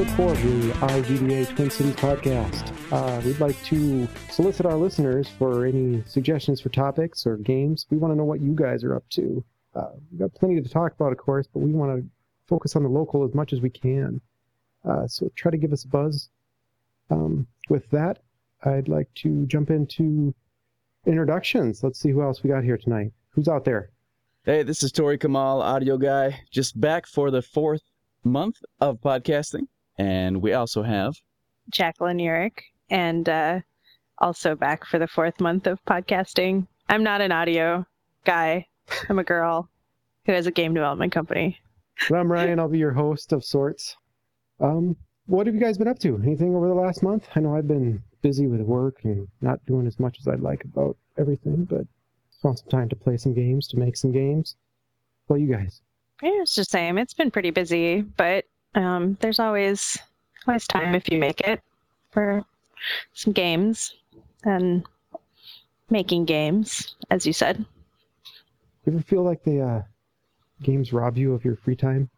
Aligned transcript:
episode 0.00 0.16
four 0.16 0.32
of 0.32 0.42
the 0.42 0.72
IGDA 0.86 1.54
Twin 1.54 1.68
Cities 1.68 1.94
podcast. 1.96 2.72
Uh, 2.90 3.20
we'd 3.22 3.38
like 3.38 3.62
to 3.64 4.08
solicit 4.30 4.64
our 4.64 4.76
listeners 4.76 5.28
for 5.28 5.66
any 5.66 6.02
suggestions 6.06 6.58
for 6.58 6.70
topics 6.70 7.26
or 7.26 7.36
games. 7.36 7.84
We 7.90 7.98
want 7.98 8.12
to 8.12 8.16
know 8.16 8.24
what 8.24 8.40
you 8.40 8.54
guys 8.54 8.82
are 8.82 8.94
up 8.94 9.04
to. 9.10 9.44
Uh, 9.74 9.90
we've 10.10 10.20
got 10.20 10.32
plenty 10.32 10.58
to 10.58 10.66
talk 10.66 10.94
about, 10.94 11.12
of 11.12 11.18
course, 11.18 11.46
but 11.52 11.60
we 11.60 11.72
want 11.72 12.00
to 12.00 12.08
focus 12.48 12.76
on 12.76 12.82
the 12.82 12.88
local 12.88 13.24
as 13.24 13.34
much 13.34 13.52
as 13.52 13.60
we 13.60 13.68
can. 13.68 14.22
Uh, 14.88 15.06
so 15.06 15.30
try 15.36 15.50
to 15.50 15.58
give 15.58 15.70
us 15.72 15.84
a 15.84 15.88
buzz. 15.88 16.30
Um, 17.10 17.46
with 17.68 17.90
that, 17.90 18.20
I'd 18.64 18.88
like 18.88 19.12
to 19.16 19.44
jump 19.48 19.68
into 19.68 20.34
introductions. 21.04 21.82
Let's 21.82 22.00
see 22.00 22.10
who 22.10 22.22
else 22.22 22.42
we 22.42 22.48
got 22.48 22.64
here 22.64 22.78
tonight. 22.78 23.12
Who's 23.32 23.48
out 23.48 23.66
there? 23.66 23.90
Hey, 24.44 24.62
this 24.62 24.82
is 24.82 24.92
Tori 24.92 25.18
Kamal, 25.18 25.60
audio 25.60 25.98
guy, 25.98 26.40
just 26.50 26.80
back 26.80 27.06
for 27.06 27.30
the 27.30 27.42
fourth 27.42 27.82
month 28.24 28.62
of 28.80 28.98
podcasting. 29.02 29.66
And 30.00 30.40
we 30.40 30.54
also 30.54 30.82
have 30.82 31.12
Jacqueline 31.68 32.16
Urick, 32.16 32.62
and 32.88 33.28
uh, 33.28 33.60
also 34.16 34.54
back 34.54 34.86
for 34.86 34.98
the 34.98 35.06
fourth 35.06 35.38
month 35.42 35.66
of 35.66 35.78
podcasting. 35.84 36.66
I'm 36.88 37.02
not 37.02 37.20
an 37.20 37.32
audio 37.32 37.84
guy. 38.24 38.66
I'm 39.10 39.18
a 39.18 39.24
girl 39.24 39.68
who 40.24 40.32
has 40.32 40.46
a 40.46 40.50
game 40.50 40.72
development 40.72 41.12
company. 41.12 41.58
And 42.08 42.16
I'm 42.16 42.32
Ryan. 42.32 42.58
I'll 42.58 42.68
be 42.68 42.78
your 42.78 42.94
host 42.94 43.34
of 43.34 43.44
sorts. 43.44 43.94
Um, 44.58 44.96
what 45.26 45.46
have 45.46 45.54
you 45.54 45.60
guys 45.60 45.76
been 45.76 45.86
up 45.86 45.98
to? 45.98 46.18
Anything 46.24 46.56
over 46.56 46.66
the 46.66 46.74
last 46.74 47.02
month? 47.02 47.28
I 47.36 47.40
know 47.40 47.54
I've 47.54 47.68
been 47.68 48.02
busy 48.22 48.46
with 48.46 48.62
work 48.62 49.00
and 49.04 49.28
not 49.42 49.64
doing 49.66 49.86
as 49.86 50.00
much 50.00 50.16
as 50.18 50.28
I'd 50.28 50.40
like 50.40 50.64
about 50.64 50.96
everything, 51.18 51.66
but 51.66 51.86
found 52.40 52.58
some 52.58 52.70
time 52.70 52.88
to 52.88 52.96
play 52.96 53.18
some 53.18 53.34
games, 53.34 53.68
to 53.68 53.76
make 53.76 53.98
some 53.98 54.12
games. 54.12 54.56
Well, 55.28 55.38
you 55.38 55.54
guys? 55.54 55.82
Yeah, 56.22 56.40
it's 56.40 56.54
the 56.54 56.64
same. 56.64 56.96
It's 56.96 57.12
been 57.12 57.30
pretty 57.30 57.50
busy, 57.50 58.00
but 58.00 58.46
um, 58.74 59.16
there's 59.20 59.38
always 59.40 59.98
always 60.46 60.66
time 60.66 60.94
if 60.94 61.10
you 61.10 61.18
make 61.18 61.40
it 61.42 61.60
for 62.10 62.42
some 63.12 63.32
games 63.32 63.94
and 64.44 64.84
making 65.90 66.24
games, 66.24 66.94
as 67.10 67.26
you 67.26 67.32
said. 67.32 67.64
You 68.86 68.92
ever 68.94 69.02
feel 69.02 69.22
like 69.22 69.42
the 69.44 69.60
uh, 69.60 69.82
games 70.62 70.92
rob 70.92 71.18
you 71.18 71.34
of 71.34 71.44
your 71.44 71.56
free 71.56 71.76
time? 71.76 72.08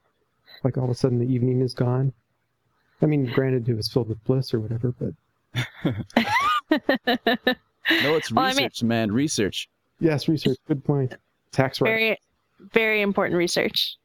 Like 0.62 0.76
all 0.78 0.84
of 0.84 0.90
a 0.90 0.94
sudden 0.94 1.18
the 1.18 1.26
evening 1.32 1.60
is 1.60 1.74
gone? 1.74 2.12
I 3.00 3.06
mean, 3.06 3.24
granted, 3.26 3.68
it 3.68 3.74
was 3.74 3.88
filled 3.88 4.08
with 4.08 4.22
bliss 4.24 4.54
or 4.54 4.60
whatever, 4.60 4.92
but 4.92 5.12
no, 6.70 8.14
it's 8.14 8.30
research, 8.30 8.32
Well, 8.32 8.44
I 8.44 8.54
mean- 8.54 8.70
man, 8.84 9.10
research. 9.10 9.68
yes, 10.00 10.28
research. 10.28 10.58
Good 10.68 10.84
point. 10.84 11.14
Tax 11.50 11.80
right. 11.80 11.88
Very, 11.90 12.18
very 12.72 13.02
important 13.02 13.36
research, 13.36 13.96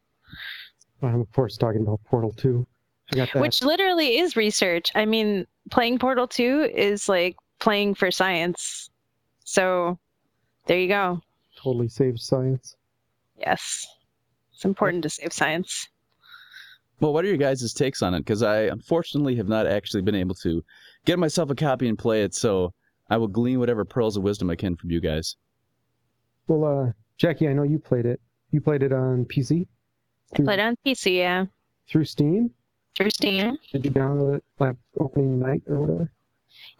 I'm 1.02 1.20
of 1.20 1.32
course 1.32 1.56
talking 1.56 1.82
about 1.82 2.00
Portal 2.04 2.32
2. 2.32 2.66
I 3.12 3.16
got 3.16 3.32
that. 3.32 3.40
which 3.40 3.62
literally 3.62 4.18
is 4.18 4.36
research. 4.36 4.90
I 4.94 5.04
mean, 5.06 5.46
playing 5.70 5.98
Portal 5.98 6.28
2 6.28 6.70
is 6.74 7.08
like 7.08 7.36
playing 7.58 7.94
for 7.94 8.10
science. 8.10 8.90
So 9.44 9.98
there 10.66 10.78
you 10.78 10.88
go. 10.88 11.20
totally 11.56 11.88
saves 11.88 12.24
science. 12.24 12.76
Yes. 13.38 13.86
It's 14.52 14.64
important 14.64 15.02
to 15.04 15.10
save 15.10 15.32
science. 15.32 15.88
Well, 17.00 17.12
what 17.12 17.24
are 17.24 17.28
your 17.28 17.36
guys' 17.36 17.72
takes 17.72 18.02
on 18.02 18.12
it? 18.14 18.20
Because 18.20 18.42
I 18.42 18.62
unfortunately 18.62 19.36
have 19.36 19.48
not 19.48 19.66
actually 19.68 20.02
been 20.02 20.16
able 20.16 20.34
to 20.36 20.64
get 21.04 21.18
myself 21.18 21.48
a 21.48 21.54
copy 21.54 21.88
and 21.88 21.96
play 21.96 22.24
it, 22.24 22.34
so 22.34 22.74
I 23.08 23.16
will 23.18 23.28
glean 23.28 23.60
whatever 23.60 23.84
pearls 23.84 24.16
of 24.16 24.24
wisdom 24.24 24.50
I 24.50 24.56
can 24.56 24.74
from 24.74 24.90
you 24.90 25.00
guys. 25.00 25.36
Well, 26.48 26.64
uh, 26.64 26.92
Jackie, 27.16 27.46
I 27.48 27.52
know 27.52 27.62
you 27.62 27.78
played 27.78 28.04
it. 28.04 28.20
You 28.50 28.60
played 28.60 28.82
it 28.82 28.92
on 28.92 29.26
PC 29.26 29.66
I 30.34 30.42
played 30.42 30.60
on 30.60 30.76
PC, 30.84 31.16
yeah. 31.18 31.46
through 31.88 32.04
Steam. 32.04 32.50
Through 32.96 33.10
Steam. 33.10 33.58
Did 33.72 33.84
you 33.84 33.90
download 33.90 34.36
it 34.36 34.44
like 34.58 34.76
opening 34.98 35.38
night 35.38 35.62
or 35.68 35.80
whatever? 35.80 36.10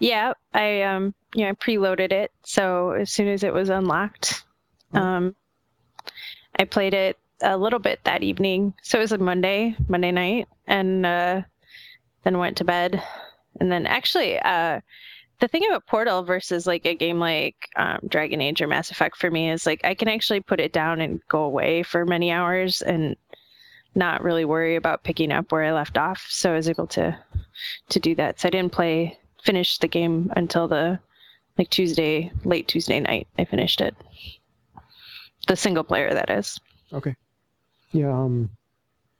Yeah, 0.00 0.32
I 0.53 0.82
um 0.82 1.14
you 1.34 1.44
know, 1.44 1.50
I 1.50 1.53
preloaded 1.53 2.12
it, 2.12 2.32
so 2.44 2.91
as 2.91 3.10
soon 3.10 3.28
as 3.28 3.42
it 3.42 3.53
was 3.53 3.69
unlocked, 3.69 4.44
Oh. 4.94 5.00
um 5.00 5.36
I 6.59 6.64
played 6.64 6.94
it 6.94 7.19
a 7.41 7.56
little 7.56 7.78
bit 7.78 8.00
that 8.04 8.22
evening. 8.22 8.75
So 8.82 8.98
it 8.98 9.03
was 9.03 9.12
a 9.12 9.19
Monday, 9.19 9.76
Monday 9.88 10.10
night, 10.10 10.48
and 10.66 11.06
uh 11.06 11.42
then 12.25 12.38
went 12.38 12.56
to 12.59 12.65
bed. 12.65 13.03
And 13.60 13.70
then 13.70 13.86
actually 13.86 14.38
uh 14.41 14.80
the 15.41 15.47
thing 15.48 15.65
about 15.69 15.86
Portal 15.86 16.25
versus 16.25 16.66
like 16.66 16.84
a 16.84 16.97
game 16.97 17.20
like 17.20 17.69
um, 17.76 18.00
Dragon 18.09 18.41
Age 18.41 18.60
or 18.60 18.66
Mass 18.66 18.91
Effect 18.91 19.16
for 19.16 19.30
me 19.30 19.50
is 19.50 19.66
like 19.66 19.80
I 19.84 19.94
can 19.94 20.09
actually 20.09 20.41
put 20.41 20.59
it 20.59 20.72
down 20.72 21.00
and 21.00 21.20
go 21.28 21.44
away 21.44 21.84
for 21.84 22.04
many 22.04 22.32
hours 22.32 22.82
and 22.82 23.15
not 23.98 24.22
really 24.22 24.44
worry 24.44 24.76
about 24.76 25.03
picking 25.03 25.32
up 25.32 25.53
where 25.53 25.64
I 25.64 25.72
left 25.72 25.98
off. 25.98 26.25
So 26.31 26.53
I 26.53 26.56
was 26.56 26.69
able 26.69 26.86
to 26.88 27.19
to 27.91 28.00
do 28.00 28.14
that. 28.14 28.41
So 28.41 28.48
I 28.48 28.50
didn't 28.50 28.72
play 28.72 29.19
finish 29.42 29.78
the 29.78 29.88
game 29.88 30.32
until 30.36 30.69
the 30.69 30.98
like 31.59 31.70
Tuesday, 31.70 32.31
late 32.44 32.69
Tuesday 32.69 33.00
night. 33.00 33.26
I 33.38 33.44
finished 33.44 33.81
it. 33.81 33.94
The 35.48 35.56
single 35.56 35.84
player 35.84 36.14
that 36.14 36.31
is. 36.31 36.59
Okay. 36.92 37.14
Yeah, 37.92 38.12
um, 38.12 38.50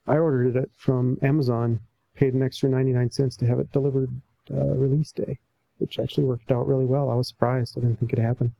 I 0.07 0.17
ordered 0.17 0.55
it 0.55 0.71
from 0.77 1.17
Amazon, 1.21 1.79
paid 2.15 2.33
an 2.33 2.43
extra 2.43 2.69
99 2.69 3.11
cents 3.11 3.35
to 3.37 3.45
have 3.45 3.59
it 3.59 3.71
delivered 3.71 4.09
uh, 4.51 4.75
release 4.75 5.11
day, 5.11 5.37
which 5.79 5.99
actually 5.99 6.23
worked 6.25 6.51
out 6.51 6.67
really 6.67 6.85
well. 6.85 7.09
I 7.09 7.15
was 7.15 7.27
surprised. 7.27 7.77
I 7.77 7.81
didn't 7.81 7.99
think 7.99 8.13
it'd 8.13 8.23
happen. 8.23 8.53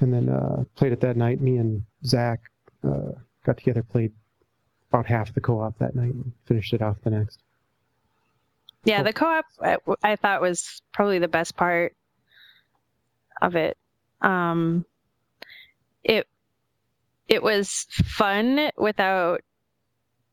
And 0.00 0.12
then 0.12 0.28
uh, 0.28 0.64
played 0.76 0.92
it 0.92 1.00
that 1.00 1.16
night. 1.16 1.40
Me 1.40 1.56
and 1.56 1.82
Zach 2.04 2.40
uh, 2.84 3.12
got 3.44 3.56
together, 3.56 3.82
played 3.82 4.12
about 4.90 5.06
half 5.06 5.34
the 5.34 5.40
co-op 5.40 5.78
that 5.78 5.94
night, 5.94 6.14
and 6.14 6.32
finished 6.46 6.72
it 6.72 6.82
off 6.82 6.96
the 7.02 7.10
next. 7.10 7.40
Yeah, 8.84 9.02
the 9.02 9.12
co-op 9.12 9.44
I, 9.62 9.76
I 10.02 10.16
thought 10.16 10.40
was 10.40 10.82
probably 10.92 11.18
the 11.18 11.28
best 11.28 11.56
part 11.56 11.94
of 13.42 13.56
it. 13.56 13.76
Um, 14.20 14.84
it 16.04 16.26
it 17.28 17.42
was 17.42 17.86
fun 17.90 18.70
without. 18.76 19.42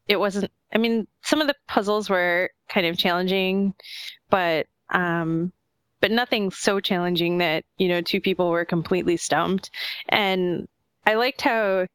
It 0.08 0.20
wasn't. 0.20 0.52
I 0.74 0.78
mean, 0.78 1.08
some 1.22 1.42
of 1.42 1.48
the 1.48 1.56
puzzles 1.68 2.10
were 2.10 2.50
kind 2.70 2.86
of 2.86 2.98
challenging, 2.98 3.74
but 4.30 4.68
um, 4.90 5.52
but 6.00 6.12
nothing 6.12 6.52
so 6.52 6.80
challenging 6.80 7.40
that 7.40 7.66
you 7.78 7.88
know 7.88 8.02
two 8.02 8.22
people 8.22 8.50
were 8.50 8.66
completely 8.66 9.18
stumped. 9.18 9.72
And 10.10 10.68
I 11.06 11.16
liked 11.16 11.42
how 11.42 11.88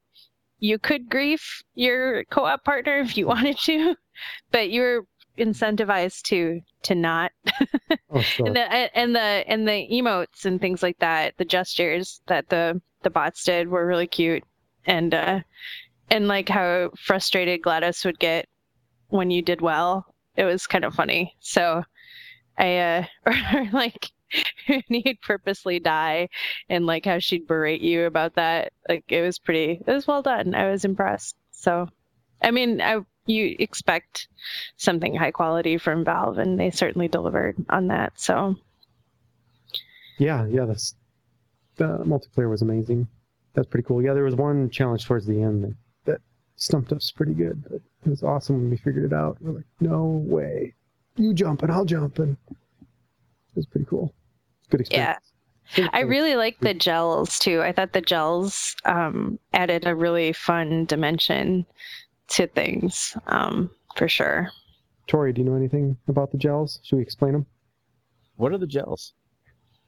you 0.61 0.79
could 0.79 1.09
grief 1.09 1.63
your 1.75 2.25
co-op 2.25 2.65
partner 2.65 2.99
if 2.99 3.17
you 3.17 3.27
wanted 3.35 3.59
to, 3.59 3.97
but 4.53 4.71
you 4.71 4.83
were 4.83 5.07
incentivized 5.39 6.23
to 6.23 6.61
to 6.85 6.95
not. 6.95 7.33
Oh, 8.13 8.21
sure. 8.21 8.47
and 8.47 8.57
the 8.57 8.99
and 8.99 9.15
the 9.15 9.21
and 9.21 9.69
the 9.69 9.89
emotes 9.93 10.45
and 10.45 10.61
things 10.61 10.83
like 10.83 10.99
that 10.99 11.37
the 11.39 11.45
gestures 11.45 12.21
that 12.27 12.49
the 12.49 12.83
the 13.03 13.11
bots 13.11 13.45
did 13.45 13.69
were 13.69 13.87
really 13.87 14.09
cute. 14.09 14.43
And 14.85 15.15
uh 15.15 15.41
and 16.11 16.27
like 16.27 16.49
how 16.49 16.91
frustrated 16.99 17.63
GLaDOS 17.63 18.05
would 18.05 18.19
get 18.19 18.49
when 19.09 19.31
you 19.31 19.43
did 19.43 19.61
well 19.61 20.07
it 20.37 20.45
was 20.45 20.67
kind 20.67 20.85
of 20.85 20.95
funny. 20.95 21.37
So 21.39 21.85
i 22.59 22.77
uh 22.79 23.05
or 23.27 23.69
like 23.73 24.11
when 24.67 24.83
you'd 24.89 25.21
purposely 25.21 25.79
die 25.79 26.29
and 26.69 26.87
like 26.87 27.05
how 27.05 27.19
she'd 27.19 27.47
berate 27.47 27.81
you 27.81 28.05
about 28.05 28.35
that 28.35 28.73
like 28.89 29.05
it 29.09 29.23
was 29.23 29.39
pretty 29.39 29.81
it 29.87 29.93
was 29.93 30.07
well 30.07 30.23
done 30.23 30.55
i 30.55 30.71
was 30.71 30.85
impressed 30.85 31.37
so 31.51 31.89
i 32.43 32.51
mean 32.51 32.81
i 32.81 32.99
you 33.31 33.57
expect 33.59 34.29
something 34.77 35.15
high 35.15 35.31
quality 35.31 35.79
from 35.79 36.05
Valve, 36.05 36.39
and 36.39 36.59
they 36.59 36.71
certainly 36.71 37.09
delivered 37.09 37.57
on 37.69 37.89
that. 37.89 38.19
So 38.21 38.57
Yeah, 40.19 40.47
yeah, 40.47 40.65
that's 40.67 40.95
the 41.77 41.99
multiplayer 42.05 42.51
was 42.51 42.63
amazing. 42.63 43.09
That's 43.55 43.69
pretty 43.69 43.87
cool. 43.87 44.03
Yeah, 44.03 44.15
there 44.15 44.25
was 44.25 44.35
one 44.35 44.71
challenge 44.71 45.07
towards 45.07 45.27
the 45.27 45.43
end 45.43 45.65
that, 45.65 45.75
that 46.05 46.21
stumped 46.57 46.93
us 46.93 47.11
pretty 47.11 47.35
good, 47.35 47.63
but 47.63 47.81
it 48.05 48.11
was 48.11 48.23
awesome 48.23 48.57
when 48.57 48.71
we 48.71 48.77
figured 48.77 49.05
it 49.05 49.15
out. 49.15 49.39
We're 49.41 49.53
like, 49.53 49.67
no 49.81 50.05
way. 50.05 50.75
You 51.17 51.35
jump 51.35 51.63
and 51.63 51.73
I'll 51.73 51.85
jump 51.85 52.19
and 52.19 52.37
it 52.51 53.57
was 53.57 53.67
pretty 53.67 53.87
cool. 53.87 54.15
Good 54.71 54.89
yeah. 54.91 55.19
I 55.93 56.01
really 56.01 56.35
like 56.35 56.59
the 56.61 56.75
gels 56.75 57.39
too. 57.39 57.63
I 57.63 57.73
thought 57.73 57.93
the 57.93 58.01
gels 58.01 58.75
um, 58.85 59.39
added 59.53 59.87
a 59.87 59.95
really 59.95 60.33
fun 60.33 60.85
dimension 60.87 61.65
to 62.29 62.47
things 62.49 63.17
um, 63.27 63.71
for 63.97 64.09
sure. 64.09 64.51
Tori, 65.07 65.33
do 65.33 65.43
you 65.43 65.49
know 65.49 65.57
anything 65.57 65.97
about 66.09 66.33
the 66.33 66.39
gels? 66.39 66.81
Should 66.83 66.97
we 66.97 67.03
explain 67.03 67.33
them? 67.33 67.47
What 68.37 68.53
are 68.53 68.59
the 68.59 68.67
gels? 68.67 69.13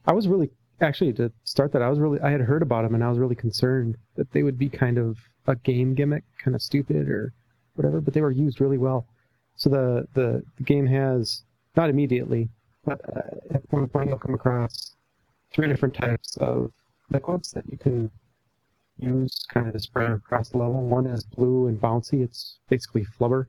I 0.06 0.12
was 0.12 0.28
really 0.28 0.50
actually 0.80 1.12
to 1.14 1.32
start 1.44 1.72
that. 1.72 1.82
I 1.82 1.88
was 1.88 1.98
really 1.98 2.20
I 2.20 2.30
had 2.30 2.40
heard 2.40 2.62
about 2.62 2.82
them 2.82 2.94
and 2.94 3.04
I 3.04 3.08
was 3.08 3.18
really 3.18 3.36
concerned 3.36 3.96
that 4.16 4.32
they 4.32 4.42
would 4.42 4.58
be 4.58 4.68
kind 4.68 4.98
of 4.98 5.18
a 5.46 5.56
game 5.56 5.94
gimmick, 5.94 6.24
kind 6.42 6.54
of 6.54 6.62
stupid 6.62 7.08
or 7.08 7.32
whatever. 7.74 8.00
But 8.00 8.14
they 8.14 8.20
were 8.20 8.30
used 8.30 8.60
really 8.60 8.78
well. 8.78 9.06
So 9.56 9.70
the 9.70 10.06
the, 10.14 10.42
the 10.58 10.64
game 10.64 10.86
has 10.86 11.42
not 11.76 11.88
immediately, 11.88 12.48
but 12.84 13.00
uh, 13.16 13.54
at 13.54 13.62
one 13.70 13.88
point 13.88 14.08
you'll 14.08 14.18
come 14.18 14.34
across 14.34 14.96
three 15.52 15.68
different 15.68 15.94
types 15.94 16.36
of 16.38 16.72
liquids 17.10 17.50
that 17.52 17.64
you 17.70 17.78
can 17.78 18.10
use 18.98 19.44
kind 19.52 19.66
of 19.66 19.72
to 19.72 19.78
spread 19.80 20.10
across 20.10 20.50
the 20.50 20.58
level. 20.58 20.82
One 20.82 21.06
is 21.06 21.24
blue 21.24 21.66
and 21.66 21.80
bouncy. 21.80 22.22
It's 22.22 22.58
basically 22.68 23.04
flubber. 23.04 23.46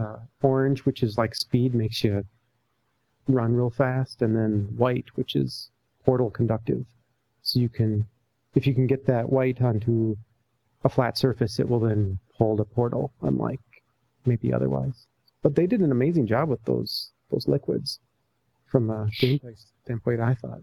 uh, 0.00 0.18
orange, 0.42 0.84
which 0.84 1.02
is 1.02 1.18
like 1.18 1.34
speed, 1.34 1.74
makes 1.74 2.04
you 2.04 2.24
run 3.26 3.54
real 3.54 3.70
fast, 3.70 4.22
and 4.22 4.36
then 4.36 4.68
white, 4.76 5.06
which 5.16 5.34
is 5.34 5.70
portal 6.04 6.30
conductive. 6.30 6.84
So 7.42 7.58
you 7.58 7.68
can, 7.68 8.06
if 8.54 8.66
you 8.66 8.74
can 8.74 8.86
get 8.86 9.06
that 9.06 9.30
white 9.30 9.60
onto 9.60 10.16
a 10.84 10.88
flat 10.88 11.18
surface, 11.18 11.58
it 11.58 11.68
will 11.68 11.80
then 11.80 12.18
hold 12.34 12.60
a 12.60 12.64
portal, 12.64 13.12
unlike 13.22 13.60
maybe 14.24 14.52
otherwise. 14.52 15.06
But 15.42 15.56
they 15.56 15.66
did 15.66 15.80
an 15.80 15.92
amazing 15.92 16.26
job 16.26 16.48
with 16.48 16.64
those 16.64 17.10
those 17.30 17.48
liquids 17.48 17.98
from 18.74 18.90
a 18.90 19.06
gameplay 19.20 19.56
standpoint. 19.84 20.20
I 20.20 20.34
thought. 20.34 20.58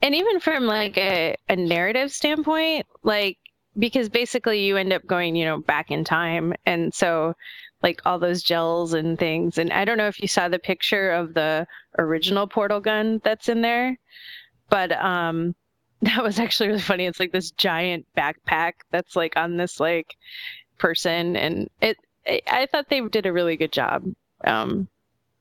And 0.00 0.14
even 0.14 0.38
from 0.38 0.64
like 0.64 0.96
a, 0.96 1.34
a 1.48 1.56
narrative 1.56 2.12
standpoint, 2.12 2.86
like 3.02 3.36
because 3.76 4.08
basically 4.08 4.64
you 4.64 4.76
end 4.76 4.92
up 4.92 5.04
going, 5.08 5.34
you 5.34 5.44
know, 5.44 5.58
back 5.58 5.90
in 5.90 6.04
time, 6.04 6.54
and 6.66 6.94
so 6.94 7.34
like 7.82 8.00
all 8.06 8.20
those 8.20 8.44
gels 8.44 8.94
and 8.94 9.18
things. 9.18 9.58
And 9.58 9.72
I 9.72 9.84
don't 9.84 9.98
know 9.98 10.06
if 10.06 10.22
you 10.22 10.28
saw 10.28 10.46
the 10.48 10.60
picture 10.60 11.10
of 11.10 11.34
the 11.34 11.66
original 11.98 12.46
portal 12.46 12.78
gun 12.78 13.20
that's 13.24 13.48
in 13.48 13.60
there, 13.60 13.98
but 14.70 14.92
um, 14.92 15.56
that 16.02 16.22
was 16.22 16.38
actually 16.38 16.68
really 16.68 16.80
funny. 16.80 17.06
It's 17.06 17.18
like 17.18 17.32
this 17.32 17.50
giant 17.50 18.06
backpack 18.16 18.74
that's 18.92 19.16
like 19.16 19.36
on 19.36 19.56
this 19.56 19.80
like 19.80 20.14
person, 20.78 21.34
and 21.34 21.68
it. 21.80 21.96
I 22.24 22.68
thought 22.70 22.88
they 22.88 23.00
did 23.00 23.26
a 23.26 23.32
really 23.32 23.56
good 23.56 23.72
job 23.72 24.04
um, 24.44 24.86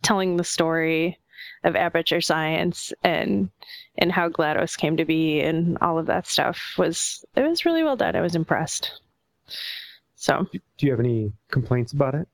telling 0.02 0.38
the 0.38 0.44
story 0.44 1.20
of 1.64 1.76
aperture 1.76 2.22
science 2.22 2.94
and 3.04 3.50
and 3.98 4.12
how 4.12 4.30
GLaDOS 4.30 4.78
came 4.78 4.98
to 4.98 5.06
be 5.06 5.40
and 5.42 5.78
all 5.80 5.98
of 5.98 6.08
that 6.08 6.28
stuff 6.28 6.76
was 6.78 7.24
it 7.36 7.42
was 7.42 7.66
really 7.66 7.84
well 7.84 7.96
done. 7.96 8.16
I 8.16 8.22
was 8.22 8.36
impressed. 8.36 9.02
So, 10.16 10.48
do 10.52 10.86
you 10.86 10.92
have 10.92 11.00
any 11.00 11.32
complaints 11.50 11.94
about 11.94 12.16
it? 12.16 12.28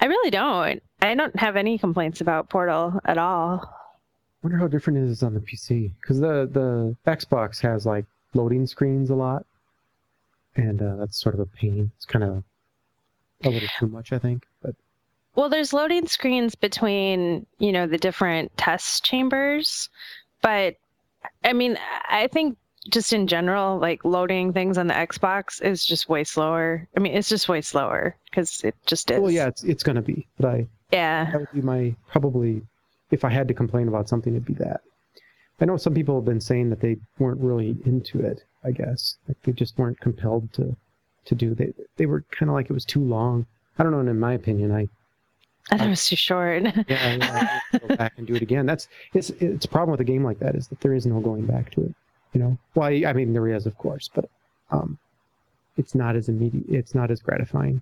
I 0.00 0.06
really 0.06 0.30
don't. 0.30 0.82
I 1.02 1.14
don't 1.14 1.36
have 1.36 1.56
any 1.56 1.78
complaints 1.78 2.20
about 2.20 2.48
Portal 2.48 3.00
at 3.04 3.18
all. 3.18 3.60
I 3.64 4.46
wonder 4.46 4.58
how 4.58 4.68
different 4.68 4.98
it 4.98 5.10
is 5.10 5.22
on 5.22 5.34
the 5.34 5.40
PC 5.40 5.92
because 6.00 6.20
the 6.20 6.48
the 6.50 6.96
Xbox 7.06 7.60
has 7.60 7.86
like 7.86 8.04
loading 8.34 8.66
screens 8.66 9.10
a 9.10 9.14
lot, 9.14 9.46
and 10.56 10.80
uh, 10.82 10.96
that's 10.96 11.20
sort 11.20 11.34
of 11.34 11.40
a 11.40 11.46
pain. 11.46 11.90
It's 11.96 12.06
kind 12.06 12.24
of 12.24 12.44
a 13.44 13.50
little 13.50 13.68
too 13.78 13.88
much, 13.88 14.12
I 14.12 14.18
think. 14.18 14.46
Well, 15.34 15.48
there's 15.48 15.72
loading 15.72 16.06
screens 16.06 16.54
between 16.54 17.46
you 17.58 17.72
know 17.72 17.86
the 17.86 17.98
different 17.98 18.56
test 18.56 19.04
chambers, 19.04 19.88
but 20.42 20.76
I 21.44 21.52
mean, 21.52 21.78
I 22.08 22.28
think 22.28 22.56
just 22.90 23.12
in 23.12 23.26
general, 23.26 23.78
like 23.78 24.04
loading 24.04 24.52
things 24.52 24.78
on 24.78 24.86
the 24.86 24.94
Xbox 24.94 25.62
is 25.62 25.84
just 25.84 26.08
way 26.08 26.24
slower. 26.24 26.86
I 26.96 27.00
mean, 27.00 27.14
it's 27.14 27.28
just 27.28 27.48
way 27.48 27.60
slower 27.60 28.14
because 28.30 28.62
it 28.62 28.74
just 28.86 29.10
is. 29.10 29.20
Well, 29.20 29.30
yeah, 29.30 29.48
it's 29.48 29.64
it's 29.64 29.82
gonna 29.82 30.02
be, 30.02 30.26
but 30.38 30.48
I 30.48 30.66
yeah 30.92 31.30
that 31.30 31.40
would 31.40 31.52
be 31.52 31.62
my 31.62 31.94
probably 32.08 32.62
if 33.10 33.24
I 33.24 33.30
had 33.30 33.48
to 33.48 33.54
complain 33.54 33.88
about 33.88 34.08
something, 34.08 34.34
it'd 34.34 34.44
be 34.44 34.54
that. 34.54 34.80
I 35.60 35.64
know 35.64 35.76
some 35.76 35.94
people 35.94 36.16
have 36.16 36.24
been 36.24 36.40
saying 36.40 36.70
that 36.70 36.80
they 36.80 36.96
weren't 37.18 37.40
really 37.40 37.76
into 37.86 38.20
it. 38.20 38.44
I 38.64 38.72
guess 38.72 39.16
like 39.28 39.40
they 39.42 39.52
just 39.52 39.78
weren't 39.78 40.00
compelled 40.00 40.52
to 40.54 40.76
to 41.26 41.34
do. 41.34 41.54
They 41.54 41.72
they 41.96 42.06
were 42.06 42.24
kind 42.30 42.50
of 42.50 42.54
like 42.54 42.70
it 42.70 42.74
was 42.74 42.84
too 42.84 43.02
long. 43.02 43.46
I 43.78 43.82
don't 43.82 43.92
know. 43.92 44.00
And 44.00 44.08
in 44.08 44.20
my 44.20 44.34
opinion, 44.34 44.72
I 44.72 44.88
I 45.70 45.78
thought 45.78 45.86
it 45.86 45.90
was 45.90 46.06
too 46.06 46.16
short. 46.16 46.62
yeah, 46.88 47.16
yeah 47.16 47.60
go 47.78 47.96
back 47.96 48.14
and 48.16 48.26
do 48.26 48.34
it 48.34 48.42
again. 48.42 48.66
That's 48.66 48.88
it's 49.14 49.30
it's 49.30 49.64
a 49.64 49.68
problem 49.68 49.90
with 49.90 50.00
a 50.00 50.04
game 50.04 50.24
like 50.24 50.38
that 50.40 50.54
is 50.54 50.68
that 50.68 50.80
there 50.80 50.94
is 50.94 51.06
no 51.06 51.20
going 51.20 51.46
back 51.46 51.70
to 51.72 51.84
it. 51.84 51.94
You 52.32 52.40
know, 52.40 52.58
well, 52.74 52.88
I, 52.88 53.04
I 53.06 53.12
mean 53.12 53.32
there 53.32 53.48
is 53.48 53.66
of 53.66 53.76
course, 53.78 54.10
but 54.14 54.28
um, 54.70 54.98
it's 55.76 55.94
not 55.94 56.16
as 56.16 56.28
immediate. 56.28 56.64
It's 56.68 56.94
not 56.94 57.10
as 57.10 57.20
gratifying. 57.20 57.80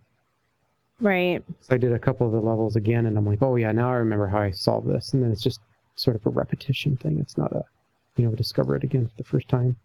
Right. 1.00 1.42
So 1.60 1.74
I 1.74 1.78
did 1.78 1.92
a 1.92 1.98
couple 1.98 2.26
of 2.26 2.32
the 2.32 2.40
levels 2.40 2.76
again, 2.76 3.06
and 3.06 3.18
I'm 3.18 3.26
like, 3.26 3.42
oh 3.42 3.56
yeah, 3.56 3.72
now 3.72 3.90
I 3.90 3.96
remember 3.96 4.28
how 4.28 4.38
I 4.38 4.52
solved 4.52 4.88
this. 4.88 5.12
And 5.12 5.22
then 5.22 5.32
it's 5.32 5.42
just 5.42 5.60
sort 5.96 6.16
of 6.16 6.24
a 6.26 6.30
repetition 6.30 6.96
thing. 6.96 7.18
It's 7.18 7.36
not 7.36 7.52
a, 7.52 7.64
you 8.16 8.24
know, 8.24 8.34
discover 8.34 8.76
it 8.76 8.84
again 8.84 9.08
for 9.08 9.16
the 9.16 9.28
first 9.28 9.48
time. 9.48 9.76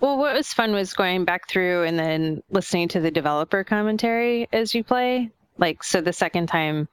Well, 0.00 0.18
what 0.18 0.34
was 0.34 0.52
fun 0.52 0.72
was 0.72 0.92
going 0.92 1.24
back 1.24 1.48
through 1.48 1.84
and 1.84 1.98
then 1.98 2.42
listening 2.50 2.88
to 2.88 3.00
the 3.00 3.10
developer 3.10 3.62
commentary 3.62 4.48
as 4.52 4.74
you 4.74 4.82
play. 4.82 5.30
Like, 5.58 5.84
so 5.84 6.00
the 6.00 6.12
second 6.12 6.48
time 6.48 6.88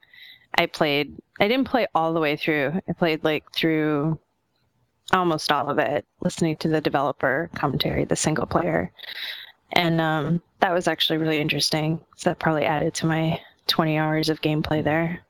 I 0.56 0.66
played, 0.66 1.16
I 1.40 1.48
didn't 1.48 1.68
play 1.68 1.86
all 1.94 2.12
the 2.12 2.20
way 2.20 2.36
through. 2.36 2.80
I 2.88 2.92
played 2.92 3.24
like 3.24 3.44
through 3.52 4.18
almost 5.12 5.50
all 5.50 5.68
of 5.68 5.78
it, 5.78 6.06
listening 6.20 6.56
to 6.56 6.68
the 6.68 6.80
developer 6.80 7.50
commentary, 7.54 8.04
the 8.04 8.16
single 8.16 8.46
player. 8.46 8.92
And 9.72 10.00
um, 10.00 10.42
that 10.60 10.72
was 10.72 10.86
actually 10.86 11.18
really 11.18 11.38
interesting. 11.38 12.00
So 12.16 12.30
that 12.30 12.38
probably 12.38 12.64
added 12.64 12.94
to 12.94 13.06
my 13.06 13.40
20 13.66 13.98
hours 13.98 14.28
of 14.28 14.40
gameplay 14.42 14.82
there. 14.84 15.20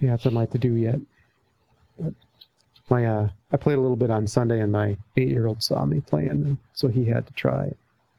Yeah, 0.00 0.14
it's 0.14 0.24
something 0.24 0.46
to 0.46 0.58
do 0.58 0.74
yet. 0.74 0.98
But 1.98 2.14
my 2.90 3.06
uh, 3.06 3.28
I 3.52 3.56
played 3.56 3.78
a 3.78 3.80
little 3.80 3.96
bit 3.96 4.10
on 4.10 4.26
Sunday, 4.26 4.60
and 4.60 4.72
my 4.72 4.96
eight-year-old 5.16 5.62
saw 5.62 5.84
me 5.84 6.00
playing, 6.00 6.58
so 6.72 6.88
he 6.88 7.04
had 7.04 7.26
to 7.26 7.32
try. 7.34 7.72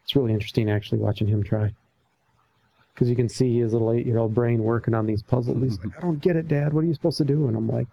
It's 0.04 0.16
really 0.16 0.34
interesting 0.34 0.70
actually 0.70 1.00
watching 1.00 1.28
him 1.28 1.44
try, 1.44 1.74
because 2.94 3.10
you 3.10 3.16
can 3.16 3.30
see 3.30 3.60
his 3.60 3.74
little 3.74 3.92
eight-year-old 3.92 4.34
brain 4.34 4.64
working 4.64 4.94
on 4.94 5.06
these 5.06 5.22
puzzles. 5.22 5.62
He's 5.62 5.80
like, 5.80 5.98
"I 5.98 6.02
don't 6.02 6.22
get 6.22 6.36
it, 6.36 6.48
Dad. 6.48 6.74
What 6.74 6.84
are 6.84 6.88
you 6.88 6.94
supposed 6.94 7.18
to 7.18 7.26
do?" 7.26 7.48
And 7.48 7.56
I'm 7.56 7.68
like, 7.68 7.88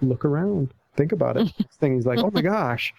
"Look 0.00 0.24
around, 0.24 0.72
think 0.96 1.12
about 1.12 1.36
it." 1.36 1.52
this 1.58 1.76
thing, 1.78 1.94
he's 1.94 2.06
like, 2.06 2.18
"Oh 2.18 2.30
my 2.32 2.42
gosh." 2.42 2.92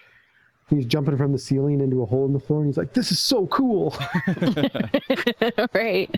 He's 0.70 0.86
jumping 0.86 1.18
from 1.18 1.32
the 1.32 1.38
ceiling 1.38 1.82
into 1.82 2.02
a 2.02 2.06
hole 2.06 2.24
in 2.24 2.32
the 2.32 2.40
floor, 2.40 2.60
and 2.60 2.68
he's 2.68 2.78
like, 2.78 2.94
"This 2.94 3.12
is 3.12 3.20
so 3.20 3.46
cool!" 3.48 3.94
right. 5.74 6.10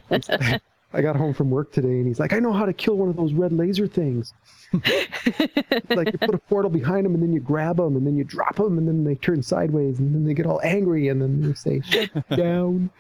I 0.93 1.03
got 1.03 1.17
home 1.17 1.35
from 1.35 1.51
work 1.51 1.73
today 1.73 1.89
and 1.89 2.07
he's 2.07 2.21
like, 2.21 2.33
I 2.33 2.39
know 2.39 2.53
how 2.53 2.65
to 2.65 2.73
kill 2.73 2.97
one 2.97 3.09
of 3.09 3.17
those 3.17 3.35
red 3.35 3.53
laser 3.53 3.87
things. 3.87 4.33
like 4.73 6.13
you 6.13 6.19
put 6.19 6.35
a 6.35 6.39
portal 6.49 6.71
behind 6.71 7.05
them 7.05 7.13
and 7.13 7.23
then 7.23 7.33
you 7.33 7.41
grab 7.41 7.77
them 7.77 7.97
and 7.97 8.07
then 8.07 8.17
you 8.17 8.25
drop 8.25 8.57
them 8.57 8.79
and 8.79 8.89
then 8.89 9.05
they 9.05 9.17
turn 9.17 9.43
sideways 9.43 9.99
and 9.99 10.15
then 10.15 10.25
they 10.25 10.33
get 10.33 10.47
all 10.47 10.61
angry 10.63 11.09
and 11.09 11.21
then 11.21 11.43
they 11.43 11.53
say, 11.55 11.81
shut 11.83 12.29
down. 12.31 12.91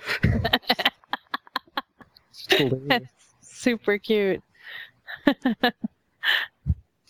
Super 3.40 3.98
cute. 3.98 4.43
so 5.42 5.73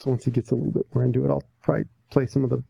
once 0.04 0.24
he 0.24 0.30
gets 0.30 0.50
a 0.50 0.54
little 0.54 0.70
bit 0.70 0.86
more 0.94 1.04
into 1.04 1.24
it, 1.24 1.30
I'll 1.30 1.42
probably 1.62 1.84
play 2.10 2.26
some 2.26 2.44
of 2.44 2.50
the 2.50 2.62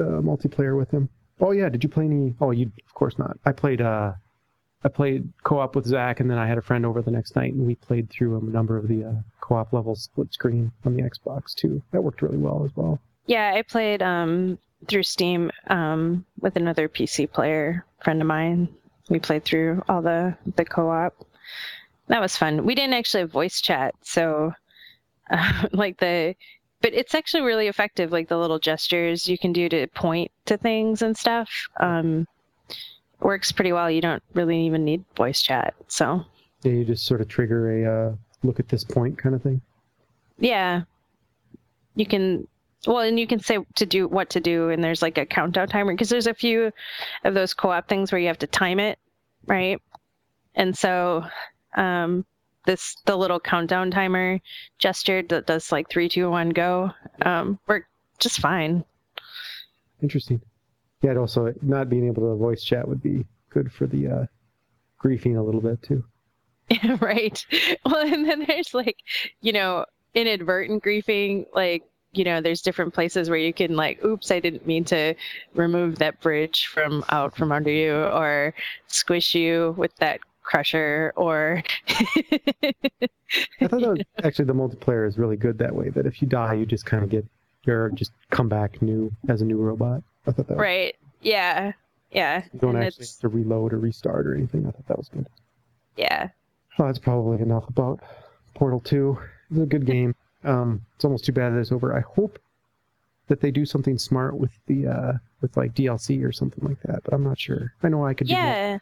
uh, 0.00 0.20
multiplayer 0.20 0.76
with 0.76 0.90
him. 0.90 1.08
Oh 1.40 1.52
yeah, 1.52 1.68
did 1.68 1.82
you 1.82 1.88
play 1.88 2.04
any? 2.04 2.34
Oh, 2.40 2.50
you 2.50 2.70
of 2.86 2.94
course 2.94 3.18
not. 3.18 3.38
I 3.44 3.52
played 3.52 3.80
uh, 3.80 4.12
I 4.84 4.88
played 4.88 5.28
co-op 5.42 5.74
with 5.74 5.86
Zach, 5.86 6.20
and 6.20 6.30
then 6.30 6.38
I 6.38 6.46
had 6.46 6.58
a 6.58 6.62
friend 6.62 6.86
over 6.86 7.02
the 7.02 7.10
next 7.10 7.36
night, 7.36 7.52
and 7.52 7.66
we 7.66 7.74
played 7.74 8.08
through 8.10 8.38
a 8.38 8.42
number 8.42 8.76
of 8.76 8.88
the 8.88 9.04
uh, 9.04 9.12
co-op 9.40 9.72
levels 9.72 10.04
split 10.04 10.32
screen 10.32 10.72
on 10.84 10.94
the 10.94 11.02
Xbox 11.02 11.54
too. 11.54 11.82
That 11.92 12.02
worked 12.02 12.22
really 12.22 12.38
well 12.38 12.64
as 12.64 12.74
well. 12.76 13.00
Yeah, 13.26 13.52
I 13.54 13.62
played 13.62 14.02
um, 14.02 14.58
through 14.86 15.02
Steam 15.02 15.50
um, 15.68 16.24
with 16.40 16.56
another 16.56 16.88
PC 16.88 17.30
player 17.30 17.84
friend 18.02 18.20
of 18.20 18.28
mine. 18.28 18.68
We 19.08 19.18
played 19.18 19.44
through 19.44 19.82
all 19.88 20.02
the 20.02 20.36
the 20.56 20.64
co-op. 20.64 21.14
That 22.08 22.20
was 22.20 22.36
fun. 22.36 22.64
We 22.64 22.74
didn't 22.74 22.94
actually 22.94 23.22
have 23.22 23.32
voice 23.32 23.60
chat, 23.60 23.94
so 24.02 24.52
uh, 25.30 25.66
like 25.72 25.98
the, 25.98 26.34
but 26.82 26.94
it's 26.94 27.14
actually 27.14 27.42
really 27.42 27.68
effective. 27.68 28.12
Like 28.12 28.28
the 28.28 28.38
little 28.38 28.58
gestures 28.58 29.28
you 29.28 29.38
can 29.38 29.52
do 29.52 29.68
to 29.68 29.86
point 29.88 30.30
to 30.46 30.56
things 30.56 31.02
and 31.02 31.16
stuff. 31.16 31.50
Um, 31.80 32.26
works 33.20 33.52
pretty 33.52 33.72
well. 33.72 33.90
You 33.90 34.00
don't 34.00 34.22
really 34.34 34.66
even 34.66 34.84
need 34.84 35.04
voice 35.16 35.42
chat. 35.42 35.74
So 35.88 36.24
yeah, 36.62 36.72
you 36.72 36.84
just 36.84 37.06
sort 37.06 37.20
of 37.20 37.28
trigger 37.28 37.70
a 37.70 38.10
uh, 38.10 38.14
look 38.42 38.60
at 38.60 38.68
this 38.68 38.84
point 38.84 39.18
kind 39.18 39.34
of 39.34 39.42
thing. 39.42 39.60
Yeah, 40.38 40.82
you 41.94 42.06
can. 42.06 42.46
Well, 42.86 43.00
and 43.00 43.18
you 43.18 43.26
can 43.26 43.40
say 43.40 43.58
to 43.76 43.86
do 43.86 44.06
what 44.06 44.30
to 44.30 44.40
do, 44.40 44.70
and 44.70 44.82
there's 44.84 45.02
like 45.02 45.18
a 45.18 45.26
countdown 45.26 45.68
timer 45.68 45.92
because 45.92 46.08
there's 46.08 46.28
a 46.28 46.34
few 46.34 46.70
of 47.24 47.34
those 47.34 47.52
co-op 47.52 47.88
things 47.88 48.12
where 48.12 48.20
you 48.20 48.28
have 48.28 48.38
to 48.38 48.46
time 48.46 48.78
it, 48.78 48.98
right? 49.46 49.80
And 50.54 50.76
so, 50.76 51.24
um, 51.76 52.24
this 52.66 52.96
the 53.06 53.16
little 53.16 53.40
countdown 53.40 53.90
timer 53.90 54.40
gesture 54.78 55.22
that 55.22 55.46
does 55.46 55.72
like 55.72 55.88
three, 55.88 56.08
two, 56.08 56.30
one, 56.30 56.50
go, 56.50 56.90
um, 57.22 57.58
work 57.66 57.86
just 58.18 58.40
fine. 58.40 58.84
Interesting. 60.02 60.40
Yeah, 61.02 61.10
and 61.10 61.18
also 61.18 61.54
not 61.62 61.88
being 61.88 62.06
able 62.06 62.22
to 62.28 62.36
voice 62.36 62.62
chat 62.62 62.86
would 62.86 63.02
be 63.02 63.24
good 63.50 63.72
for 63.72 63.86
the 63.86 64.08
uh, 64.08 64.26
griefing 65.02 65.38
a 65.38 65.42
little 65.42 65.60
bit 65.60 65.82
too. 65.82 66.04
right. 67.00 67.44
Well, 67.84 68.06
and 68.06 68.28
then 68.28 68.44
there's 68.46 68.74
like, 68.74 68.96
you 69.40 69.52
know, 69.52 69.86
inadvertent 70.14 70.82
griefing. 70.82 71.46
Like, 71.54 71.84
you 72.12 72.24
know, 72.24 72.40
there's 72.40 72.62
different 72.62 72.94
places 72.94 73.30
where 73.30 73.38
you 73.38 73.52
can 73.52 73.76
like, 73.76 74.04
oops, 74.04 74.30
I 74.30 74.40
didn't 74.40 74.66
mean 74.66 74.84
to 74.86 75.14
remove 75.54 75.98
that 75.98 76.20
bridge 76.20 76.66
from 76.66 77.04
out 77.10 77.36
from 77.36 77.52
under 77.52 77.70
you, 77.70 77.94
or 77.94 78.54
squish 78.88 79.34
you 79.34 79.74
with 79.76 79.94
that 79.96 80.20
crusher, 80.46 81.12
or. 81.16 81.62
I 81.88 83.66
thought 83.68 83.80
that 83.80 83.90
was, 83.90 83.98
actually 84.22 84.44
the 84.46 84.54
multiplayer 84.54 85.06
is 85.06 85.18
really 85.18 85.36
good 85.36 85.58
that 85.58 85.74
way. 85.74 85.90
That 85.90 86.06
if 86.06 86.22
you 86.22 86.28
die, 86.28 86.54
you 86.54 86.66
just 86.66 86.86
kind 86.86 87.02
of 87.04 87.10
get, 87.10 87.26
you're 87.64 87.90
just 87.90 88.12
come 88.30 88.48
back 88.48 88.80
new 88.80 89.12
as 89.28 89.42
a 89.42 89.44
new 89.44 89.58
robot. 89.58 90.02
I 90.26 90.32
thought 90.32 90.46
that 90.48 90.56
right. 90.56 90.94
Was, 91.00 91.10
yeah. 91.22 91.72
Yeah. 92.12 92.44
You 92.52 92.60
don't 92.60 92.76
and 92.76 92.84
actually 92.84 93.02
it's- 93.02 93.20
have 93.20 93.30
to 93.32 93.36
reload 93.36 93.72
or 93.72 93.78
restart 93.78 94.26
or 94.26 94.34
anything. 94.34 94.66
I 94.66 94.70
thought 94.70 94.86
that 94.88 94.98
was 94.98 95.08
good. 95.08 95.26
Yeah. 95.96 96.28
Well, 96.78 96.88
that's 96.88 96.98
probably 96.98 97.40
enough 97.42 97.68
about 97.68 98.00
Portal 98.54 98.80
2. 98.80 99.18
It's 99.50 99.60
a 99.60 99.66
good 99.66 99.86
game. 99.94 100.14
Um, 100.44 100.82
it's 100.94 101.04
almost 101.04 101.24
too 101.24 101.32
bad 101.32 101.52
that 101.52 101.58
it's 101.58 101.72
over. 101.72 101.96
I 101.96 102.00
hope 102.00 102.38
that 103.28 103.40
they 103.40 103.50
do 103.50 103.66
something 103.66 103.98
smart 103.98 104.36
with 104.36 104.52
the 104.66 104.86
uh, 104.86 105.12
with 105.40 105.56
like 105.56 105.74
DLC 105.74 106.24
or 106.24 106.30
something 106.30 106.62
like 106.62 106.80
that, 106.82 107.02
but 107.02 107.12
I'm 107.12 107.24
not 107.24 107.38
sure. 107.40 107.72
I 107.82 107.88
know 107.88 108.06
I 108.06 108.14
could. 108.14 108.28
Do 108.28 108.34
that. 108.34 108.38
Yeah, 108.38 108.78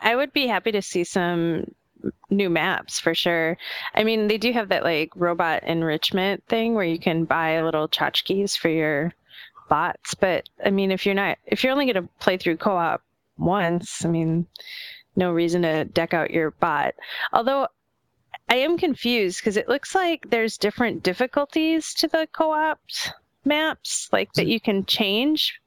I 0.00 0.16
would 0.16 0.32
be 0.32 0.46
happy 0.46 0.72
to 0.72 0.82
see 0.82 1.04
some 1.04 1.74
new 2.30 2.48
maps 2.48 3.00
for 3.00 3.14
sure. 3.14 3.56
I 3.94 4.04
mean, 4.04 4.28
they 4.28 4.38
do 4.38 4.52
have 4.52 4.68
that 4.68 4.84
like 4.84 5.10
robot 5.16 5.64
enrichment 5.64 6.44
thing 6.46 6.74
where 6.74 6.84
you 6.84 6.98
can 6.98 7.24
buy 7.24 7.60
little 7.62 7.88
tchotchkes 7.88 8.56
for 8.56 8.68
your 8.68 9.14
bots, 9.68 10.14
but 10.14 10.48
I 10.64 10.70
mean, 10.70 10.90
if 10.90 11.04
you're 11.04 11.14
not 11.14 11.38
if 11.46 11.62
you're 11.62 11.72
only 11.72 11.90
going 11.90 12.02
to 12.02 12.10
play 12.20 12.36
through 12.36 12.56
co-op 12.56 13.02
once, 13.36 14.04
I 14.04 14.08
mean, 14.08 14.46
no 15.16 15.32
reason 15.32 15.62
to 15.62 15.84
deck 15.84 16.14
out 16.14 16.30
your 16.30 16.52
bot. 16.52 16.94
Although 17.32 17.68
I 18.48 18.56
am 18.56 18.78
confused 18.78 19.40
because 19.40 19.56
it 19.56 19.68
looks 19.68 19.94
like 19.94 20.30
there's 20.30 20.56
different 20.56 21.02
difficulties 21.02 21.92
to 21.94 22.08
the 22.08 22.28
co-op 22.32 22.80
maps, 23.44 24.08
like 24.12 24.32
that 24.34 24.46
you 24.46 24.60
can 24.60 24.84
change. 24.86 25.60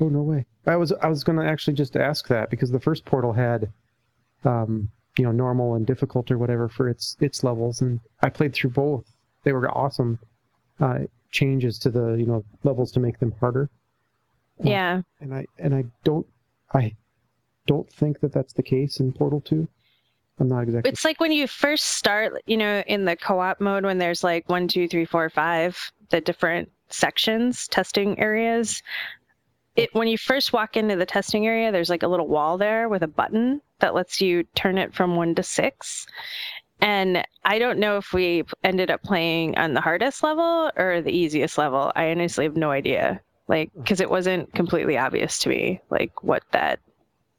Oh 0.00 0.08
no 0.08 0.22
way! 0.22 0.46
I 0.66 0.76
was 0.76 0.92
I 0.92 1.08
was 1.08 1.24
going 1.24 1.38
to 1.38 1.46
actually 1.46 1.74
just 1.74 1.96
ask 1.96 2.28
that 2.28 2.50
because 2.50 2.70
the 2.70 2.80
first 2.80 3.04
portal 3.04 3.32
had, 3.32 3.72
um, 4.44 4.88
you 5.18 5.24
know, 5.24 5.32
normal 5.32 5.74
and 5.74 5.86
difficult 5.86 6.30
or 6.30 6.38
whatever 6.38 6.68
for 6.68 6.88
its 6.88 7.16
its 7.20 7.44
levels, 7.44 7.80
and 7.80 8.00
I 8.22 8.30
played 8.30 8.54
through 8.54 8.70
both. 8.70 9.04
They 9.44 9.52
were 9.52 9.70
awesome 9.70 10.18
uh, 10.80 11.00
changes 11.30 11.78
to 11.80 11.90
the 11.90 12.14
you 12.14 12.26
know 12.26 12.44
levels 12.62 12.92
to 12.92 13.00
make 13.00 13.18
them 13.18 13.34
harder. 13.40 13.68
Uh, 14.60 14.68
yeah. 14.68 15.02
And 15.20 15.34
I 15.34 15.46
and 15.58 15.74
I 15.74 15.84
don't 16.04 16.26
I 16.72 16.94
don't 17.66 17.90
think 17.92 18.20
that 18.20 18.32
that's 18.32 18.52
the 18.52 18.62
case 18.62 19.00
in 19.00 19.12
Portal 19.12 19.40
Two. 19.40 19.68
I'm 20.38 20.48
not 20.48 20.62
exactly. 20.62 20.90
It's 20.90 21.04
like 21.04 21.20
when 21.20 21.30
you 21.30 21.46
first 21.46 21.84
start, 21.84 22.42
you 22.46 22.56
know, 22.56 22.82
in 22.86 23.04
the 23.04 23.16
co-op 23.16 23.60
mode 23.60 23.84
when 23.84 23.98
there's 23.98 24.24
like 24.24 24.48
one, 24.48 24.66
two, 24.66 24.88
three, 24.88 25.04
four, 25.04 25.30
five, 25.30 25.78
the 26.10 26.20
different 26.20 26.70
sections, 26.88 27.68
testing 27.68 28.18
areas. 28.18 28.82
It 29.76 29.92
when 29.94 30.08
you 30.08 30.18
first 30.18 30.52
walk 30.52 30.76
into 30.76 30.96
the 30.96 31.06
testing 31.06 31.46
area, 31.46 31.72
there's 31.72 31.90
like 31.90 32.02
a 32.02 32.08
little 32.08 32.28
wall 32.28 32.58
there 32.58 32.88
with 32.88 33.02
a 33.02 33.08
button 33.08 33.60
that 33.80 33.94
lets 33.94 34.20
you 34.20 34.44
turn 34.54 34.78
it 34.78 34.94
from 34.94 35.16
one 35.16 35.34
to 35.34 35.42
six. 35.42 36.06
And 36.80 37.24
I 37.44 37.58
don't 37.58 37.78
know 37.78 37.96
if 37.96 38.12
we 38.12 38.44
ended 38.62 38.90
up 38.90 39.02
playing 39.02 39.56
on 39.56 39.74
the 39.74 39.80
hardest 39.80 40.22
level 40.22 40.70
or 40.76 41.00
the 41.00 41.12
easiest 41.12 41.58
level. 41.58 41.92
I 41.96 42.10
honestly 42.10 42.44
have 42.44 42.56
no 42.56 42.70
idea. 42.70 43.20
Like, 43.48 43.70
because 43.76 44.00
it 44.00 44.10
wasn't 44.10 44.52
completely 44.54 44.96
obvious 44.96 45.38
to 45.40 45.48
me, 45.48 45.80
like 45.90 46.22
what 46.22 46.42
that 46.52 46.80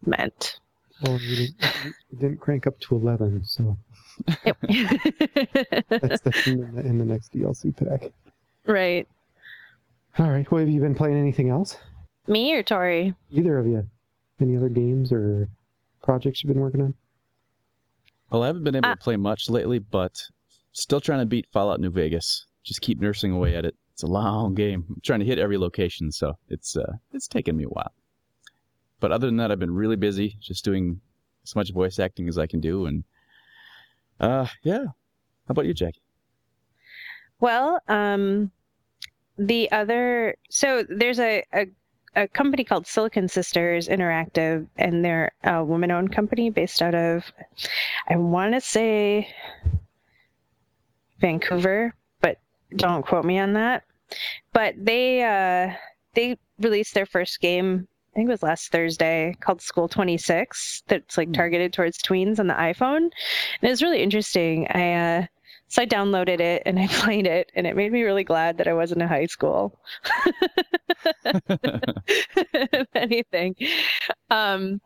meant. 0.06 0.60
Well, 1.02 1.20
you 1.20 1.36
didn't, 1.36 1.56
you 2.12 2.18
didn't 2.20 2.40
crank 2.40 2.68
up 2.68 2.80
to 2.82 2.96
11, 2.96 3.44
so. 3.44 3.78
Yep. 4.46 4.58
that's, 5.90 6.22
that's 6.22 6.48
in, 6.48 6.76
the, 6.76 6.82
in 6.82 6.98
the 7.00 7.06
next 7.06 7.34
DLC 7.34 7.76
pack. 7.76 8.12
Right. 8.66 9.08
All 10.18 10.30
right. 10.30 10.50
Well, 10.50 10.60
have 10.60 10.70
you 10.70 10.80
been 10.80 10.96
playing 10.96 11.18
anything 11.18 11.50
else? 11.50 11.78
Me 12.28 12.54
or 12.54 12.64
Tori? 12.64 13.14
Either 13.32 13.58
of 13.58 13.68
you. 13.68 13.88
Any 14.42 14.58
other 14.58 14.70
games 14.70 15.12
or 15.12 15.48
projects 16.04 16.44
you've 16.44 16.54
been 16.54 16.62
working 16.62 16.82
on? 16.82 16.94
Well, 18.30 18.44
I 18.44 18.48
haven't 18.48 18.64
been 18.64 18.76
able 18.76 18.90
uh, 18.90 18.96
to 18.96 19.02
play 19.02 19.16
much 19.16 19.50
lately, 19.50 19.80
but 19.80 20.22
still 20.72 21.00
trying 21.00 21.20
to 21.20 21.26
beat 21.26 21.48
Fallout 21.52 21.80
New 21.80 21.92
Vegas. 21.92 22.46
Just 22.64 22.82
keep 22.82 23.00
nursing 23.00 23.32
away 23.32 23.56
at 23.56 23.66
it. 23.66 23.76
It's 23.94 24.04
a 24.04 24.08
long 24.08 24.56
game. 24.56 24.86
I'm 24.90 25.02
trying 25.04 25.22
to 25.22 25.26
hit 25.26 25.40
every 25.40 25.58
location, 25.58 26.12
so 26.12 26.38
it's 26.50 26.76
uh, 26.76 26.94
it's 27.14 27.28
taken 27.28 27.56
me 27.56 27.64
a 27.64 27.70
while. 27.70 27.94
But 29.00 29.12
other 29.12 29.28
than 29.28 29.38
that, 29.38 29.52
I've 29.52 29.60
been 29.60 29.74
really 29.74 29.96
busy, 29.96 30.38
just 30.42 30.66
doing 30.66 31.00
as 31.46 31.56
much 31.56 31.72
voice 31.72 32.00
acting 32.00 32.28
as 32.28 32.38
I 32.38 32.48
can 32.48 32.60
do, 32.60 32.88
and 32.88 33.04
uh, 34.20 34.48
yeah. 34.64 34.84
How 34.84 35.52
about 35.52 35.66
you, 35.66 35.74
Jackie? 35.74 36.02
Well, 37.40 37.80
um, 37.88 38.52
the 39.38 39.72
other 39.72 40.36
so 40.50 40.84
there's 40.90 41.20
a, 41.20 41.44
a 41.54 41.68
a 42.16 42.28
company 42.28 42.64
called 42.64 42.88
Silicon 42.88 43.28
Sisters 43.28 43.88
Interactive, 43.88 44.68
and 44.78 45.04
they're 45.04 45.32
a 45.44 45.64
woman-owned 45.64 46.14
company 46.14 46.50
based 46.50 46.82
out 46.82 46.96
of, 46.96 47.24
I 48.10 48.16
want 48.16 48.54
to 48.54 48.62
say, 48.62 49.28
Vancouver, 51.20 51.94
but 52.22 52.40
don't 52.76 53.06
quote 53.06 53.26
me 53.26 53.40
on 53.40 53.54
that. 53.54 53.84
But 54.54 54.76
they 54.78 55.24
uh, 55.24 55.76
they 56.14 56.38
released 56.60 56.94
their 56.94 57.06
first 57.06 57.42
game 57.42 57.88
I 58.16 58.20
think 58.20 58.30
it 58.30 58.32
was 58.32 58.44
last 58.44 58.72
Thursday 58.72 59.36
called 59.42 59.62
School 59.62 59.90
26 59.90 60.84
that's 60.88 61.18
like 61.18 61.28
hmm. 61.28 61.34
targeted 61.34 61.74
towards 61.74 62.02
tweens 62.02 62.40
on 62.40 62.48
the 62.48 62.54
iPhone. 62.54 62.98
And 62.98 63.12
it 63.62 63.70
was 63.70 63.84
really 63.84 64.02
interesting. 64.02 64.68
I 64.70 64.94
uh, 64.94 65.26
so 65.68 65.82
I 65.82 65.86
downloaded 65.86 66.40
it 66.40 66.64
and 66.66 66.80
I 66.80 66.88
played 66.88 67.28
it 67.28 67.52
and 67.56 67.68
it 67.68 67.76
made 67.76 67.92
me 67.92 68.04
really 68.04 68.24
glad 68.24 68.58
that 68.58 68.68
I 68.68 68.74
wasn't 68.74 69.02
in 69.02 69.08
high 69.08 69.26
school. 69.26 69.80
if 71.26 72.88
anything. 72.96 73.56
Um, 74.30 74.82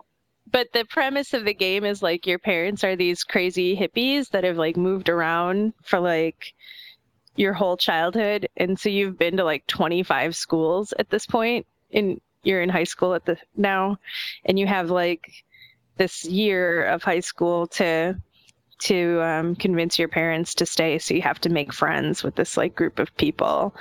but 0.51 0.67
the 0.73 0.85
premise 0.85 1.33
of 1.33 1.45
the 1.45 1.53
game 1.53 1.85
is 1.85 2.01
like 2.01 2.25
your 2.25 2.39
parents 2.39 2.83
are 2.83 2.95
these 2.95 3.23
crazy 3.23 3.75
hippies 3.75 4.29
that 4.29 4.43
have 4.43 4.57
like 4.57 4.77
moved 4.77 5.09
around 5.09 5.73
for 5.83 5.99
like 5.99 6.53
your 7.35 7.53
whole 7.53 7.77
childhood 7.77 8.49
and 8.57 8.79
so 8.79 8.89
you've 8.89 9.17
been 9.17 9.37
to 9.37 9.43
like 9.43 9.65
25 9.67 10.35
schools 10.35 10.93
at 10.97 11.09
this 11.09 11.27
and 11.93 12.19
you're 12.43 12.61
in 12.61 12.69
high 12.69 12.83
school 12.83 13.13
at 13.13 13.25
the 13.25 13.37
now 13.55 13.97
and 14.45 14.57
you 14.57 14.65
have 14.67 14.89
like 14.89 15.43
this 15.97 16.25
year 16.25 16.83
of 16.85 17.03
high 17.03 17.19
school 17.19 17.67
to 17.67 18.19
to 18.79 19.21
um, 19.21 19.55
convince 19.55 19.99
your 19.99 20.07
parents 20.07 20.53
to 20.55 20.65
stay 20.65 20.97
so 20.97 21.13
you 21.13 21.21
have 21.21 21.39
to 21.39 21.49
make 21.49 21.73
friends 21.73 22.23
with 22.23 22.35
this 22.35 22.57
like 22.57 22.75
group 22.75 22.99
of 22.99 23.15
people 23.17 23.75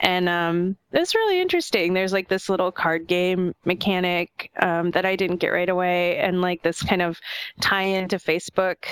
and 0.00 0.28
um, 0.28 0.76
it's 0.92 1.14
really 1.14 1.40
interesting 1.40 1.94
there's 1.94 2.12
like 2.12 2.28
this 2.28 2.48
little 2.48 2.72
card 2.72 3.06
game 3.06 3.54
mechanic 3.64 4.50
um, 4.60 4.90
that 4.90 5.06
i 5.06 5.16
didn't 5.16 5.38
get 5.38 5.48
right 5.48 5.68
away 5.68 6.16
and 6.18 6.40
like 6.40 6.62
this 6.62 6.82
kind 6.82 7.02
of 7.02 7.18
tie 7.60 7.82
into 7.82 8.16
facebook 8.16 8.84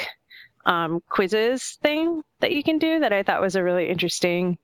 um, 0.67 1.01
quizzes 1.09 1.79
thing 1.83 2.23
that 2.41 2.53
you 2.53 2.63
can 2.63 2.79
do 2.79 3.01
that 3.01 3.13
i 3.13 3.23
thought 3.23 3.41
was 3.41 3.57
a 3.57 3.63
really 3.63 3.89
interesting 3.89 4.59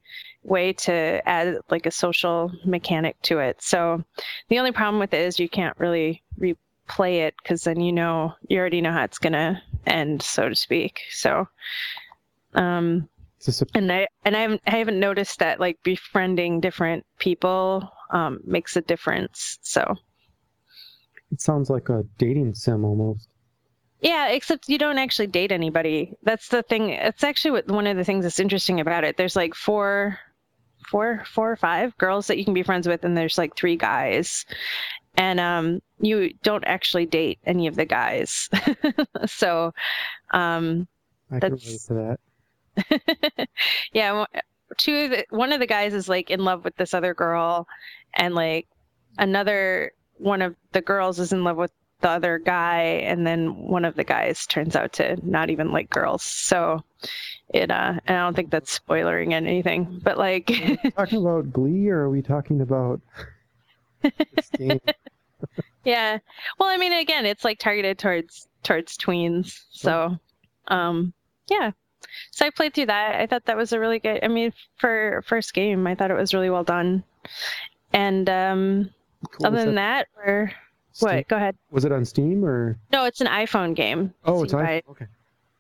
way 0.45 0.73
to 0.73 1.27
add 1.27 1.57
like 1.71 1.87
a 1.87 1.91
social 1.91 2.53
mechanic 2.65 3.21
to 3.23 3.39
it. 3.39 3.61
So 3.63 4.05
the 4.49 4.59
only 4.59 4.73
problem 4.73 5.01
with 5.01 5.15
it 5.15 5.21
is 5.23 5.41
you 5.41 5.49
can't 5.49 5.79
really 5.79 6.23
replay 6.89 7.27
it 7.27 7.35
because 7.43 7.65
then 7.65 7.81
you 7.81 7.93
know 7.93 8.35
you 8.49 8.59
already 8.59 8.81
know 8.81 8.93
how 8.93 9.05
it's 9.05 9.19
gonna 9.19 9.63
end, 9.87 10.23
so 10.23 10.49
to 10.49 10.55
speak. 10.55 11.01
So 11.11 11.49
um 12.55 13.09
and 13.75 13.93
I 13.93 14.07
and 14.25 14.37
I 14.37 14.41
haven't, 14.41 14.63
I 14.67 14.71
haven't 14.71 15.01
noticed 15.01 15.39
that 15.41 15.61
like 15.61 15.79
befriending 15.83 16.61
different 16.61 17.05
people 17.19 17.91
um, 18.11 18.41
makes 18.45 18.77
a 18.77 18.81
difference. 18.81 19.59
So 19.63 19.97
it 21.31 21.41
sounds 21.41 21.69
like 21.69 21.89
a 21.89 22.05
dating 22.19 22.55
sim 22.55 22.85
almost. 22.85 23.29
Yeah, 24.01 24.29
except 24.29 24.69
you 24.69 24.79
don't 24.79 24.99
actually 24.99 25.29
date 25.29 25.53
anybody. 25.53 26.15
That's 26.23 26.49
the 26.49 26.63
thing. 26.63 26.91
It's 26.91 27.25
actually 27.25 27.53
what, 27.53 27.69
one 27.69 27.87
of 27.87 27.97
the 27.97 28.05
things 28.05 28.25
that's 28.25 28.41
interesting 28.41 28.81
about 28.81 29.05
it. 29.05 29.17
There's 29.17 29.37
like 29.37 29.55
four 29.55 30.19
four 30.89 31.25
four 31.27 31.51
or 31.51 31.57
five 31.57 31.97
girls 31.99 32.27
that 32.27 32.39
you 32.39 32.45
can 32.45 32.55
be 32.55 32.63
friends 32.63 32.87
with 32.87 33.05
and 33.05 33.17
there's 33.17 33.39
like 33.39 33.57
three 33.57 33.75
guys 33.75 34.45
and 35.17 35.41
um 35.41 35.81
you 36.05 36.33
don't 36.43 36.65
actually 36.65 37.07
date 37.07 37.39
any 37.45 37.67
of 37.67 37.77
the 37.77 37.85
guys. 37.85 38.49
So 39.27 39.73
um 40.33 40.87
I 41.31 41.41
can 41.41 41.53
relate 41.53 41.81
to 41.89 42.19
that. 42.87 43.49
Yeah 43.93 44.27
two 44.79 44.97
of 44.97 45.11
the, 45.11 45.27
one 45.31 45.53
of 45.53 45.61
the 45.61 45.67
guys 45.67 45.95
is 45.95 46.09
like 46.09 46.31
in 46.31 46.45
love 46.45 46.65
with 46.65 46.77
this 46.77 46.95
other 46.95 47.15
girl 47.15 47.67
and 48.15 48.35
like 48.35 48.67
another 49.19 49.93
one 50.19 50.43
of 50.43 50.55
the 50.73 50.81
girls 50.81 51.19
is 51.19 51.33
in 51.33 51.45
love 51.45 51.57
with 51.57 51.73
the 52.01 52.09
other 52.09 52.39
guy 52.39 52.83
and 52.83 53.27
then 53.27 53.55
one 53.57 53.85
of 53.85 53.95
the 53.95 54.05
guys 54.05 54.47
turns 54.47 54.77
out 54.77 54.93
to 54.93 55.17
not 55.27 55.51
even 55.51 55.73
like 55.73 55.89
girls. 55.91 56.23
So 56.23 56.83
it 57.51 57.71
uh 57.71 57.95
and 58.07 58.17
i 58.17 58.21
don't 58.23 58.35
think 58.35 58.51
that's 58.51 58.73
spoiling 58.73 59.35
anything 59.35 60.01
but 60.03 60.17
like 60.17 60.47
talking 60.97 61.21
about 61.21 61.53
glee 61.53 61.89
or 61.91 62.01
are 62.01 62.11
we 62.11 62.23
talking 62.23 62.63
about 62.63 63.01
yeah 65.85 66.19
well 66.59 66.69
i 66.69 66.77
mean 66.77 66.93
again 66.93 67.27
it's 67.27 67.45
like 67.45 67.59
targeted 67.59 67.99
towards 67.99 68.49
towards 68.63 68.97
tweens 68.97 69.63
so 69.71 70.17
um 70.69 71.13
yeah 71.49 71.71
so 72.31 72.47
i 72.47 72.51
played 72.51 72.75
through 72.75 72.87
that 72.87 73.17
i 73.21 73.27
thought 73.27 73.45
that 73.45 73.57
was 73.57 73.73
a 73.73 73.81
really 73.81 73.99
good 73.99 74.23
i 74.23 74.29
mean 74.29 74.53
for 74.77 75.23
first 75.27 75.55
game 75.55 75.87
i 75.87 75.95
thought 75.95 76.11
it 76.11 76.15
was 76.17 76.35
really 76.35 76.51
well 76.51 76.65
done 76.65 77.03
and 77.93 78.29
um 78.29 78.91
cool. 79.31 79.47
other 79.47 79.65
than 79.65 79.75
that, 79.75 80.09
that 80.17 80.27
we're 80.27 80.53
Steam? 80.95 81.09
What? 81.09 81.29
Go 81.29 81.37
ahead. 81.37 81.57
Was 81.73 81.85
it 81.85 81.91
on 81.91 82.05
Steam 82.05 82.45
or? 82.45 82.79
No, 82.93 83.05
it's 83.05 83.21
an 83.21 83.27
iPhone 83.27 83.75
game. 83.75 84.15
Oh, 84.25 84.45
it's 84.45 84.53
iPhone. 84.53 84.83
Okay. 84.91 85.07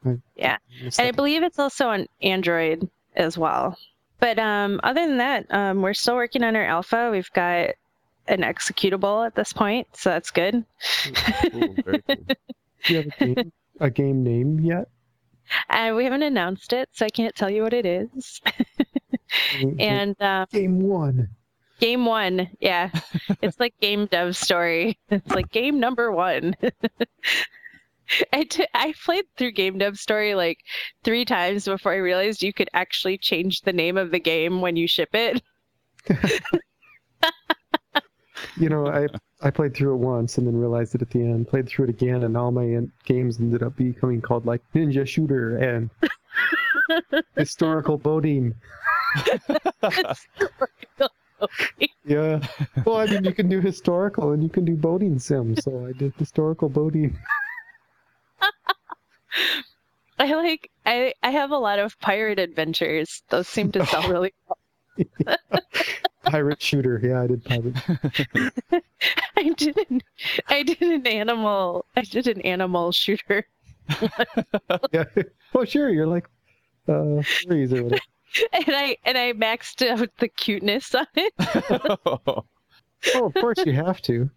I 0.04 0.18
yeah, 0.36 0.58
and 0.78 0.94
I 0.98 1.10
believe 1.10 1.42
it's 1.42 1.58
also 1.58 1.88
on 1.88 2.06
Android 2.22 2.88
as 3.16 3.38
well. 3.38 3.76
But 4.20 4.38
um, 4.38 4.80
other 4.82 5.06
than 5.06 5.18
that, 5.18 5.46
um, 5.50 5.82
we're 5.82 5.94
still 5.94 6.14
working 6.14 6.44
on 6.44 6.56
our 6.56 6.64
alpha. 6.64 7.10
We've 7.10 7.30
got 7.32 7.70
an 8.28 8.40
executable 8.40 9.26
at 9.26 9.34
this 9.34 9.52
point, 9.52 9.86
so 9.92 10.10
that's 10.10 10.30
good. 10.30 10.64
Cool. 11.52 11.74
Very 11.84 12.02
cool. 12.02 12.16
Do 12.84 12.94
you 12.94 12.96
have 12.96 13.06
a 13.06 13.24
game, 13.34 13.52
a 13.80 13.90
game 13.90 14.22
name 14.22 14.60
yet? 14.60 14.88
and 15.68 15.96
we 15.96 16.04
haven't 16.04 16.22
announced 16.22 16.72
it, 16.72 16.88
so 16.92 17.06
I 17.06 17.10
can't 17.10 17.34
tell 17.34 17.50
you 17.50 17.62
what 17.62 17.72
it 17.74 17.86
is. 17.86 18.40
and 19.78 20.20
um, 20.20 20.46
game 20.52 20.80
one. 20.80 21.28
Game 21.80 22.06
one, 22.06 22.48
yeah, 22.60 22.90
it's 23.42 23.58
like 23.58 23.74
game 23.80 24.06
dev 24.06 24.36
story. 24.36 24.98
It's 25.10 25.30
like 25.30 25.50
game 25.50 25.80
number 25.80 26.12
one. 26.12 26.54
I, 28.32 28.44
t- 28.44 28.66
I 28.74 28.94
played 29.04 29.24
through 29.36 29.52
game 29.52 29.78
dev 29.78 29.98
story 29.98 30.34
like 30.34 30.58
three 31.02 31.24
times 31.24 31.64
before 31.64 31.92
I 31.92 31.96
realized 31.96 32.42
you 32.42 32.52
could 32.52 32.68
actually 32.74 33.18
change 33.18 33.62
the 33.62 33.72
name 33.72 33.96
of 33.96 34.12
the 34.12 34.20
game 34.20 34.60
when 34.60 34.76
you 34.76 34.86
ship 34.86 35.10
it. 35.14 35.42
you 38.56 38.68
know, 38.68 38.86
I 38.86 39.06
I 39.42 39.50
played 39.50 39.74
through 39.74 39.94
it 39.94 39.98
once 39.98 40.38
and 40.38 40.46
then 40.46 40.56
realized 40.56 40.94
it 40.94 41.02
at 41.02 41.10
the 41.10 41.20
end. 41.20 41.48
Played 41.48 41.68
through 41.68 41.86
it 41.86 41.90
again, 41.90 42.22
and 42.24 42.36
all 42.36 42.50
my 42.50 42.80
games 43.04 43.40
ended 43.40 43.62
up 43.62 43.76
becoming 43.76 44.20
called 44.20 44.46
like 44.46 44.62
Ninja 44.74 45.06
Shooter 45.06 45.56
and 45.58 45.90
Historical 47.36 47.98
Boating. 47.98 48.54
yeah. 52.04 52.40
Well, 52.84 52.96
I 52.96 53.06
mean, 53.06 53.24
you 53.24 53.32
can 53.34 53.48
do 53.48 53.60
historical 53.60 54.32
and 54.32 54.42
you 54.42 54.48
can 54.48 54.64
do 54.64 54.76
boating 54.76 55.18
sim, 55.18 55.56
so 55.56 55.86
I 55.86 55.92
did 55.92 56.14
historical 56.16 56.68
boating. 56.68 57.18
I 60.18 60.32
like 60.34 60.70
I 60.86 61.12
I 61.22 61.30
have 61.30 61.50
a 61.50 61.58
lot 61.58 61.78
of 61.78 61.98
pirate 62.00 62.38
adventures. 62.38 63.22
Those 63.30 63.48
seem 63.48 63.72
to 63.72 63.84
sell 63.86 64.08
really 64.08 64.32
well. 64.46 64.58
Pirate 66.24 66.62
shooter. 66.62 67.00
Yeah, 67.02 67.22
I 67.22 67.26
did 67.26 67.44
pirate. 67.44 67.76
I 69.36 69.50
did 69.56 69.78
an 69.90 70.00
I 70.48 70.62
did 70.62 70.82
an 70.82 71.06
animal 71.06 71.86
I 71.96 72.02
did 72.02 72.26
an 72.26 72.40
animal 72.42 72.92
shooter. 72.92 73.46
yeah. 74.92 75.04
Well, 75.52 75.64
sure. 75.64 75.90
You're 75.90 76.06
like 76.06 76.26
uh, 76.88 77.22
freeze 77.22 77.72
or 77.72 77.84
whatever. 77.84 78.02
And 78.52 78.64
I 78.74 78.96
and 79.04 79.16
I 79.16 79.32
maxed 79.32 79.88
out 79.88 80.08
the 80.18 80.26
cuteness 80.26 80.92
on 80.92 81.06
it. 81.14 81.32
Oh, 83.14 83.26
of 83.26 83.34
course 83.34 83.58
you 83.64 83.72
have 83.72 84.00
to. 84.02 84.30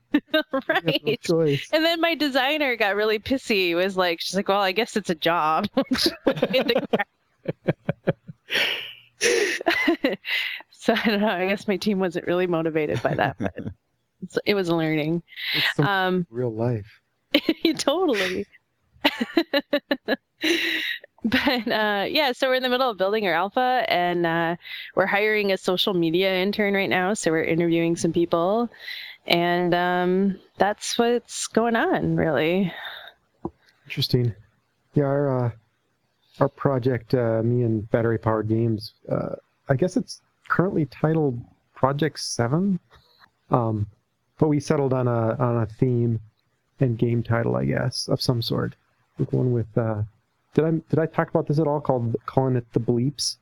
right. 0.69 1.19
No. 1.29 1.41
And 1.41 1.85
then 1.85 2.01
my 2.01 2.15
designer 2.15 2.75
got 2.75 2.95
really 2.95 3.17
pissy. 3.17 3.75
Was 3.75 3.97
like, 3.97 4.19
she's 4.21 4.35
like, 4.35 4.49
well, 4.49 4.61
I 4.61 4.71
guess 4.71 4.95
it's 4.95 5.09
a 5.09 5.15
job. 5.15 5.67
So 10.87 10.93
I 11.03 11.07
don't 11.07 11.21
know. 11.21 11.27
I 11.27 11.47
guess 11.47 11.67
my 11.67 11.75
team 11.75 11.99
wasn't 11.99 12.27
really 12.27 12.47
motivated 12.47 13.03
by 13.03 13.13
that, 13.15 13.35
but 13.37 13.53
it 14.45 14.55
was 14.55 14.69
learning. 14.69 15.21
Um, 15.79 16.25
real 16.29 16.53
life. 16.53 17.01
totally. 17.77 18.45
but 21.25 21.67
uh, 21.67 22.05
yeah, 22.09 22.31
so 22.31 22.47
we're 22.47 22.55
in 22.55 22.63
the 22.63 22.69
middle 22.69 22.89
of 22.89 22.97
building 22.97 23.27
our 23.27 23.33
alpha, 23.33 23.85
and 23.89 24.25
uh, 24.25 24.55
we're 24.95 25.05
hiring 25.05 25.51
a 25.51 25.57
social 25.57 25.93
media 25.93 26.33
intern 26.41 26.73
right 26.73 26.89
now. 26.89 27.13
So 27.13 27.31
we're 27.31 27.43
interviewing 27.43 27.97
some 27.97 28.13
people, 28.13 28.69
and 29.25 29.73
um, 29.73 30.39
that's 30.57 30.97
what's 30.97 31.47
going 31.47 31.75
on, 31.75 32.15
really. 32.15 32.73
Interesting. 33.85 34.33
Yeah, 34.93 35.03
our 35.03 35.45
uh, 35.45 35.51
our 36.39 36.47
project, 36.47 37.13
uh, 37.13 37.43
me 37.43 37.63
and 37.63 37.89
Battery 37.91 38.17
Powered 38.17 38.47
Games, 38.47 38.93
uh, 39.11 39.35
I 39.67 39.75
guess 39.75 39.97
it's 39.97 40.21
currently 40.47 40.85
titled 40.85 41.39
Project 41.75 42.19
Seven, 42.19 42.79
um, 43.49 43.87
but 44.39 44.47
we 44.49 44.59
settled 44.59 44.93
on 44.93 45.07
a 45.07 45.35
on 45.35 45.63
a 45.63 45.65
theme 45.65 46.19
and 46.79 46.97
game 46.97 47.23
title, 47.23 47.55
I 47.55 47.65
guess, 47.65 48.07
of 48.07 48.21
some 48.21 48.41
sort. 48.41 48.75
Like 49.19 49.33
one 49.33 49.51
with 49.51 49.77
uh, 49.77 50.03
did 50.53 50.65
I 50.65 50.71
did 50.89 50.99
I 50.99 51.05
talk 51.05 51.29
about 51.29 51.47
this 51.47 51.59
at 51.59 51.67
all? 51.67 51.79
Called 51.79 52.15
calling 52.25 52.55
it 52.55 52.65
the 52.73 52.79
bleeps. 52.79 53.37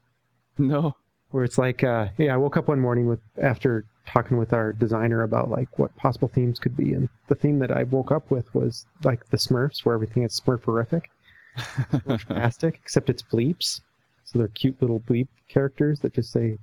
No. 0.57 0.95
Where 1.31 1.43
it's 1.43 1.57
like, 1.57 1.83
uh, 1.83 2.07
yeah, 2.17 2.33
I 2.33 2.37
woke 2.37 2.55
up 2.55 2.67
one 2.67 2.79
morning 2.79 3.07
with 3.07 3.19
after 3.41 3.85
talking 4.05 4.37
with 4.37 4.53
our 4.53 4.71
designer 4.71 5.23
about 5.23 5.49
like 5.49 5.79
what 5.79 5.95
possible 5.97 6.27
themes 6.27 6.59
could 6.59 6.77
be, 6.77 6.93
and 6.93 7.09
the 7.27 7.35
theme 7.35 7.59
that 7.59 7.71
I 7.71 7.83
woke 7.83 8.11
up 8.11 8.31
with 8.31 8.53
was 8.53 8.85
like 9.03 9.25
the 9.29 9.37
Smurfs, 9.37 9.83
where 9.83 9.95
everything 9.95 10.23
is 10.23 10.39
Smurferific, 10.39 11.03
fantastic, 12.05 12.79
except 12.81 13.09
it's 13.09 13.23
bleeps. 13.23 13.81
So 14.23 14.39
they're 14.39 14.47
cute 14.49 14.81
little 14.81 14.99
bleep 15.01 15.27
characters 15.47 15.99
that 16.01 16.13
just 16.13 16.31
say, 16.31 16.57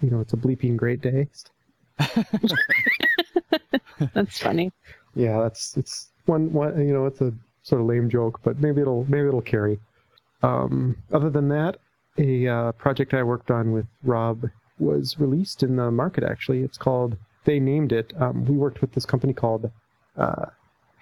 you 0.00 0.10
know, 0.10 0.20
it's 0.20 0.32
a 0.32 0.36
bleeping 0.36 0.76
great 0.76 1.00
day. 1.00 1.28
that's 4.14 4.38
funny. 4.38 4.70
Yeah, 5.14 5.40
that's 5.40 5.76
it's 5.76 6.10
one 6.26 6.52
one. 6.52 6.86
You 6.86 6.92
know, 6.92 7.06
it's 7.06 7.20
a 7.20 7.32
sort 7.62 7.80
of 7.80 7.86
lame 7.86 8.10
joke, 8.10 8.40
but 8.42 8.60
maybe 8.60 8.82
it'll 8.82 9.04
maybe 9.08 9.28
it'll 9.28 9.40
carry. 9.42 9.78
Um, 10.42 10.96
other 11.12 11.30
than 11.30 11.48
that, 11.48 11.78
a 12.18 12.46
uh, 12.46 12.72
project 12.72 13.14
I 13.14 13.22
worked 13.22 13.50
on 13.50 13.72
with 13.72 13.86
Rob 14.04 14.44
was 14.78 15.18
released 15.18 15.62
in 15.62 15.76
the 15.76 15.90
market. 15.90 16.24
Actually, 16.24 16.62
it's 16.62 16.78
called. 16.78 17.16
They 17.44 17.60
named 17.60 17.92
it. 17.92 18.12
Um, 18.20 18.44
we 18.44 18.56
worked 18.56 18.80
with 18.80 18.92
this 18.92 19.06
company 19.06 19.32
called 19.32 19.70
uh, 20.16 20.46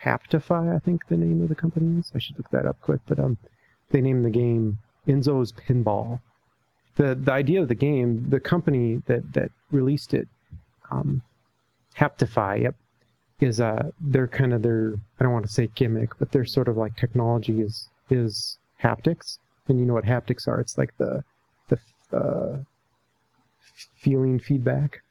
Haptify. 0.02 0.74
I 0.74 0.78
think 0.78 1.08
the 1.08 1.16
name 1.16 1.42
of 1.42 1.48
the 1.48 1.54
company 1.54 1.98
is. 1.98 2.12
I 2.14 2.18
should 2.18 2.36
look 2.38 2.50
that 2.50 2.66
up 2.66 2.80
quick. 2.80 3.00
But 3.06 3.18
um, 3.18 3.38
they 3.90 4.00
named 4.00 4.24
the 4.24 4.30
game 4.30 4.78
Enzo's 5.08 5.52
Pinball. 5.52 6.20
The 6.96 7.14
the 7.14 7.32
idea 7.32 7.60
of 7.60 7.68
the 7.68 7.74
game, 7.74 8.26
the 8.28 8.40
company 8.40 9.02
that 9.06 9.32
that 9.32 9.50
released 9.70 10.14
it, 10.14 10.28
um, 10.90 11.22
Haptify. 11.96 12.62
Yep, 12.62 12.74
is 13.40 13.60
uh 13.60 13.90
they're 14.00 14.28
kind 14.28 14.52
of 14.52 14.62
their 14.62 14.94
I 15.18 15.24
don't 15.24 15.32
want 15.32 15.46
to 15.46 15.52
say 15.52 15.68
gimmick, 15.74 16.10
but 16.18 16.32
they're 16.32 16.44
sort 16.44 16.68
of 16.68 16.76
like 16.76 16.96
technology 16.96 17.60
is 17.60 17.88
is 18.10 18.58
haptics, 18.82 19.38
and 19.68 19.78
you 19.78 19.86
know 19.86 19.94
what 19.94 20.04
haptics 20.04 20.48
are? 20.48 20.60
It's 20.60 20.76
like 20.76 20.96
the 20.98 21.24
the 21.68 21.78
uh, 22.16 22.58
feeling 23.96 24.38
feedback. 24.38 25.02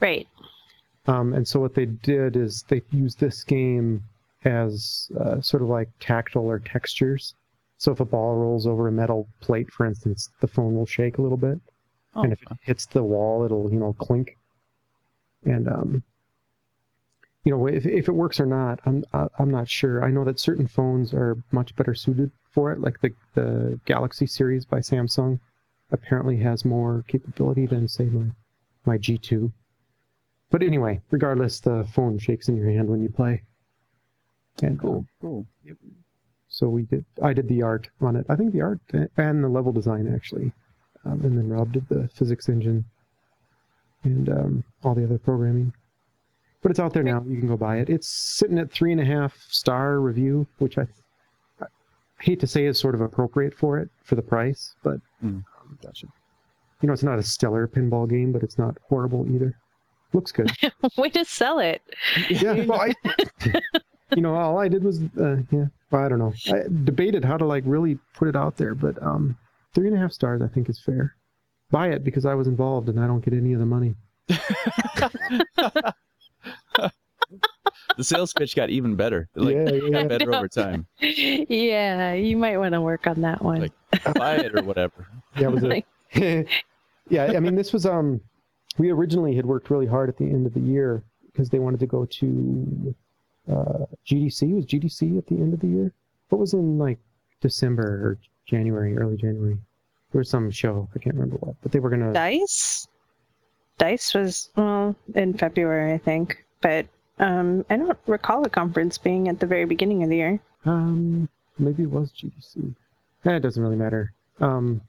Right. 0.00 0.28
Um, 1.06 1.34
and 1.34 1.46
so 1.46 1.60
what 1.60 1.74
they 1.74 1.86
did 1.86 2.36
is 2.36 2.64
they 2.68 2.82
used 2.90 3.20
this 3.20 3.44
game 3.44 4.02
as 4.44 5.10
uh, 5.20 5.40
sort 5.40 5.62
of 5.62 5.68
like 5.68 5.88
tactile 6.00 6.46
or 6.46 6.58
textures. 6.58 7.34
So 7.84 7.92
if 7.92 8.00
a 8.00 8.06
ball 8.06 8.36
rolls 8.36 8.66
over 8.66 8.88
a 8.88 8.92
metal 8.92 9.28
plate, 9.40 9.70
for 9.70 9.84
instance, 9.84 10.30
the 10.40 10.46
phone 10.46 10.74
will 10.74 10.86
shake 10.86 11.18
a 11.18 11.20
little 11.20 11.36
bit, 11.36 11.60
oh, 12.14 12.22
and 12.22 12.32
if 12.32 12.40
it 12.40 12.48
hits 12.62 12.86
the 12.86 13.02
wall, 13.02 13.44
it'll 13.44 13.70
you 13.70 13.78
know 13.78 13.92
clink. 13.92 14.38
And 15.44 15.68
um, 15.68 16.02
you 17.44 17.52
know, 17.52 17.66
if, 17.66 17.84
if 17.84 18.08
it 18.08 18.14
works 18.14 18.40
or 18.40 18.46
not, 18.46 18.80
I'm 18.86 19.04
I'm 19.38 19.50
not 19.50 19.68
sure. 19.68 20.02
I 20.02 20.10
know 20.10 20.24
that 20.24 20.40
certain 20.40 20.66
phones 20.66 21.12
are 21.12 21.36
much 21.52 21.76
better 21.76 21.94
suited 21.94 22.30
for 22.52 22.72
it, 22.72 22.80
like 22.80 23.02
the 23.02 23.12
the 23.34 23.78
Galaxy 23.84 24.26
series 24.26 24.64
by 24.64 24.78
Samsung 24.78 25.38
apparently 25.92 26.38
has 26.38 26.64
more 26.64 27.04
capability 27.06 27.66
than 27.66 27.86
say 27.86 28.06
my 28.06 28.30
my 28.86 28.96
G2. 28.96 29.52
But 30.50 30.62
anyway, 30.62 31.02
regardless, 31.10 31.60
the 31.60 31.84
phone 31.92 32.18
shakes 32.18 32.48
in 32.48 32.56
your 32.56 32.70
hand 32.70 32.88
when 32.88 33.02
you 33.02 33.10
play. 33.10 33.42
And 34.62 34.80
cool, 34.80 35.04
cool. 35.20 35.46
Yep. 35.64 35.76
So 36.54 36.68
we 36.68 36.82
did. 36.82 37.04
I 37.22 37.32
did 37.32 37.48
the 37.48 37.62
art 37.62 37.88
on 38.00 38.16
it. 38.16 38.26
I 38.28 38.36
think 38.36 38.52
the 38.52 38.60
art 38.62 38.80
and 39.16 39.42
the 39.42 39.48
level 39.48 39.72
design 39.72 40.12
actually, 40.14 40.52
um, 41.04 41.20
and 41.22 41.36
then 41.36 41.48
Rob 41.48 41.72
did 41.72 41.88
the 41.88 42.08
physics 42.14 42.48
engine 42.48 42.84
and 44.04 44.28
um, 44.28 44.64
all 44.84 44.94
the 44.94 45.04
other 45.04 45.18
programming 45.18 45.72
but 46.64 46.70
it's 46.70 46.80
out 46.80 46.94
there 46.94 47.02
now. 47.02 47.22
You 47.28 47.36
can 47.36 47.46
go 47.46 47.58
buy 47.58 47.76
it. 47.76 47.90
It's 47.90 48.08
sitting 48.08 48.58
at 48.58 48.72
three 48.72 48.90
and 48.90 49.00
a 49.00 49.04
half 49.04 49.36
star 49.50 50.00
review, 50.00 50.46
which 50.58 50.78
I, 50.78 50.86
I 51.60 51.66
hate 52.20 52.40
to 52.40 52.46
say 52.46 52.64
is 52.64 52.80
sort 52.80 52.94
of 52.94 53.02
appropriate 53.02 53.52
for 53.54 53.78
it 53.78 53.90
for 54.02 54.14
the 54.14 54.22
price, 54.22 54.74
but 54.82 54.96
mm, 55.22 55.44
gotcha. 55.82 56.06
You 56.80 56.86
know, 56.86 56.94
it's 56.94 57.02
not 57.02 57.18
a 57.18 57.22
stellar 57.22 57.68
pinball 57.68 58.08
game, 58.08 58.32
but 58.32 58.42
it's 58.42 58.56
not 58.56 58.78
horrible 58.88 59.26
either. 59.30 59.54
Looks 60.14 60.32
good. 60.32 60.50
Way 60.96 61.10
to 61.10 61.26
sell 61.26 61.58
it. 61.58 61.82
Yeah, 62.30 62.64
well, 62.64 62.80
I, 62.80 62.94
you 64.14 64.22
know, 64.22 64.34
all 64.34 64.58
I 64.58 64.68
did 64.68 64.84
was, 64.84 65.00
uh, 65.20 65.36
yeah, 65.50 65.66
well, 65.90 66.04
I 66.04 66.08
don't 66.08 66.18
know. 66.18 66.32
I 66.48 66.62
debated 66.84 67.24
how 67.24 67.36
to 67.36 67.44
like 67.44 67.64
really 67.66 67.98
put 68.14 68.28
it 68.28 68.36
out 68.36 68.56
there, 68.56 68.74
but 68.74 69.00
um, 69.02 69.36
three 69.74 69.86
and 69.88 69.96
a 69.96 70.00
half 70.00 70.12
stars 70.12 70.42
I 70.42 70.48
think 70.48 70.68
is 70.68 70.80
fair. 70.80 71.14
Buy 71.70 71.88
it 71.88 72.04
because 72.04 72.26
I 72.26 72.34
was 72.34 72.46
involved 72.46 72.88
and 72.88 73.00
I 73.00 73.06
don't 73.06 73.24
get 73.24 73.34
any 73.34 73.52
of 73.52 73.60
the 73.60 73.66
money. 73.66 73.94
the 77.96 78.04
sales 78.04 78.32
pitch 78.32 78.54
got 78.54 78.70
even 78.70 78.96
better. 78.96 79.28
Like, 79.34 79.54
yeah, 79.54 79.70
yeah. 79.70 79.90
Got 79.90 80.08
better 80.08 80.34
over 80.34 80.48
time. 80.48 80.86
Yeah, 81.00 82.14
you 82.14 82.36
might 82.36 82.58
want 82.58 82.74
to 82.74 82.80
work 82.80 83.06
on 83.06 83.20
that 83.22 83.42
one. 83.42 83.60
Like, 83.62 83.72
buy 84.14 84.36
it 84.36 84.56
or 84.58 84.62
whatever. 84.62 85.06
Yeah, 85.38 85.48
was 85.48 85.64
it? 85.64 85.84
yeah, 87.08 87.24
I 87.24 87.40
mean, 87.40 87.54
this 87.54 87.72
was 87.72 87.86
um, 87.86 88.20
we 88.78 88.90
originally 88.90 89.34
had 89.34 89.46
worked 89.46 89.70
really 89.70 89.86
hard 89.86 90.08
at 90.08 90.16
the 90.16 90.24
end 90.24 90.46
of 90.46 90.54
the 90.54 90.60
year 90.60 91.02
because 91.26 91.50
they 91.50 91.58
wanted 91.58 91.80
to 91.80 91.86
go 91.86 92.04
to 92.04 92.94
uh, 93.50 93.86
GDC. 94.06 94.54
Was 94.54 94.66
GDC 94.66 95.18
at 95.18 95.26
the 95.26 95.36
end 95.36 95.54
of 95.54 95.60
the 95.60 95.68
year? 95.68 95.92
What 96.28 96.38
was 96.38 96.54
in 96.54 96.78
like 96.78 96.98
December 97.40 97.82
or 97.82 98.18
January, 98.46 98.96
early 98.96 99.16
January? 99.16 99.58
There 100.12 100.20
was 100.20 100.30
some 100.30 100.50
show. 100.50 100.88
I 100.94 100.98
can't 100.98 101.14
remember 101.16 101.36
what, 101.36 101.56
but 101.62 101.72
they 101.72 101.80
were 101.80 101.90
gonna. 101.90 102.12
Dice. 102.12 102.86
Dice 103.78 104.14
was 104.14 104.50
well 104.56 104.94
in 105.14 105.34
February, 105.34 105.92
I 105.92 105.98
think, 105.98 106.44
but 106.60 106.86
um, 107.18 107.64
I 107.68 107.76
don't 107.76 107.98
recall 108.06 108.44
a 108.44 108.50
conference 108.50 108.98
being 108.98 109.28
at 109.28 109.40
the 109.40 109.46
very 109.46 109.64
beginning 109.64 110.02
of 110.02 110.10
the 110.10 110.16
year. 110.16 110.40
Um, 110.64 111.28
maybe 111.58 111.82
it 111.82 111.90
was 111.90 112.12
GDC. 112.12 112.74
Eh, 113.24 113.36
it 113.36 113.40
doesn't 113.40 113.62
really 113.62 113.76
matter. 113.76 114.12
Um, 114.40 114.80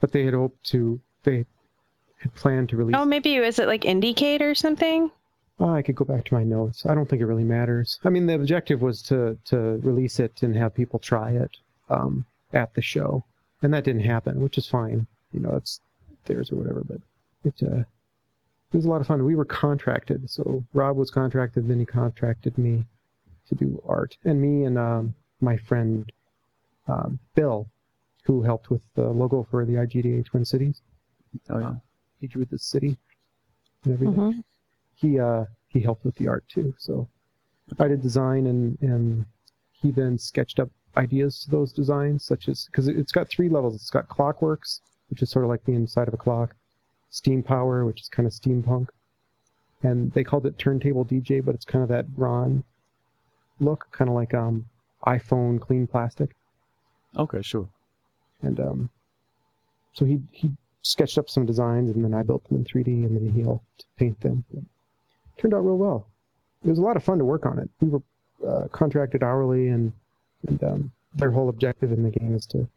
but 0.00 0.12
they 0.12 0.24
had 0.24 0.34
hoped 0.34 0.64
to. 0.70 1.00
They 1.22 1.44
had 2.18 2.34
planned 2.34 2.70
to 2.70 2.76
release. 2.76 2.96
Oh, 2.98 3.04
maybe 3.04 3.38
was 3.40 3.58
it 3.58 3.66
like 3.66 3.82
IndieCade 3.82 4.40
or 4.40 4.54
something? 4.54 5.10
Oh, 5.60 5.72
I 5.72 5.82
could 5.82 5.94
go 5.94 6.04
back 6.04 6.24
to 6.24 6.34
my 6.34 6.42
notes. 6.42 6.84
I 6.84 6.94
don't 6.94 7.08
think 7.08 7.22
it 7.22 7.26
really 7.26 7.44
matters. 7.44 8.00
I 8.04 8.10
mean, 8.10 8.26
the 8.26 8.34
objective 8.34 8.82
was 8.82 9.02
to 9.02 9.38
to 9.46 9.56
release 9.82 10.18
it 10.18 10.42
and 10.42 10.56
have 10.56 10.74
people 10.74 10.98
try 10.98 11.30
it 11.32 11.56
um, 11.88 12.26
at 12.52 12.74
the 12.74 12.82
show, 12.82 13.24
and 13.62 13.72
that 13.72 13.84
didn't 13.84 14.02
happen, 14.02 14.40
which 14.40 14.58
is 14.58 14.66
fine. 14.66 15.06
You 15.32 15.40
know, 15.40 15.54
it's 15.56 15.80
theirs 16.24 16.50
or 16.50 16.56
whatever. 16.56 16.82
But 16.82 17.00
it 17.44 17.54
uh, 17.62 17.80
it 17.80 18.76
was 18.76 18.84
a 18.84 18.88
lot 18.88 19.00
of 19.00 19.06
fun. 19.06 19.24
We 19.24 19.36
were 19.36 19.44
contracted, 19.44 20.28
so 20.28 20.64
Rob 20.72 20.96
was 20.96 21.10
contracted, 21.10 21.68
then 21.68 21.78
he 21.78 21.86
contracted 21.86 22.58
me 22.58 22.84
to 23.48 23.54
do 23.54 23.80
art, 23.86 24.16
and 24.24 24.40
me 24.40 24.64
and 24.64 24.76
um, 24.76 25.14
my 25.40 25.56
friend 25.56 26.10
um, 26.88 27.20
Bill, 27.36 27.68
who 28.24 28.42
helped 28.42 28.70
with 28.70 28.82
the 28.94 29.08
logo 29.08 29.46
for 29.48 29.64
the 29.64 29.74
IGDA 29.74 30.24
Twin 30.24 30.44
Cities. 30.44 30.82
Oh 31.48 31.58
yeah. 31.58 31.74
He 32.20 32.26
drew 32.26 32.44
the 32.44 32.58
city 32.58 32.96
and 33.84 33.92
everything 33.94 34.14
hmm 34.14 34.40
he 35.04 35.20
uh 35.20 35.44
he 35.68 35.80
helped 35.80 36.04
with 36.04 36.14
the 36.16 36.28
art 36.28 36.44
too. 36.48 36.74
So 36.78 37.08
I 37.78 37.88
did 37.88 38.02
design 38.02 38.46
and 38.46 38.78
and 38.80 39.26
he 39.72 39.90
then 39.90 40.18
sketched 40.18 40.58
up 40.60 40.70
ideas 40.96 41.40
to 41.40 41.50
those 41.50 41.72
designs, 41.72 42.24
such 42.24 42.48
as 42.48 42.66
because 42.66 42.88
it's 42.88 43.12
got 43.12 43.28
three 43.28 43.48
levels. 43.48 43.74
It's 43.74 43.90
got 43.90 44.08
Clockworks, 44.08 44.80
which 45.10 45.22
is 45.22 45.30
sort 45.30 45.44
of 45.44 45.50
like 45.50 45.64
the 45.64 45.72
inside 45.72 46.08
of 46.08 46.14
a 46.14 46.16
clock, 46.18 46.54
Steam 47.10 47.42
Power, 47.42 47.84
which 47.84 48.00
is 48.00 48.08
kind 48.08 48.26
of 48.26 48.32
steampunk, 48.32 48.88
and 49.82 50.12
they 50.12 50.24
called 50.24 50.46
it 50.46 50.58
Turntable 50.58 51.04
DJ, 51.04 51.44
but 51.44 51.54
it's 51.54 51.64
kind 51.64 51.82
of 51.82 51.88
that 51.88 52.06
Tron 52.16 52.64
look, 53.60 53.86
kind 53.92 54.08
of 54.08 54.14
like 54.14 54.34
um 54.34 54.66
iPhone 55.06 55.60
clean 55.60 55.86
plastic. 55.86 56.34
Okay, 57.16 57.42
sure. 57.42 57.68
And 58.42 58.58
um, 58.60 58.90
so 59.92 60.04
he 60.04 60.20
he 60.30 60.50
sketched 60.82 61.18
up 61.18 61.28
some 61.28 61.46
designs, 61.46 61.90
and 61.90 62.04
then 62.04 62.14
I 62.14 62.22
built 62.22 62.48
them 62.48 62.58
in 62.58 62.64
3D, 62.64 62.86
and 63.06 63.16
then 63.16 63.32
he 63.34 63.42
helped 63.42 63.84
paint 63.96 64.20
them. 64.20 64.44
Turned 65.38 65.54
out 65.54 65.64
real 65.64 65.78
well. 65.78 66.06
It 66.64 66.70
was 66.70 66.78
a 66.78 66.82
lot 66.82 66.96
of 66.96 67.04
fun 67.04 67.18
to 67.18 67.24
work 67.24 67.46
on 67.46 67.58
it. 67.58 67.68
We 67.80 67.88
were 67.88 68.02
uh, 68.46 68.68
contracted 68.68 69.22
hourly, 69.22 69.68
and 69.68 69.92
and 70.48 70.62
um, 70.64 70.92
their 71.14 71.30
whole 71.30 71.48
objective 71.48 71.92
in 71.92 72.02
the 72.02 72.10
game 72.10 72.34
is 72.34 72.46
to 72.46 72.68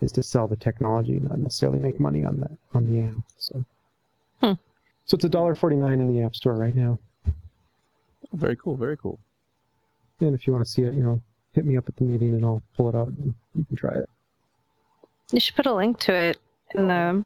is 0.00 0.12
to 0.12 0.22
sell 0.22 0.46
the 0.46 0.56
technology, 0.56 1.20
not 1.20 1.38
necessarily 1.38 1.78
make 1.78 1.98
money 2.00 2.24
on 2.24 2.40
that 2.40 2.52
on 2.74 2.90
the 2.90 3.08
app. 3.08 3.24
So. 3.38 3.64
Hmm. 4.40 4.52
So 5.06 5.14
it's 5.14 5.24
a 5.24 5.28
dollar 5.28 5.54
forty 5.54 5.76
nine 5.76 6.00
in 6.00 6.12
the 6.12 6.22
App 6.22 6.34
Store 6.34 6.54
right 6.54 6.74
now. 6.74 6.98
Very 8.32 8.56
cool. 8.56 8.76
Very 8.76 8.96
cool. 8.96 9.18
And 10.20 10.34
if 10.34 10.46
you 10.46 10.52
want 10.52 10.64
to 10.64 10.70
see 10.70 10.82
it, 10.82 10.94
you 10.94 11.02
know, 11.02 11.20
hit 11.52 11.64
me 11.64 11.76
up 11.76 11.88
at 11.88 11.96
the 11.96 12.04
meeting 12.04 12.34
and 12.34 12.44
I'll 12.44 12.62
pull 12.76 12.88
it 12.88 12.94
out 12.94 13.08
and 13.08 13.34
you 13.54 13.64
can 13.64 13.76
try 13.76 13.94
it. 13.94 14.08
You 15.32 15.40
should 15.40 15.56
put 15.56 15.66
a 15.66 15.74
link 15.74 15.98
to 16.00 16.12
it 16.12 16.38
in 16.74 16.88
the. 16.88 17.24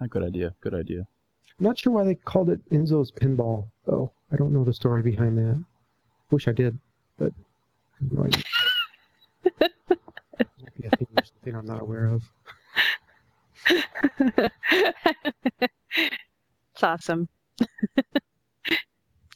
A 0.00 0.08
good 0.08 0.22
idea. 0.22 0.54
Good 0.60 0.74
idea. 0.74 1.06
I'm 1.58 1.64
not 1.64 1.78
sure 1.78 1.92
why 1.92 2.04
they 2.04 2.14
called 2.14 2.50
it 2.50 2.60
Enzo's 2.70 3.10
Pinball, 3.10 3.66
though. 3.84 4.12
I 4.32 4.36
don't 4.36 4.52
know 4.52 4.64
the 4.64 4.72
story 4.72 5.02
behind 5.02 5.36
that. 5.38 5.64
Wish 6.30 6.46
I 6.46 6.52
did, 6.52 6.78
but 7.18 7.32
I 7.32 8.04
have 8.04 8.12
no 8.12 8.24
idea. 8.24 8.42
Might 9.60 10.76
be 10.80 10.86
a 10.86 10.90
thing 10.96 11.08
or 11.16 11.24
something 11.24 11.54
I'm 11.56 11.66
not 11.66 11.82
aware 11.82 12.06
of. 12.06 12.22
it's 15.56 16.82
awesome. 16.82 17.28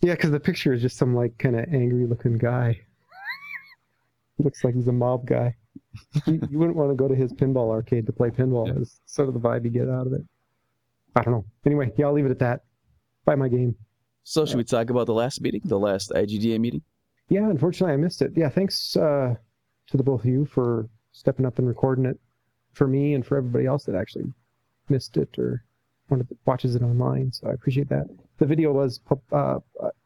Yeah, 0.02 0.14
because 0.14 0.30
the 0.30 0.40
picture 0.40 0.72
is 0.72 0.82
just 0.82 0.96
some 0.96 1.14
like 1.14 1.36
kind 1.38 1.58
of 1.58 1.64
angry 1.72 2.06
looking 2.06 2.38
guy. 2.38 2.80
Looks 4.38 4.64
like 4.64 4.74
he's 4.74 4.88
a 4.88 4.92
mob 4.92 5.26
guy. 5.26 5.54
you, 6.26 6.40
you 6.50 6.58
wouldn't 6.58 6.76
want 6.76 6.90
to 6.90 6.96
go 6.96 7.06
to 7.08 7.14
his 7.14 7.32
pinball 7.32 7.70
arcade 7.70 8.06
to 8.06 8.12
play 8.12 8.30
pinball. 8.30 8.66
Yeah. 8.66 8.80
Is 8.80 9.00
sort 9.06 9.28
of 9.28 9.34
the 9.34 9.40
vibe 9.40 9.64
you 9.64 9.70
get 9.70 9.88
out 9.88 10.06
of 10.06 10.12
it. 10.12 10.22
I 11.16 11.22
don't 11.22 11.32
know. 11.34 11.44
Anyway, 11.66 11.92
yeah, 11.96 12.06
I'll 12.06 12.12
leave 12.12 12.26
it 12.26 12.30
at 12.30 12.38
that. 12.40 12.60
Buy 13.24 13.34
my 13.34 13.48
game. 13.48 13.74
So 14.24 14.46
should 14.46 14.56
we 14.56 14.64
talk 14.64 14.90
about 14.90 15.06
the 15.06 15.14
last 15.14 15.40
meeting, 15.40 15.60
the 15.64 15.78
last 15.78 16.10
IGDA 16.10 16.58
meeting? 16.58 16.82
Yeah, 17.28 17.48
unfortunately, 17.50 17.94
I 17.94 17.96
missed 17.96 18.22
it. 18.22 18.32
Yeah, 18.36 18.48
thanks 18.48 18.96
uh, 18.96 19.34
to 19.88 19.96
the 19.96 20.02
both 20.02 20.20
of 20.20 20.26
you 20.26 20.46
for 20.46 20.88
stepping 21.12 21.44
up 21.44 21.58
and 21.58 21.66
recording 21.66 22.04
it 22.06 22.18
for 22.72 22.86
me 22.86 23.14
and 23.14 23.24
for 23.26 23.36
everybody 23.36 23.66
else 23.66 23.84
that 23.84 23.94
actually 23.94 24.24
missed 24.88 25.16
it 25.16 25.38
or 25.38 25.64
wanted 26.08 26.28
to, 26.28 26.36
watches 26.46 26.74
it 26.74 26.82
online. 26.82 27.32
So 27.32 27.48
I 27.48 27.52
appreciate 27.52 27.88
that. 27.90 28.06
The 28.38 28.46
video 28.46 28.72
was 28.72 29.00
uh, 29.32 29.58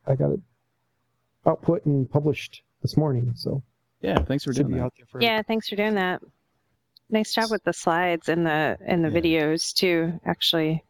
I 0.06 0.14
got 0.14 0.32
it 0.32 0.40
output 1.46 1.84
and 1.86 2.10
published 2.10 2.62
this 2.82 2.96
morning, 2.96 3.32
so 3.34 3.62
Yeah. 4.00 4.18
Thanks 4.22 4.44
for 4.44 4.52
doing 4.52 4.72
that. 4.72 4.80
out 4.82 4.94
there 4.96 5.06
for 5.06 5.20
Yeah, 5.22 5.42
thanks 5.42 5.68
for 5.68 5.76
doing 5.76 5.94
that. 5.94 6.22
Nice 7.08 7.32
job 7.34 7.50
with 7.50 7.62
the 7.64 7.72
slides 7.72 8.28
and 8.28 8.44
the 8.46 8.76
and 8.84 9.04
the 9.04 9.10
Yeah. 9.10 9.20
videos 9.20 9.72
too. 9.72 10.18
Actually, 10.24 10.84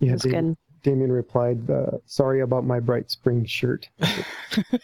Yeah, 0.00 0.14
it's 0.14 0.22
Damien, 0.22 0.50
good. 0.50 0.56
Damien 0.90 1.12
replied, 1.12 1.68
uh, 1.70 1.98
"Sorry 2.06 2.40
about 2.40 2.64
my 2.64 2.80
bright 2.80 3.10
spring 3.10 3.44
shirt." 3.44 3.88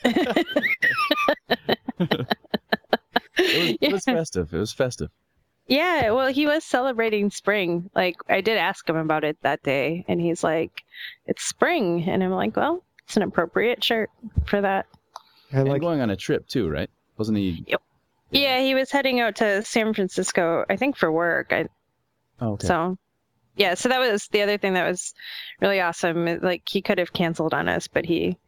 It 3.37 3.59
was, 3.59 3.77
it 3.81 3.93
was 3.93 4.05
festive. 4.05 4.55
It 4.55 4.59
was 4.59 4.73
festive. 4.73 5.11
Yeah, 5.67 6.11
well, 6.11 6.29
he 6.29 6.47
was 6.47 6.65
celebrating 6.65 7.31
spring. 7.31 7.91
Like, 7.95 8.17
I 8.29 8.41
did 8.41 8.59
ask 8.59 8.89
him 8.89 8.97
about 8.97 9.25
it 9.25 9.39
that 9.43 9.63
day, 9.63 10.05
and 10.09 10.21
he's 10.21 10.45
like, 10.45 10.85
"It's 11.27 11.43
spring," 11.43 12.09
and 12.09 12.23
I'm 12.23 12.31
like, 12.31 12.57
"Well, 12.57 12.85
it's 13.05 13.17
an 13.17 13.23
appropriate 13.23 13.83
shirt 13.83 14.11
for 14.47 14.61
that." 14.61 14.87
I 15.53 15.61
And 15.61 15.69
like. 15.69 15.81
going 15.81 16.01
on 16.01 16.11
a 16.11 16.17
trip 16.17 16.47
too, 16.47 16.69
right? 16.69 16.91
Wasn't 17.17 17.39
he? 17.39 17.65
Yep. 17.67 17.83
Yeah, 18.31 18.61
he 18.61 18.75
was 18.75 18.91
heading 18.91 19.21
out 19.21 19.37
to 19.37 19.63
San 19.65 19.95
Francisco, 19.95 20.65
I 20.69 20.77
think, 20.77 20.97
for 20.97 21.11
work. 21.11 21.53
I, 21.53 21.67
Oh, 22.41 22.53
okay. 22.53 22.67
So, 22.67 22.99
yeah, 23.57 23.75
so 23.75 23.89
that 23.89 23.99
was 24.01 24.27
the 24.29 24.43
other 24.43 24.59
thing 24.59 24.75
that 24.75 24.89
was 24.89 25.15
really 25.61 25.81
awesome. 25.81 26.41
Like, 26.41 26.69
he 26.69 26.83
could 26.83 26.99
have 26.99 27.13
canceled 27.13 27.55
on 27.55 27.69
us, 27.69 27.87
but 27.89 28.05
he 28.05 28.39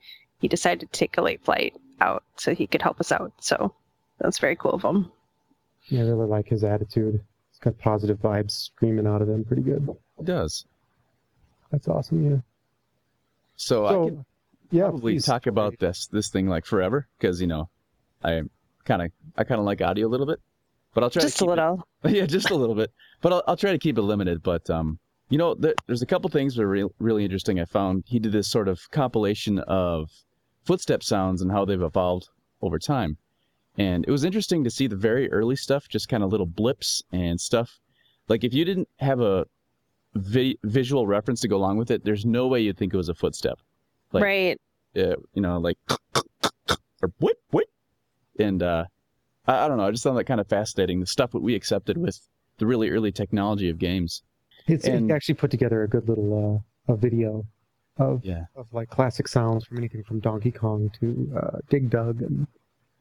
he 0.40 0.48
decided 0.48 0.80
to 0.92 0.98
take 0.98 1.16
a 1.16 1.22
late 1.22 1.42
flight 1.44 1.74
out 2.00 2.22
so 2.36 2.54
he 2.54 2.66
could 2.66 2.82
help 2.82 3.00
us 3.00 3.10
out. 3.12 3.32
So 3.40 3.74
that's 4.18 4.38
very 4.38 4.56
cool 4.56 4.72
of 4.72 4.82
him. 4.82 5.10
Yeah, 5.88 6.00
I 6.00 6.04
really 6.08 6.26
like 6.26 6.48
his 6.48 6.64
attitude. 6.64 7.20
He's 7.52 7.58
got 7.60 7.78
positive 7.78 8.18
vibes 8.18 8.50
screaming 8.50 9.06
out 9.06 9.22
of 9.22 9.28
him. 9.28 9.44
Pretty 9.44 9.62
good. 9.62 9.88
It 10.18 10.24
does. 10.24 10.66
That's 11.70 11.88
awesome. 11.88 12.30
Yeah. 12.30 12.38
So, 13.56 13.86
I 13.86 13.90
So, 13.90 14.04
could 14.04 14.24
yeah. 14.70 14.82
probably 14.84 15.14
please. 15.14 15.24
talk 15.24 15.46
about 15.46 15.78
this 15.78 16.06
this 16.08 16.28
thing 16.28 16.48
like 16.48 16.66
forever 16.66 17.08
because 17.18 17.40
you 17.40 17.46
know, 17.46 17.68
I 18.22 18.42
kind 18.84 19.02
of 19.02 19.10
I 19.36 19.44
kind 19.44 19.58
of 19.60 19.64
like 19.64 19.80
audio 19.80 20.06
a 20.06 20.10
little 20.10 20.26
bit, 20.26 20.40
but 20.96 21.04
I'll 21.04 21.10
try 21.10 21.20
Just 21.22 21.36
to 21.38 21.44
a 21.44 21.48
keep 21.48 21.58
it- 21.58 21.60
little. 21.62 21.88
yeah, 22.16 22.26
just 22.26 22.50
a 22.50 22.54
little 22.54 22.74
bit. 22.74 22.90
But 23.20 23.32
I'll, 23.34 23.42
I'll 23.48 23.56
try 23.56 23.70
to 23.72 23.78
keep 23.78 23.98
it 23.98 24.02
limited. 24.02 24.42
But 24.42 24.68
um, 24.70 24.98
you 25.28 25.36
know, 25.36 25.54
there, 25.54 25.74
there's 25.86 26.00
a 26.02 26.06
couple 26.06 26.30
things 26.30 26.54
that 26.56 26.62
are 26.62 26.68
re- 26.68 26.88
really 26.98 27.22
interesting. 27.24 27.60
I 27.60 27.66
found 27.66 28.04
he 28.06 28.18
did 28.18 28.32
this 28.32 28.48
sort 28.50 28.66
of 28.66 28.80
compilation 28.90 29.58
of 29.60 30.10
footstep 30.64 31.02
sounds 31.02 31.42
and 31.42 31.52
how 31.52 31.64
they've 31.66 31.82
evolved 31.82 32.28
over 32.62 32.78
time, 32.78 33.18
and 33.76 34.04
it 34.08 34.10
was 34.10 34.24
interesting 34.24 34.64
to 34.64 34.70
see 34.70 34.86
the 34.86 34.96
very 34.96 35.30
early 35.30 35.54
stuff, 35.56 35.86
just 35.88 36.08
kind 36.08 36.22
of 36.24 36.30
little 36.30 36.46
blips 36.46 37.02
and 37.12 37.38
stuff. 37.40 37.78
Like 38.28 38.42
if 38.42 38.54
you 38.54 38.64
didn't 38.64 38.88
have 38.98 39.20
a 39.20 39.44
vi- 40.14 40.58
visual 40.64 41.06
reference 41.06 41.40
to 41.42 41.48
go 41.48 41.56
along 41.56 41.76
with 41.76 41.90
it, 41.90 42.04
there's 42.04 42.24
no 42.24 42.46
way 42.48 42.60
you'd 42.60 42.78
think 42.78 42.94
it 42.94 42.96
was 42.96 43.10
a 43.10 43.14
footstep. 43.14 43.58
Like- 44.12 44.24
right. 44.24 44.60
Uh, 44.96 45.16
you 45.34 45.42
know, 45.42 45.58
like 45.58 45.76
or 47.02 47.12
whip 47.20 47.36
whip, 47.50 47.68
and 48.38 48.62
uh, 48.62 48.84
I, 49.46 49.64
I 49.64 49.68
don't 49.68 49.76
know. 49.76 49.86
I 49.86 49.90
just 49.90 50.04
found 50.04 50.18
that 50.18 50.24
kind 50.24 50.40
of 50.40 50.48
fascinating. 50.48 51.00
The 51.00 51.06
stuff 51.06 51.32
that 51.32 51.40
we 51.42 51.54
accepted 51.54 51.96
with 51.98 52.18
the 52.58 52.66
really 52.66 52.90
early 52.90 53.12
technology 53.12 53.68
of 53.68 53.78
games. 53.78 54.22
It's, 54.66 54.86
and- 54.86 55.10
he 55.10 55.14
actually 55.14 55.34
put 55.36 55.50
together 55.50 55.82
a 55.82 55.88
good 55.88 56.08
little 56.08 56.64
uh, 56.88 56.92
a 56.92 56.96
video 56.96 57.44
of 57.98 58.24
Yeah. 58.24 58.44
of 58.54 58.66
like 58.72 58.88
classic 58.90 59.28
sounds 59.28 59.64
from 59.64 59.78
anything 59.78 60.02
from 60.04 60.20
Donkey 60.20 60.50
Kong 60.52 60.90
to 61.00 61.32
uh, 61.36 61.58
Dig 61.70 61.90
Dug 61.90 62.22
and, 62.22 62.46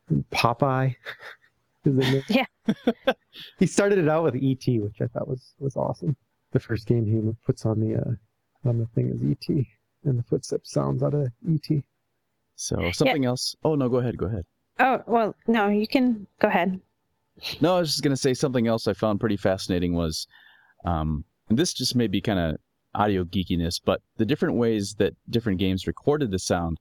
and 0.10 0.30
Popeye. 0.30 0.96
is 1.86 1.94
in 1.94 1.98
there. 1.98 2.24
Yeah. 2.30 3.14
he 3.60 3.68
started 3.68 4.00
it 4.00 4.08
out 4.10 4.24
with 4.24 4.36
ET, 4.36 4.66
which 4.82 5.02
I 5.02 5.08
thought 5.08 5.28
was 5.28 5.54
was 5.60 5.76
awesome. 5.76 6.16
The 6.52 6.60
first 6.60 6.88
game 6.88 7.06
he 7.06 7.22
puts 7.46 7.66
on 7.66 7.80
the 7.80 7.96
uh, 7.96 8.70
on 8.70 8.80
the 8.80 8.88
thing 8.96 9.10
is 9.10 9.22
ET, 9.22 9.66
and 10.06 10.18
the 10.20 10.24
footstep 10.24 10.62
sounds 10.64 11.04
out 11.04 11.14
of 11.14 11.28
E 11.48 11.60
ET. 11.70 11.84
So 12.56 12.92
something 12.92 13.26
else. 13.26 13.56
Oh 13.64 13.76
no, 13.76 13.90
go 13.90 13.98
ahead, 13.98 14.18
go 14.18 14.26
ahead. 14.28 14.46
Oh, 14.80 15.02
well, 15.08 15.36
no, 15.48 15.70
you 15.70 15.88
can 15.88 16.28
go 16.40 16.48
ahead. 16.48 16.80
No, 17.62 17.76
I 17.76 17.80
was 17.80 17.92
just 17.92 18.04
gonna 18.04 18.18
say 18.18 18.34
something 18.34 18.68
else 18.68 18.88
I 18.88 18.94
found 18.94 19.20
pretty 19.20 19.38
fascinating 19.38 19.94
was, 19.94 20.28
um, 20.86 21.26
and 21.50 21.58
this 21.58 21.74
just 21.74 21.96
may 21.96 22.08
be 22.08 22.22
kind 22.22 22.40
of 22.40 22.58
audio 22.94 23.24
geekiness, 23.24 23.80
but 23.84 24.02
the 24.18 24.26
different 24.26 24.56
ways 24.56 24.96
that 25.00 25.14
different 25.30 25.60
games 25.60 25.88
recorded 25.88 26.32
the 26.32 26.40
sound. 26.40 26.80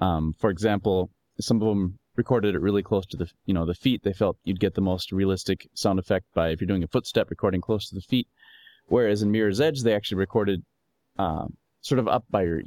Um, 0.00 0.34
for 0.38 0.48
example, 0.48 1.10
some 1.40 1.60
of 1.60 1.68
them 1.68 1.98
recorded 2.16 2.54
it 2.54 2.60
really 2.60 2.82
close 2.82 3.06
to 3.06 3.16
the 3.16 3.30
you 3.46 3.54
know 3.54 3.66
the 3.66 3.74
feet. 3.74 4.02
They 4.02 4.12
felt 4.12 4.38
you'd 4.44 4.60
get 4.60 4.74
the 4.74 4.80
most 4.80 5.12
realistic 5.12 5.68
sound 5.74 5.98
effect 5.98 6.26
by 6.34 6.50
if 6.50 6.60
you're 6.60 6.68
doing 6.68 6.84
a 6.84 6.88
footstep 6.88 7.30
recording 7.30 7.60
close 7.60 7.88
to 7.88 7.94
the 7.94 8.00
feet. 8.00 8.28
Whereas 8.86 9.22
in 9.22 9.30
Mirror's 9.30 9.60
Edge, 9.60 9.82
they 9.82 9.94
actually 9.94 10.18
recorded 10.18 10.62
um, 11.18 11.56
sort 11.80 11.98
of 11.98 12.08
up 12.08 12.24
by 12.30 12.42
your 12.42 12.62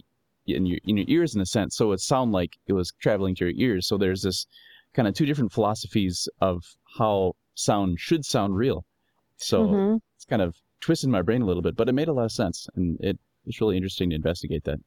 in 0.45 0.65
your 0.65 0.79
in 0.83 0.97
your 0.97 1.05
ears 1.09 1.35
in 1.35 1.41
a 1.41 1.45
sense, 1.45 1.75
so 1.75 1.91
it 1.91 1.99
sound 1.99 2.31
like 2.31 2.57
it 2.67 2.73
was 2.73 2.91
traveling 2.99 3.35
to 3.35 3.45
your 3.45 3.53
ears. 3.55 3.87
So 3.87 3.97
there's 3.97 4.21
this 4.21 4.45
kind 4.93 5.07
of 5.07 5.13
two 5.13 5.25
different 5.25 5.51
philosophies 5.51 6.27
of 6.41 6.63
how 6.97 7.33
sound 7.55 7.99
should 7.99 8.25
sound 8.25 8.55
real. 8.55 8.85
So 9.37 9.63
Mhm. 9.63 10.01
it's 10.15 10.25
kind 10.25 10.41
of 10.41 10.55
twisted 10.81 11.09
my 11.09 11.21
brain 11.21 11.41
a 11.41 11.45
little 11.45 11.61
bit, 11.63 11.75
but 11.75 11.89
it 11.89 11.93
made 11.93 12.07
a 12.07 12.13
lot 12.13 12.25
of 12.25 12.31
sense, 12.31 12.67
and 12.75 12.97
it 13.01 13.19
it's 13.45 13.59
really 13.61 13.77
interesting 13.77 14.09
to 14.11 14.15
investigate 14.15 14.63
that. 14.65 14.79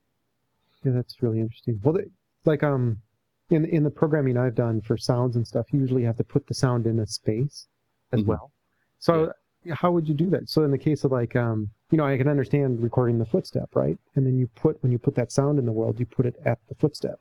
Yeah, 0.85 0.93
that's 0.93 1.23
really 1.23 1.41
interesting. 1.41 1.81
Well, 1.83 1.95
they, 1.95 2.05
like 2.45 2.63
um, 2.63 3.03
in 3.51 3.65
in 3.67 3.83
the 3.83 3.91
programming 3.91 4.37
I've 4.37 4.55
done 4.55 4.81
for 4.81 4.97
sounds 4.97 5.37
and 5.37 5.47
stuff, 5.47 5.67
you 5.73 5.81
usually 5.81 6.05
have 6.05 6.17
to 6.17 6.25
put 6.25 6.47
the 6.47 6.55
sound 6.55 6.87
in 6.87 6.99
a 7.01 7.07
space 7.07 7.69
as 8.13 8.21
Mhm. 8.21 8.27
well. 8.27 8.53
So 8.99 9.33
how 9.75 9.91
would 9.91 10.09
you 10.09 10.15
do 10.15 10.31
that? 10.31 10.49
So 10.49 10.63
in 10.65 10.71
the 10.71 10.79
case 10.79 11.05
of 11.05 11.13
like 11.13 11.37
um, 11.37 11.71
you 11.91 11.99
know, 11.99 12.05
I 12.05 12.17
can 12.17 12.29
understand 12.29 12.83
recording 12.83 13.19
the 13.19 13.27
footstep, 13.27 13.71
right? 13.75 13.99
And 14.15 14.27
then 14.27 14.37
you 14.37 14.49
put 14.55 14.83
when 14.83 14.93
you 14.93 14.99
put 14.99 15.15
that 15.17 15.33
sound 15.33 15.59
in 15.59 15.67
the 15.67 15.73
world, 15.73 15.99
you 15.99 16.07
put 16.07 16.27
it 16.27 16.37
at 16.45 16.59
the 16.69 16.75
footstep, 16.75 17.21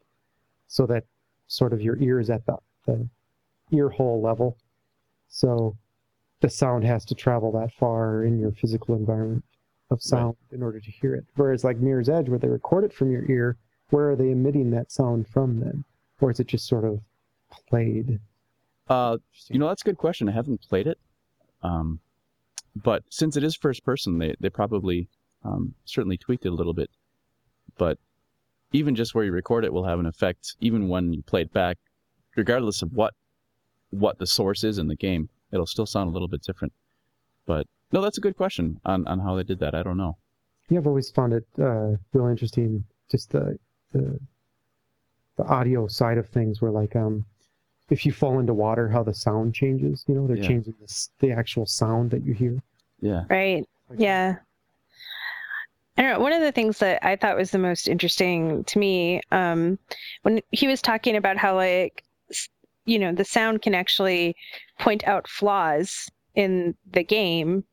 so 0.68 0.86
that 0.88 1.06
sort 1.48 1.74
of 1.74 1.82
your 1.82 1.98
ear 1.98 2.20
is 2.20 2.30
at 2.30 2.46
the 2.46 2.58
the 2.86 3.10
ear 3.72 3.90
hole 3.90 4.22
level. 4.22 4.58
So 5.28 5.76
the 6.42 6.50
sound 6.50 6.84
has 6.84 7.06
to 7.06 7.16
travel 7.16 7.52
that 7.54 7.74
far 7.74 8.24
in 8.24 8.40
your 8.40 8.52
physical 8.52 8.96
environment 8.96 9.44
of 9.92 10.02
sound 10.02 10.36
in 10.52 10.64
order 10.64 10.80
to 10.80 10.92
hear 10.92 11.16
it. 11.16 11.26
Whereas 11.36 11.64
like 11.64 11.78
Mirror's 11.78 12.10
Edge, 12.10 12.30
where 12.30 12.40
they 12.40 12.48
record 12.48 12.84
it 12.84 12.94
from 12.94 13.12
your 13.12 13.30
ear, 13.30 13.58
where 13.90 14.10
are 14.10 14.16
they 14.16 14.32
emitting 14.32 14.72
that 14.72 14.92
sound 14.92 15.28
from 15.28 15.60
then? 15.60 15.84
Or 16.22 16.32
is 16.32 16.40
it 16.40 16.48
just 16.48 16.68
sort 16.68 16.86
of 16.86 17.02
played? 17.70 18.20
Uh, 18.88 19.18
you 19.48 19.60
know, 19.60 19.68
that's 19.68 19.82
a 19.82 19.86
good 19.86 19.98
question. 19.98 20.30
I 20.30 20.32
haven't 20.32 20.62
played 20.62 20.88
it, 20.88 21.00
um, 21.64 22.00
but 22.76 23.04
since 23.10 23.38
it 23.38 23.44
is 23.44 23.56
first 23.56 23.84
person, 23.84 24.20
they 24.20 24.36
they 24.40 24.50
probably 24.50 25.08
um, 25.44 25.74
certainly 25.86 26.18
tweaked 26.18 26.46
it 26.46 26.50
a 26.50 26.56
little 26.56 26.74
bit. 26.74 26.90
But 27.78 27.98
even 28.74 28.96
just 28.96 29.16
where 29.16 29.24
you 29.24 29.32
record 29.32 29.64
it 29.64 29.74
will 29.74 29.86
have 29.86 30.00
an 30.00 30.06
effect, 30.06 30.56
even 30.60 30.90
when 30.90 31.14
you 31.14 31.22
play 31.24 31.42
it 31.42 31.54
back, 31.54 31.78
regardless 32.36 32.82
of 32.82 32.92
what 32.94 33.14
what 33.90 34.20
the 34.20 34.28
source 34.28 34.64
is 34.64 34.78
in 34.78 34.88
the 34.88 34.96
game. 34.96 35.30
It'll 35.52 35.66
still 35.66 35.86
sound 35.86 36.10
a 36.10 36.12
little 36.12 36.28
bit 36.28 36.42
different. 36.42 36.74
But 37.46 37.68
no, 37.92 38.02
that's 38.02 38.18
a 38.18 38.22
good 38.22 38.36
question 38.36 38.80
on, 38.84 39.08
on 39.08 39.20
how 39.20 39.36
they 39.36 39.44
did 39.44 39.60
that. 39.60 39.76
I 39.76 39.84
don't 39.84 39.98
know. 39.98 40.18
Yeah, 40.70 40.80
I've 40.80 40.88
always 40.88 41.12
found 41.12 41.34
it 41.34 41.46
uh, 41.60 41.96
real 42.12 42.28
interesting, 42.28 42.84
just 43.10 43.32
the, 43.32 43.58
the 43.94 44.20
the 45.38 45.44
audio 45.44 45.88
side 45.88 46.18
of 46.18 46.28
things, 46.30 46.62
where 46.62 46.72
like 46.72 46.96
um, 46.96 47.26
if 47.90 48.06
you 48.06 48.12
fall 48.12 48.40
into 48.40 48.54
water, 48.54 48.90
how 48.90 49.04
the 49.04 49.14
sound 49.14 49.54
changes. 49.54 50.04
You 50.08 50.16
know, 50.16 50.28
they're 50.28 50.38
Yeah. 50.38 50.48
changing 50.48 50.74
the 50.80 51.08
the 51.20 51.32
actual 51.32 51.66
sound 51.66 52.12
that 52.12 52.24
you 52.24 52.34
hear. 52.34 52.62
Yeah. 53.00 53.24
Right. 53.30 53.68
Like, 53.90 54.00
Yeah. 54.00 54.38
I 55.98 56.02
don't 56.02 56.12
know. 56.12 56.20
One 56.20 56.34
of 56.34 56.42
the 56.42 56.52
things 56.52 56.80
that 56.80 57.06
I 57.06 57.16
thought 57.16 57.38
was 57.38 57.52
the 57.52 57.58
most 57.58 57.88
interesting 57.88 58.64
to 58.66 58.80
me, 58.80 59.22
um, 59.32 59.80
when 60.24 60.42
he 60.52 60.68
was 60.68 60.82
talking 60.82 61.16
about 61.16 61.38
how, 61.38 61.56
like, 61.56 62.04
you 62.86 63.00
know, 63.00 63.14
the 63.14 63.24
sound 63.24 63.62
can 63.62 63.74
actually 63.74 64.36
point 64.80 65.08
out 65.08 65.28
flaws 65.28 66.10
in 66.36 66.76
the 66.92 67.04
game 67.04 67.64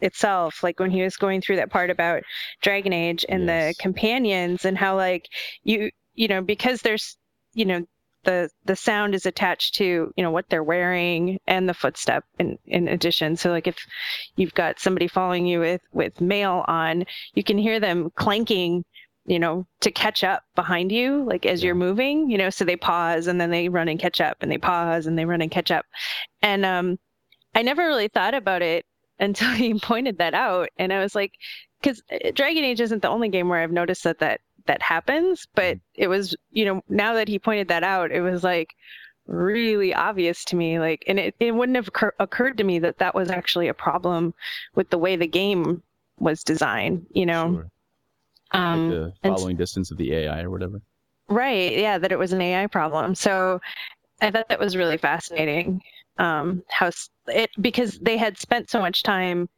itself. 0.00 0.62
Like 0.62 0.80
when 0.80 0.90
he 0.90 1.02
was 1.02 1.16
going 1.16 1.40
through 1.40 1.56
that 1.56 1.70
part 1.70 1.88
about 1.88 2.22
Dragon 2.60 2.92
Age 2.92 3.24
and 3.28 3.46
Yes. 3.46 3.76
the 3.76 3.82
companions, 3.82 4.64
and 4.66 4.76
how, 4.76 4.94
like, 4.96 5.28
you, 5.64 5.90
you 6.14 6.28
know, 6.28 6.42
because 6.42 6.82
there's, 6.82 7.16
you 7.54 7.64
know, 7.64 7.86
the 8.24 8.50
the 8.64 8.76
sound 8.76 9.14
is 9.14 9.26
attached 9.26 9.74
to 9.74 10.12
you 10.16 10.22
know 10.22 10.30
what 10.30 10.48
they're 10.48 10.62
wearing 10.62 11.38
and 11.46 11.68
the 11.68 11.74
footstep 11.74 12.24
in 12.38 12.58
in 12.66 12.88
addition. 12.88 13.36
So 13.36 13.50
like 13.50 13.66
if 13.66 13.76
you've 14.36 14.54
got 14.54 14.80
somebody 14.80 15.08
following 15.08 15.46
you 15.46 15.60
with 15.60 15.80
with 15.92 16.20
mail 16.20 16.64
on 16.68 17.04
you 17.34 17.44
can 17.44 17.58
hear 17.58 17.80
them 17.80 18.10
clanking 18.16 18.84
you 19.26 19.38
know 19.38 19.66
to 19.80 19.90
catch 19.90 20.24
up 20.24 20.42
behind 20.56 20.90
you 20.90 21.24
like 21.24 21.46
as 21.46 21.62
you're 21.62 21.76
moving 21.76 22.28
you 22.28 22.36
know 22.36 22.50
so 22.50 22.64
they 22.64 22.76
pause 22.76 23.28
and 23.28 23.40
then 23.40 23.50
they 23.50 23.68
run 23.68 23.88
and 23.88 24.00
catch 24.00 24.20
up 24.20 24.36
and 24.40 24.50
they 24.50 24.58
pause 24.58 25.06
and 25.06 25.16
they 25.18 25.24
run 25.24 25.42
and 25.42 25.50
catch 25.50 25.70
up. 25.70 25.86
And 26.42 26.64
um 26.64 26.98
i 27.54 27.62
never 27.62 27.86
really 27.86 28.08
thought 28.08 28.34
about 28.34 28.62
it 28.62 28.84
until 29.18 29.50
he 29.52 29.74
pointed 29.74 30.18
that 30.18 30.34
out. 30.34 30.68
And 30.78 30.92
i 30.92 31.00
was 31.00 31.14
like 31.14 31.32
because 31.80 32.02
dragon 32.34 32.64
age 32.64 32.80
isn't 32.80 33.02
the 33.02 33.08
only 33.08 33.28
game 33.28 33.48
where 33.48 33.60
i've 33.60 33.72
noticed 33.72 34.04
that 34.04 34.20
that 34.20 34.40
that 34.66 34.82
happens 34.82 35.46
but 35.54 35.78
it 35.94 36.08
was 36.08 36.34
you 36.50 36.64
know 36.64 36.82
now 36.88 37.14
that 37.14 37.28
he 37.28 37.38
pointed 37.38 37.68
that 37.68 37.82
out 37.82 38.10
it 38.10 38.20
was 38.20 38.42
like 38.44 38.74
really 39.26 39.94
obvious 39.94 40.44
to 40.44 40.56
me 40.56 40.78
like 40.78 41.04
and 41.06 41.18
it, 41.18 41.34
it 41.38 41.54
wouldn't 41.54 41.76
have 41.76 41.88
occur- 41.88 42.14
occurred 42.18 42.58
to 42.58 42.64
me 42.64 42.78
that 42.78 42.98
that 42.98 43.14
was 43.14 43.30
actually 43.30 43.68
a 43.68 43.74
problem 43.74 44.34
with 44.74 44.90
the 44.90 44.98
way 44.98 45.14
the 45.16 45.26
game 45.26 45.82
was 46.18 46.42
designed 46.42 47.06
you 47.12 47.24
know 47.24 47.54
Sure. 47.54 47.70
um 48.60 48.88
like 48.90 48.98
the 48.98 49.12
and- 49.22 49.36
following 49.36 49.56
distance 49.56 49.90
of 49.90 49.96
the 49.98 50.12
AI 50.12 50.42
or 50.42 50.50
whatever. 50.50 50.80
right 51.28 51.72
yeah 51.78 51.98
that 51.98 52.12
it 52.12 52.18
was 52.18 52.32
an 52.32 52.40
ai 52.40 52.66
problem 52.66 53.14
so 53.14 53.60
i 54.20 54.30
thought 54.30 54.48
that 54.48 54.58
was 54.60 54.76
really 54.76 54.98
fascinating 54.98 55.80
um 56.18 56.62
how 56.68 56.90
it 57.28 57.50
because 57.60 57.98
they 58.00 58.16
had 58.16 58.36
spent 58.38 58.68
so 58.70 58.80
much 58.80 59.02
time 59.04 59.48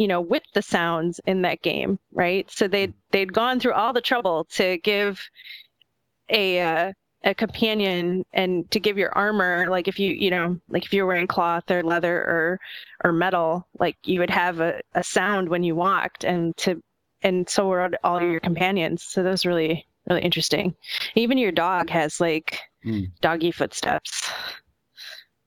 you 0.00 0.08
know 0.08 0.20
with 0.20 0.42
the 0.54 0.62
sounds 0.62 1.20
in 1.26 1.42
that 1.42 1.60
game 1.62 1.98
right? 2.12 2.50
So 2.50 2.66
they'd 2.68 2.94
they'd 3.12 3.32
gone 3.32 3.60
through 3.60 3.74
all 3.74 3.92
the 3.92 4.00
trouble 4.00 4.44
to 4.52 4.78
give 4.78 5.20
a 6.30 6.60
uh, 6.60 6.92
a 7.24 7.34
companion 7.34 8.24
and 8.32 8.70
to 8.70 8.80
give 8.80 8.96
your 8.96 9.12
armor 9.12 9.66
like 9.68 9.88
if 9.88 9.98
you 9.98 10.12
you 10.12 10.30
know 10.30 10.58
like 10.68 10.84
if 10.84 10.92
you're 10.94 11.06
wearing 11.06 11.26
cloth 11.26 11.70
or 11.70 11.82
leather 11.82 12.16
or 12.16 12.60
or 13.04 13.12
metal 13.12 13.66
like 13.78 13.96
you 14.04 14.20
would 14.20 14.30
have 14.30 14.60
a, 14.60 14.80
a 14.94 15.04
sound 15.04 15.48
when 15.48 15.62
you 15.62 15.74
walked 15.74 16.24
and 16.24 16.56
to 16.56 16.82
and 17.22 17.48
so 17.50 17.68
were 17.68 17.90
all 18.02 18.22
your 18.22 18.40
companions. 18.40 19.02
So 19.02 19.22
that 19.22 19.30
was 19.30 19.44
really 19.44 19.86
really 20.08 20.22
interesting. 20.22 20.74
Even 21.14 21.38
your 21.38 21.52
dog 21.52 21.90
has 21.90 22.20
like 22.20 22.58
Hmm. 22.82 23.04
doggy 23.20 23.50
footsteps 23.50 24.30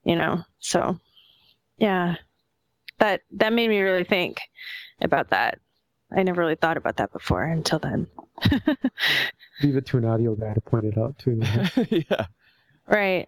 you 0.04 0.16
know 0.16 0.44
so 0.60 1.00
yeah 1.78 2.16
that 3.04 3.22
that 3.32 3.52
made 3.52 3.70
me 3.70 3.80
really 3.82 4.06
think 4.06 4.40
about 5.02 5.30
that 5.30 5.60
i 6.16 6.24
never 6.24 6.42
really 6.42 6.56
thought 6.56 6.78
about 6.78 6.96
that 6.98 7.12
before 7.12 7.44
until 7.44 7.80
then 7.80 8.08
Leave 9.62 9.76
it 9.76 9.86
to 9.88 9.98
an 9.98 10.06
audio 10.06 10.36
guy 10.36 10.54
to 10.54 10.62
point 10.62 10.86
it 10.86 10.98
out 10.98 11.18
too. 11.20 11.40
yeah. 11.90 12.26
right 12.88 13.28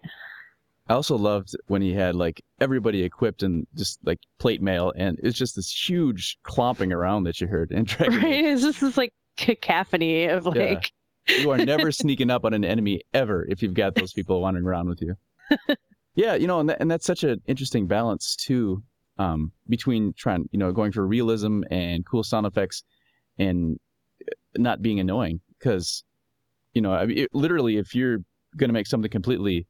I 0.88 0.94
also 0.94 1.16
loved 1.16 1.56
when 1.66 1.82
he 1.82 1.92
had 1.92 2.14
like 2.14 2.42
everybody 2.60 3.02
equipped 3.02 3.42
and 3.42 3.66
just 3.76 3.98
like 4.04 4.20
plate 4.38 4.62
mail, 4.62 4.92
and 4.96 5.18
it's 5.22 5.36
just 5.36 5.56
this 5.56 5.70
huge 5.70 6.38
clomping 6.44 6.92
around 6.92 7.24
that 7.24 7.40
you 7.40 7.46
heard 7.48 7.72
in 7.72 7.84
Dragon 7.84 8.16
right 8.16 8.24
Age. 8.24 8.44
it's 8.46 8.62
just 8.62 8.80
this 8.80 8.96
like 8.96 9.12
cacophony 9.36 10.26
of 10.26 10.46
like. 10.46 10.58
Yeah. 10.58 11.36
You 11.38 11.50
are 11.50 11.58
never 11.58 11.90
sneaking 12.02 12.30
up 12.30 12.44
on 12.44 12.54
an 12.54 12.64
enemy 12.64 13.00
ever 13.12 13.44
if 13.48 13.60
you've 13.60 13.74
got 13.74 13.96
those 13.96 14.12
people 14.12 14.40
wandering 14.40 14.64
around 14.64 14.88
with 14.88 15.02
you. 15.02 15.16
Yeah, 16.14 16.34
you 16.34 16.46
know, 16.46 16.60
and 16.60 16.68
that, 16.70 16.80
and 16.80 16.88
that's 16.88 17.04
such 17.04 17.24
an 17.24 17.42
interesting 17.46 17.88
balance 17.88 18.36
too, 18.36 18.82
um, 19.18 19.52
between 19.68 20.12
trying, 20.12 20.48
you 20.52 20.58
know, 20.58 20.72
going 20.72 20.92
for 20.92 21.06
realism 21.06 21.62
and 21.70 22.04
cool 22.04 22.22
sound 22.22 22.46
effects, 22.46 22.84
and 23.38 23.78
not 24.56 24.82
being 24.82 25.00
annoying. 25.00 25.40
Because, 25.58 26.04
you 26.74 26.82
know, 26.82 26.92
I 26.92 27.06
mean, 27.06 27.18
it, 27.18 27.30
literally, 27.32 27.76
if 27.78 27.94
you're 27.94 28.18
going 28.56 28.68
to 28.68 28.74
make 28.74 28.86
something 28.86 29.10
completely, 29.10 29.66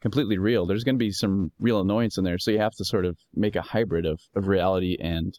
completely 0.00 0.38
real, 0.38 0.66
there's 0.66 0.84
going 0.84 0.96
to 0.96 1.04
be 1.04 1.12
some 1.12 1.52
real 1.58 1.80
annoyance 1.80 2.18
in 2.18 2.24
there. 2.24 2.38
So 2.38 2.50
you 2.50 2.58
have 2.58 2.74
to 2.76 2.84
sort 2.84 3.04
of 3.04 3.16
make 3.34 3.56
a 3.56 3.62
hybrid 3.62 4.06
of 4.06 4.20
of 4.34 4.48
reality 4.48 4.96
and 5.00 5.38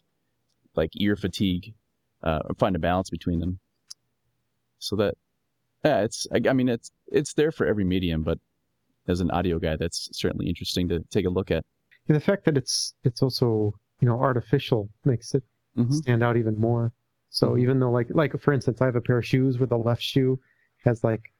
like 0.74 0.90
ear 0.94 1.16
fatigue, 1.16 1.74
uh, 2.22 2.40
find 2.58 2.76
a 2.76 2.78
balance 2.78 3.10
between 3.10 3.40
them. 3.40 3.58
So 4.78 4.96
that, 4.96 5.14
yeah, 5.84 6.00
it's. 6.02 6.26
I, 6.32 6.40
I 6.48 6.52
mean, 6.52 6.68
it's 6.68 6.90
it's 7.08 7.34
there 7.34 7.52
for 7.52 7.66
every 7.66 7.84
medium, 7.84 8.22
but 8.22 8.38
as 9.08 9.20
an 9.20 9.30
audio 9.30 9.58
guy, 9.58 9.76
that's 9.76 10.08
certainly 10.12 10.46
interesting 10.46 10.88
to 10.88 11.00
take 11.10 11.26
a 11.26 11.30
look 11.30 11.50
at. 11.50 11.64
Yeah, 12.10 12.14
the 12.14 12.20
fact 12.20 12.44
that 12.46 12.56
it's 12.56 12.94
it's 13.04 13.22
also 13.22 13.74
you 14.00 14.08
know 14.08 14.18
artificial 14.20 14.88
makes 15.04 15.34
it 15.34 15.44
Mhm. 15.76 15.92
stand 15.92 16.22
out 16.22 16.36
even 16.36 16.58
more. 16.58 16.92
So 17.30 17.50
Mhm. 17.52 17.60
even 17.60 17.80
though 17.80 17.90
like 17.92 18.08
like 18.10 18.38
for 18.40 18.52
instance, 18.52 18.80
I 18.82 18.86
have 18.86 18.96
a 18.96 19.00
pair 19.00 19.18
of 19.18 19.26
shoes 19.26 19.58
where 19.58 19.66
the 19.68 19.78
left 19.78 20.02
shoe 20.02 20.40
has 20.84 21.04
like 21.04 21.32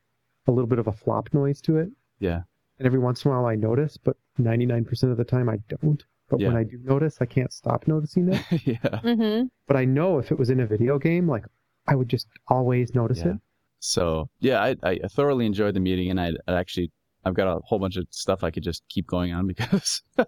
a 0.47 0.53
little 0.53 0.69
bit 0.69 0.79
of 0.79 0.87
a 0.87 0.93
flop 0.93 1.35
noise 1.35 1.61
to 1.63 1.79
it, 1.79 1.91
Yeah, 2.21 2.43
and 2.79 2.87
every 2.87 2.99
once 3.01 3.25
in 3.25 3.31
a 3.31 3.35
while 3.35 3.47
I 3.47 3.57
notice, 3.57 3.97
but 3.97 4.17
99% 4.39 5.11
of 5.11 5.19
the 5.19 5.25
time 5.25 5.49
I 5.49 5.59
don't. 5.69 6.05
But 6.29 6.41
when 6.41 6.57
I 6.57 6.63
do 6.65 6.79
notice, 6.85 7.19
I 7.21 7.27
can't 7.27 7.53
stop 7.53 7.89
noticing 7.89 8.29
it. 8.29 8.41
yeah. 8.65 9.01
hmm 9.01 9.47
But 9.67 9.77
I 9.77 9.85
know 9.85 10.19
if 10.19 10.31
it 10.31 10.39
was 10.39 10.51
in 10.51 10.61
a 10.61 10.67
video 10.67 10.99
game, 10.99 11.29
like 11.29 11.45
I 11.89 11.97
would 11.97 12.09
just 12.09 12.29
always 12.49 12.95
notice 12.95 13.19
Yeah. 13.19 13.33
it. 13.33 13.37
So 13.81 14.31
yeah, 14.41 14.63
I, 14.63 14.77
I 14.85 14.99
thoroughly 15.09 15.47
enjoyed 15.47 15.75
the 15.75 15.81
meeting, 15.81 16.11
and 16.11 16.21
I, 16.21 16.33
I 16.47 16.53
actually 16.55 16.93
I've 17.25 17.35
got 17.35 17.49
a 17.49 17.61
whole 17.65 17.79
bunch 17.81 17.97
of 17.97 18.07
stuff 18.11 18.45
I 18.45 18.51
could 18.53 18.63
just 18.63 18.85
keep 18.89 19.07
going 19.09 19.33
on 19.33 19.47
because 19.49 20.03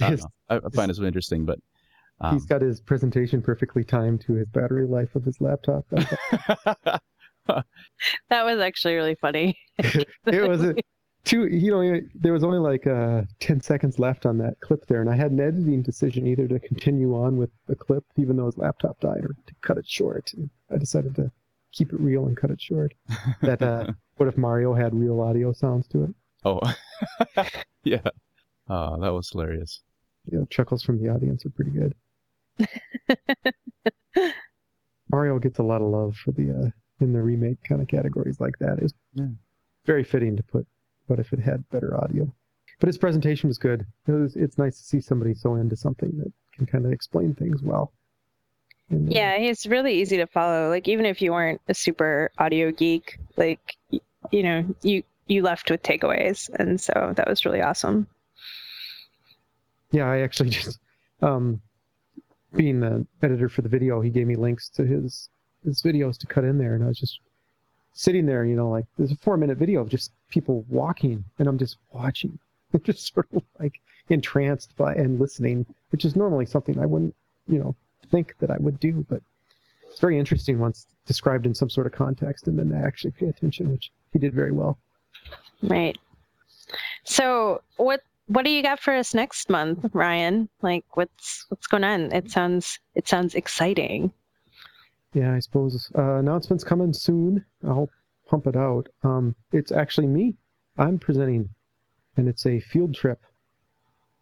I, 0.00 0.10
His- 0.10 0.26
I, 0.48 0.56
I 0.56 0.68
find 0.74 0.90
it 0.90 0.96
so 0.96 1.04
interesting. 1.04 1.44
But 1.44 1.58
um, 2.20 2.34
He's 2.34 2.46
got 2.46 2.62
his 2.62 2.80
presentation 2.80 3.42
perfectly 3.42 3.84
timed 3.84 4.20
to 4.22 4.34
his 4.34 4.48
battery 4.48 4.86
life 4.86 5.14
of 5.14 5.24
his 5.24 5.40
laptop. 5.40 5.84
that 5.90 7.00
was 8.30 8.60
actually 8.60 8.94
really 8.94 9.16
funny. 9.16 9.56
It 9.78 10.48
was 10.48 10.62
a 10.62 10.74
two 11.24 11.46
you 11.46 11.70
know 11.70 12.00
there 12.14 12.32
was 12.34 12.44
only 12.44 12.58
like 12.58 12.86
uh 12.86 13.22
10 13.40 13.62
seconds 13.62 13.98
left 13.98 14.26
on 14.26 14.36
that 14.36 14.60
clip 14.60 14.84
there 14.86 15.00
and 15.00 15.08
i 15.08 15.16
had 15.16 15.30
an 15.30 15.40
editing 15.40 15.80
decision 15.82 16.26
either 16.26 16.46
to 16.46 16.60
continue 16.60 17.14
on 17.14 17.38
with 17.38 17.48
the 17.66 17.74
clip 17.74 18.04
even 18.18 18.36
though 18.36 18.44
his 18.44 18.58
laptop 18.58 19.00
died 19.00 19.24
or 19.24 19.34
to 19.46 19.54
cut 19.62 19.78
it 19.78 19.86
short. 19.88 20.32
And 20.34 20.50
i 20.70 20.76
decided 20.76 21.14
to 21.16 21.30
keep 21.72 21.92
it 21.94 21.98
real 22.00 22.26
and 22.26 22.36
cut 22.36 22.50
it 22.50 22.60
short. 22.60 22.92
That 23.40 23.62
uh 23.62 23.86
what 24.16 24.28
if 24.28 24.36
mario 24.36 24.74
had 24.74 24.94
real 24.94 25.20
audio 25.20 25.52
sounds 25.52 25.88
to 25.88 26.04
it? 26.04 26.14
Oh. 26.44 26.60
Yeah, 27.84 28.02
oh 28.68 29.00
that 29.00 29.12
was 29.12 29.30
hilarious. 29.30 29.82
Yeah, 30.30 30.40
chuckles 30.50 30.82
from 30.82 31.02
the 31.02 31.10
audience 31.10 31.44
are 31.44 31.50
pretty 31.50 31.70
good. 31.72 31.94
Mario 35.10 35.38
gets 35.38 35.58
a 35.58 35.62
lot 35.62 35.82
of 35.82 35.88
love 35.88 36.16
for 36.16 36.32
the 36.32 36.50
uh, 36.50 36.70
in 37.04 37.12
the 37.12 37.22
remake 37.22 37.62
kind 37.64 37.82
of 37.82 37.88
categories 37.88 38.40
like 38.40 38.58
that. 38.60 38.78
It's 38.80 38.94
Yeah. 39.14 39.26
very 39.84 40.04
fitting 40.04 40.36
to 40.36 40.42
put. 40.42 40.66
What 41.06 41.18
if 41.20 41.32
it 41.32 41.40
had 41.40 41.68
better 41.70 41.94
audio? 42.02 42.32
But 42.80 42.86
his 42.86 42.98
presentation 42.98 43.48
was 43.48 43.58
good. 43.58 43.84
It 44.06 44.12
was, 44.12 44.36
it's 44.36 44.58
nice 44.58 44.78
to 44.78 44.84
see 44.84 45.00
somebody 45.00 45.34
so 45.34 45.54
into 45.56 45.76
something 45.76 46.16
that 46.18 46.32
can 46.56 46.66
kind 46.66 46.86
of 46.86 46.92
explain 46.92 47.34
things 47.34 47.62
well. 47.62 47.92
And, 48.90 49.08
uh, 49.08 49.12
Yeah, 49.14 49.38
he's 49.38 49.66
really 49.66 50.00
easy 50.00 50.16
to 50.16 50.26
follow. 50.26 50.68
Like 50.70 50.88
even 50.88 51.04
if 51.06 51.20
you 51.20 51.32
weren't 51.32 51.60
a 51.68 51.74
super 51.74 52.30
audio 52.38 52.70
geek, 52.72 53.18
like 53.36 53.76
you 53.90 54.42
know, 54.42 54.64
you 54.82 55.02
you 55.26 55.42
left 55.42 55.70
with 55.70 55.82
takeaways, 55.82 56.50
and 56.58 56.80
so 56.80 57.12
that 57.16 57.28
was 57.28 57.44
really 57.44 57.60
awesome. 57.62 58.06
Yeah, 59.94 60.10
I 60.10 60.18
actually 60.22 60.50
just, 60.64 60.80
um, 61.22 61.60
being 62.54 62.80
the 62.80 63.06
editor 63.22 63.48
for 63.48 63.62
the 63.62 63.68
video, 63.68 64.00
he 64.00 64.10
gave 64.10 64.26
me 64.26 64.34
links 64.34 64.68
to 64.70 64.84
his 64.84 65.28
his 65.64 65.80
videos 65.82 66.18
to 66.18 66.26
cut 66.26 66.44
in 66.44 66.58
there, 66.58 66.74
and 66.74 66.84
I 66.84 66.88
was 66.88 66.98
just 66.98 67.20
sitting 67.94 68.26
there, 68.26 68.44
you 68.44 68.56
know, 68.56 68.68
like 68.68 68.86
there's 68.98 69.12
a 69.12 69.16
four 69.16 69.36
minute 69.36 69.56
video 69.56 69.80
of 69.80 69.88
just 69.88 70.10
people 70.30 70.64
walking, 70.68 71.24
and 71.38 71.46
I'm 71.48 71.58
just 71.58 71.78
watching, 71.92 72.38
just 72.82 73.14
sort 73.14 73.28
of 73.34 73.42
like 73.60 73.80
entranced 74.08 74.76
by 74.76 74.94
and 74.94 75.20
listening, 75.20 75.64
which 75.90 76.04
is 76.04 76.16
normally 76.16 76.44
something 76.44 76.78
I 76.78 76.86
wouldn't, 76.86 77.14
you 77.46 77.60
know, 77.60 77.76
think 78.10 78.34
that 78.40 78.50
I 78.50 78.56
would 78.58 78.80
do, 78.80 79.06
but 79.08 79.22
it's 79.88 80.00
very 80.00 80.18
interesting 80.18 80.58
once 80.58 80.86
described 81.06 81.46
in 81.46 81.54
some 81.54 81.70
sort 81.70 81.86
of 81.86 81.92
context, 81.92 82.48
and 82.48 82.58
then 82.58 82.70
to 82.70 82.76
actually 82.76 83.12
pay 83.12 83.28
attention, 83.28 83.70
which 83.70 83.92
he 84.12 84.18
did 84.18 84.34
very 84.34 84.52
well. 84.52 84.76
Right. 85.62 85.96
So 87.04 87.62
what 87.76 88.02
what 88.26 88.44
do 88.44 88.50
you 88.50 88.62
got 88.62 88.80
for 88.80 88.94
us 88.94 89.14
next 89.14 89.50
month, 89.50 89.84
Ryan? 89.92 90.48
Like 90.62 90.84
what's 90.94 91.46
what's 91.48 91.66
going 91.66 91.84
on? 91.84 92.12
It 92.12 92.30
sounds 92.30 92.78
it 92.94 93.08
sounds 93.08 93.34
exciting. 93.34 94.12
Yeah, 95.12 95.34
I 95.34 95.38
suppose 95.38 95.92
uh, 95.96 96.16
announcements 96.16 96.64
coming 96.64 96.92
soon. 96.92 97.44
I'll 97.64 97.90
pump 98.26 98.46
it 98.46 98.56
out. 98.56 98.88
Um, 99.02 99.34
it's 99.52 99.70
actually 99.70 100.08
me. 100.08 100.34
I'm 100.76 100.98
presenting, 100.98 101.48
and 102.16 102.28
it's 102.28 102.46
a 102.46 102.60
field 102.60 102.94
trip. 102.94 103.20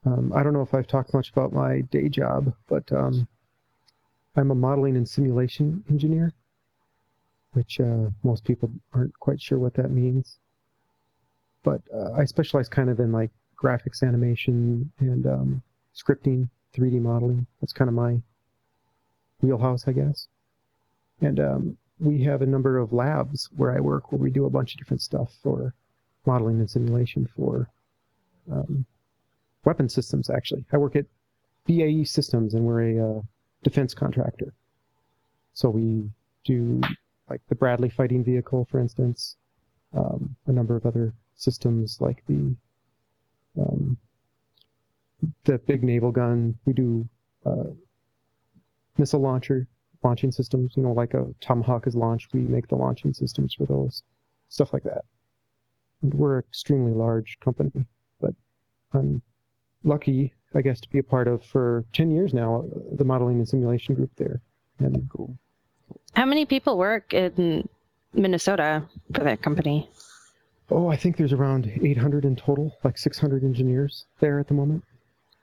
Um, 0.04 0.32
I 0.34 0.42
don't 0.42 0.52
know 0.52 0.62
if 0.62 0.74
I've 0.74 0.88
talked 0.88 1.14
much 1.14 1.30
about 1.30 1.52
my 1.52 1.82
day 1.92 2.08
job, 2.08 2.52
but 2.68 2.90
um, 2.92 3.26
I'm 4.36 4.50
a 4.50 4.54
modeling 4.54 4.96
and 4.96 5.08
simulation 5.08 5.84
engineer, 5.88 6.32
which 7.52 7.80
uh, 7.80 8.10
most 8.22 8.44
people 8.44 8.70
aren't 8.92 9.18
quite 9.20 9.40
sure 9.40 9.58
what 9.58 9.74
that 9.74 9.90
means. 9.90 10.38
But 11.62 11.80
uh, 11.94 12.12
I 12.12 12.24
specialize 12.24 12.68
kind 12.68 12.90
of 12.90 12.98
in 12.98 13.12
like 13.12 13.30
graphics 13.62 14.02
animation 14.02 14.90
and 14.98 15.26
um, 15.26 15.62
scripting, 15.94 16.48
3D 16.74 17.00
modeling. 17.00 17.46
That's 17.60 17.72
kind 17.72 17.88
of 17.88 17.94
my 17.94 18.20
wheelhouse, 19.40 19.86
I 19.86 19.92
guess. 19.92 20.28
And 21.20 21.38
um, 21.38 21.76
we 22.00 22.22
have 22.24 22.42
a 22.42 22.46
number 22.46 22.78
of 22.78 22.92
labs 22.92 23.48
where 23.56 23.76
I 23.76 23.80
work 23.80 24.10
where 24.10 24.20
we 24.20 24.30
do 24.30 24.46
a 24.46 24.50
bunch 24.50 24.74
of 24.74 24.78
different 24.78 25.02
stuff 25.02 25.32
for 25.42 25.74
modeling 26.26 26.58
and 26.58 26.70
simulation 26.70 27.28
for 27.36 27.68
um, 28.50 28.84
weapon 29.64 29.88
systems, 29.88 30.30
actually. 30.30 30.64
I 30.72 30.78
work 30.78 30.96
at 30.96 31.06
BAE 31.66 32.04
Systems 32.04 32.54
and 32.54 32.64
we're 32.64 32.98
a 32.98 33.18
uh, 33.18 33.22
defense 33.62 33.94
contractor. 33.94 34.52
So 35.54 35.70
we 35.70 36.10
do 36.44 36.80
like 37.30 37.40
the 37.48 37.54
Bradley 37.54 37.90
fighting 37.90 38.24
vehicle, 38.24 38.66
for 38.70 38.80
instance, 38.80 39.36
um, 39.96 40.34
a 40.46 40.52
number 40.52 40.74
of 40.74 40.86
other 40.86 41.12
systems 41.36 41.98
like 42.00 42.24
the 42.26 42.56
um, 43.58 43.96
the 45.44 45.58
big 45.58 45.82
naval 45.82 46.10
gun. 46.10 46.56
We 46.64 46.72
do 46.72 47.08
uh, 47.44 47.70
missile 48.98 49.20
launcher 49.20 49.66
launching 50.02 50.32
systems. 50.32 50.72
You 50.76 50.82
know, 50.82 50.92
like 50.92 51.14
a 51.14 51.26
Tomahawk 51.40 51.86
is 51.86 51.94
launched, 51.94 52.32
we 52.32 52.40
make 52.40 52.68
the 52.68 52.76
launching 52.76 53.12
systems 53.12 53.54
for 53.54 53.66
those, 53.66 54.02
stuff 54.48 54.72
like 54.72 54.82
that. 54.84 55.04
And 56.02 56.12
we're 56.14 56.38
an 56.38 56.44
extremely 56.48 56.92
large 56.92 57.38
company, 57.40 57.70
but 58.20 58.34
I'm 58.92 59.22
lucky, 59.84 60.34
I 60.54 60.62
guess, 60.62 60.80
to 60.80 60.90
be 60.90 60.98
a 60.98 61.02
part 61.02 61.28
of 61.28 61.44
for 61.44 61.84
10 61.92 62.10
years 62.10 62.34
now 62.34 62.64
the 62.92 63.04
modeling 63.04 63.36
and 63.36 63.48
simulation 63.48 63.94
group 63.94 64.10
there. 64.16 64.40
And 64.78 65.08
Cool. 65.10 65.36
How 66.14 66.26
many 66.26 66.44
people 66.44 66.76
work 66.76 67.14
in 67.14 67.68
Minnesota 68.12 68.82
for 69.14 69.24
that 69.24 69.42
company? 69.42 69.88
Oh, 70.70 70.88
I 70.88 70.96
think 70.96 71.16
there's 71.16 71.32
around 71.32 71.66
800 71.82 72.24
in 72.24 72.36
total, 72.36 72.76
like 72.84 72.98
600 72.98 73.42
engineers 73.44 74.06
there 74.20 74.38
at 74.38 74.48
the 74.48 74.54
moment. 74.54 74.84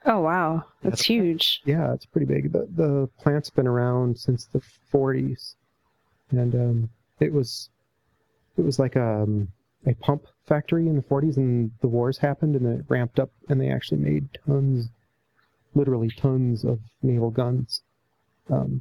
Oh 0.06 0.20
wow, 0.20 0.64
that's 0.82 1.08
Yeah. 1.08 1.16
huge. 1.16 1.60
Yeah, 1.66 1.92
it's 1.92 2.06
pretty 2.06 2.26
big. 2.26 2.52
The 2.52 2.66
the 2.74 3.08
plant's 3.20 3.50
been 3.50 3.66
around 3.66 4.18
since 4.18 4.46
the 4.46 4.62
40s, 4.92 5.54
and 6.30 6.54
um, 6.54 6.90
it 7.20 7.32
was 7.32 7.68
it 8.56 8.62
was 8.62 8.78
like 8.78 8.96
um, 8.96 9.48
a 9.86 9.94
pump 9.94 10.24
factory 10.46 10.88
in 10.88 10.96
the 10.96 11.02
40s, 11.02 11.36
and 11.36 11.70
the 11.82 11.88
wars 11.88 12.16
happened, 12.18 12.56
and 12.56 12.66
it 12.66 12.84
ramped 12.88 13.20
up, 13.20 13.30
and 13.48 13.60
they 13.60 13.68
actually 13.70 13.98
made 14.00 14.28
tons, 14.46 14.88
literally 15.74 16.10
tons 16.10 16.64
of 16.64 16.80
naval 17.02 17.30
guns, 17.30 17.82
um, 18.48 18.80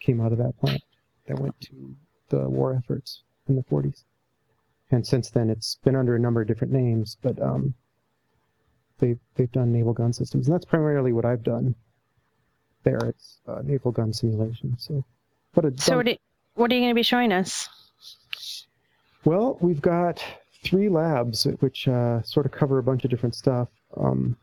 came 0.00 0.20
out 0.20 0.32
of 0.32 0.38
that 0.38 0.58
plant 0.60 0.82
that 1.28 1.38
went 1.38 1.58
to 1.60 1.94
the 2.28 2.48
war 2.48 2.74
efforts 2.74 3.22
in 3.48 3.54
the 3.56 3.62
40s, 3.62 4.02
and 4.90 5.06
since 5.06 5.30
then 5.30 5.50
it's 5.50 5.78
been 5.84 5.96
under 5.96 6.14
a 6.14 6.20
number 6.20 6.40
of 6.40 6.48
different 6.48 6.72
names, 6.72 7.16
but 7.22 7.40
um, 7.40 7.74
they've 8.98 9.18
they've 9.34 9.52
done 9.52 9.72
naval 9.72 9.92
gun 9.92 10.12
systems, 10.12 10.46
and 10.46 10.54
that's 10.54 10.64
primarily 10.64 11.12
what 11.12 11.24
I've 11.24 11.42
done. 11.42 11.74
There, 12.84 12.98
it's 12.98 13.40
uh, 13.48 13.62
naval 13.64 13.90
gun 13.90 14.12
simulation. 14.12 14.76
So, 14.78 15.04
but 15.54 15.64
it's 15.64 15.84
So 15.84 15.96
what, 15.96 16.06
do, 16.06 16.16
what 16.54 16.70
are 16.70 16.74
you 16.74 16.80
going 16.82 16.90
to 16.90 16.94
be 16.94 17.02
showing 17.02 17.32
us? 17.32 17.68
well, 19.24 19.58
we've 19.60 19.82
got 19.82 20.24
three 20.62 20.88
labs 20.88 21.46
which 21.60 21.88
uh, 21.88 22.22
sort 22.22 22.46
of 22.46 22.52
cover 22.52 22.78
a 22.78 22.82
bunch 22.82 23.04
of 23.04 23.10
different 23.10 23.34
stuff. 23.34 23.68
Um, 23.96 24.36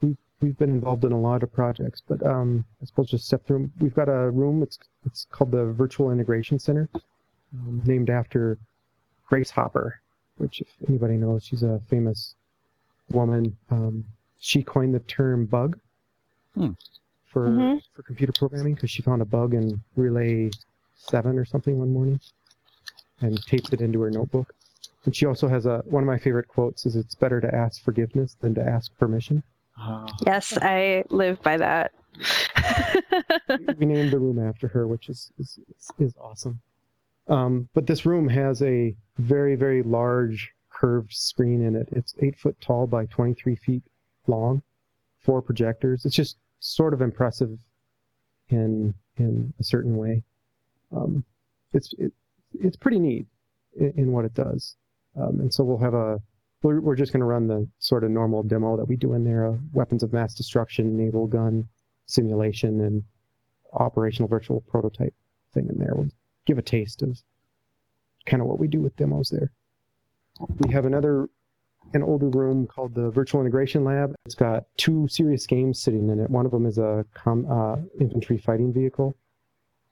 we've 0.00 0.16
we've 0.40 0.58
been 0.58 0.70
involved 0.70 1.04
in 1.04 1.12
a 1.12 1.20
lot 1.20 1.42
of 1.42 1.52
projects, 1.52 2.02
but 2.06 2.24
um, 2.24 2.64
I 2.82 2.86
suppose 2.86 3.10
just 3.10 3.26
step 3.26 3.46
through. 3.46 3.70
We've 3.78 3.94
got 3.94 4.08
a 4.08 4.30
room. 4.30 4.62
It's 4.62 4.78
it's 5.04 5.26
called 5.30 5.50
the 5.50 5.66
Virtual 5.66 6.10
Integration 6.10 6.58
Center, 6.58 6.88
um, 7.54 7.82
named 7.84 8.08
after 8.08 8.58
Grace 9.28 9.50
Hopper, 9.50 10.00
which 10.38 10.60
if 10.60 10.68
anybody 10.88 11.16
knows, 11.16 11.44
she's 11.44 11.62
a 11.62 11.80
famous 11.88 12.34
woman. 13.10 13.56
Um, 13.70 14.04
she 14.38 14.62
coined 14.62 14.94
the 14.94 15.00
term 15.00 15.44
bug 15.46 15.78
Hmm. 16.54 16.70
for 17.26 17.48
Mhm. 17.48 17.82
for 17.94 18.02
computer 18.02 18.32
programming 18.32 18.74
because 18.74 18.90
she 18.90 19.02
found 19.02 19.20
a 19.22 19.26
bug 19.26 19.54
in 19.54 19.80
Relay 19.96 20.50
Seven 20.96 21.38
or 21.38 21.44
something 21.44 21.78
one 21.78 21.92
morning, 21.92 22.20
and 23.20 23.40
taped 23.46 23.72
it 23.72 23.80
into 23.80 24.00
her 24.00 24.10
notebook. 24.10 24.54
And 25.04 25.14
she 25.14 25.26
also 25.26 25.46
has 25.48 25.66
a 25.66 25.78
one 25.86 26.02
of 26.02 26.06
my 26.06 26.18
favorite 26.18 26.48
quotes 26.48 26.86
is 26.86 26.96
it's 26.96 27.14
better 27.14 27.40
to 27.40 27.54
ask 27.54 27.82
forgiveness 27.82 28.34
than 28.40 28.54
to 28.54 28.62
ask 28.66 28.96
permission. 28.98 29.42
Ah, 29.76 30.06
Yes, 30.26 30.56
I 30.60 31.04
live 31.10 31.40
by 31.42 31.56
that. 31.58 31.92
we 33.78 33.86
named 33.86 34.10
the 34.10 34.18
room 34.18 34.38
after 34.38 34.66
her, 34.68 34.86
which 34.88 35.08
is 35.08 35.30
is, 35.38 35.58
is 35.98 36.14
awesome. 36.20 36.60
Um, 37.28 37.68
but 37.74 37.86
this 37.86 38.06
room 38.06 38.28
has 38.28 38.62
a 38.62 38.94
very 39.18 39.54
very 39.54 39.82
large 39.82 40.52
curved 40.70 41.12
screen 41.12 41.62
in 41.62 41.76
it. 41.76 41.88
It's 41.92 42.14
eight 42.20 42.38
foot 42.38 42.60
tall 42.60 42.86
by 42.86 43.06
23 43.06 43.56
feet 43.56 43.82
long, 44.26 44.62
four 45.18 45.42
projectors. 45.42 46.04
It's 46.04 46.14
just 46.14 46.36
sort 46.60 46.94
of 46.94 47.02
impressive 47.02 47.58
in 48.48 48.94
in 49.16 49.52
a 49.58 49.64
certain 49.64 49.96
way. 49.96 50.22
Um, 50.94 51.24
it's 51.72 51.92
it, 51.98 52.12
it's 52.60 52.76
pretty 52.76 52.98
neat 52.98 53.26
in, 53.78 53.92
in 53.96 54.12
what 54.12 54.24
it 54.24 54.34
does. 54.34 54.76
Um, 55.16 55.40
and 55.40 55.52
so 55.52 55.64
we'll 55.64 55.78
have 55.78 55.94
a 55.94 56.20
we're, 56.62 56.80
we're 56.80 56.96
just 56.96 57.12
going 57.12 57.20
to 57.20 57.26
run 57.26 57.46
the 57.46 57.68
sort 57.78 58.04
of 58.04 58.10
normal 58.10 58.42
demo 58.42 58.76
that 58.76 58.88
we 58.88 58.96
do 58.96 59.14
in 59.14 59.24
there: 59.24 59.46
uh, 59.46 59.56
weapons 59.72 60.02
of 60.02 60.12
mass 60.12 60.34
destruction, 60.34 60.96
naval 60.96 61.26
gun 61.26 61.68
simulation, 62.06 62.80
and 62.80 63.04
operational 63.74 64.28
virtual 64.28 64.60
prototype 64.62 65.14
thing 65.52 65.68
in 65.68 65.78
there. 65.78 65.92
We'll 65.94 66.08
give 66.48 66.58
a 66.58 66.62
taste 66.62 67.02
of 67.02 67.20
kind 68.24 68.40
of 68.40 68.48
what 68.48 68.58
we 68.58 68.66
do 68.66 68.80
with 68.80 68.96
demos 68.96 69.28
there. 69.28 69.52
We 70.60 70.72
have 70.72 70.86
another 70.86 71.28
an 71.94 72.02
older 72.02 72.28
room 72.28 72.66
called 72.66 72.94
the 72.94 73.10
Virtual 73.10 73.40
Integration 73.40 73.84
Lab. 73.84 74.14
It's 74.26 74.34
got 74.34 74.64
two 74.76 75.08
serious 75.08 75.46
games 75.46 75.78
sitting 75.80 76.08
in 76.08 76.20
it. 76.20 76.28
One 76.28 76.44
of 76.44 76.52
them 76.52 76.66
is 76.66 76.78
a 76.78 77.04
com, 77.14 77.46
uh, 77.50 77.76
infantry 78.00 78.38
fighting 78.38 78.72
vehicle, 78.72 79.14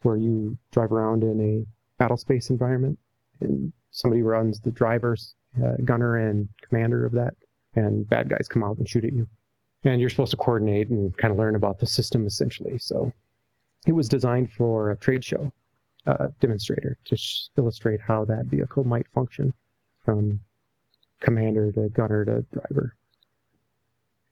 where 0.03 0.17
you 0.17 0.59
drive 0.73 0.93
around 0.93 1.23
in 1.23 1.41
a 1.41 1.67
battle 1.99 2.17
space 2.17 2.51
environment, 2.51 2.99
and 3.41 3.73
somebody 3.91 4.23
runs 4.23 4.61
the 4.61 4.71
drivers, 4.71 5.35
uh, 5.63 5.77
gunner, 5.85 6.17
and 6.17 6.49
commander 6.63 7.07
of 7.07 7.13
that, 7.13 7.35
and 7.77 8.09
bad 8.09 8.29
guys 8.29 8.47
come 8.49 8.63
out 8.63 8.77
and 8.79 8.89
shoot 8.89 9.05
at 9.05 9.13
you, 9.13 9.27
and 9.85 10.01
you're 10.01 10.11
supposed 10.11 10.33
to 10.33 10.37
coordinate 10.37 10.89
and 10.91 11.17
kind 11.17 11.33
of 11.33 11.39
learn 11.39 11.57
about 11.57 11.79
the 11.79 11.87
system 11.87 12.27
essentially. 12.27 12.79
So, 12.79 13.13
it 13.87 13.93
was 13.93 14.09
designed 14.09 14.53
for 14.53 14.91
a 14.91 14.97
trade 14.97 15.25
show 15.25 15.51
uh, 16.07 16.29
demonstrator 16.41 16.97
to 17.05 17.17
sh- 17.17 17.49
illustrate 17.57 18.01
how 18.01 18.25
that 18.25 18.47
vehicle 18.47 18.85
might 18.85 19.07
function 19.09 19.53
from 20.05 20.41
commander 21.21 21.73
to 21.73 21.89
gunner 21.91 22.25
to 22.25 22.45
driver. 22.53 22.95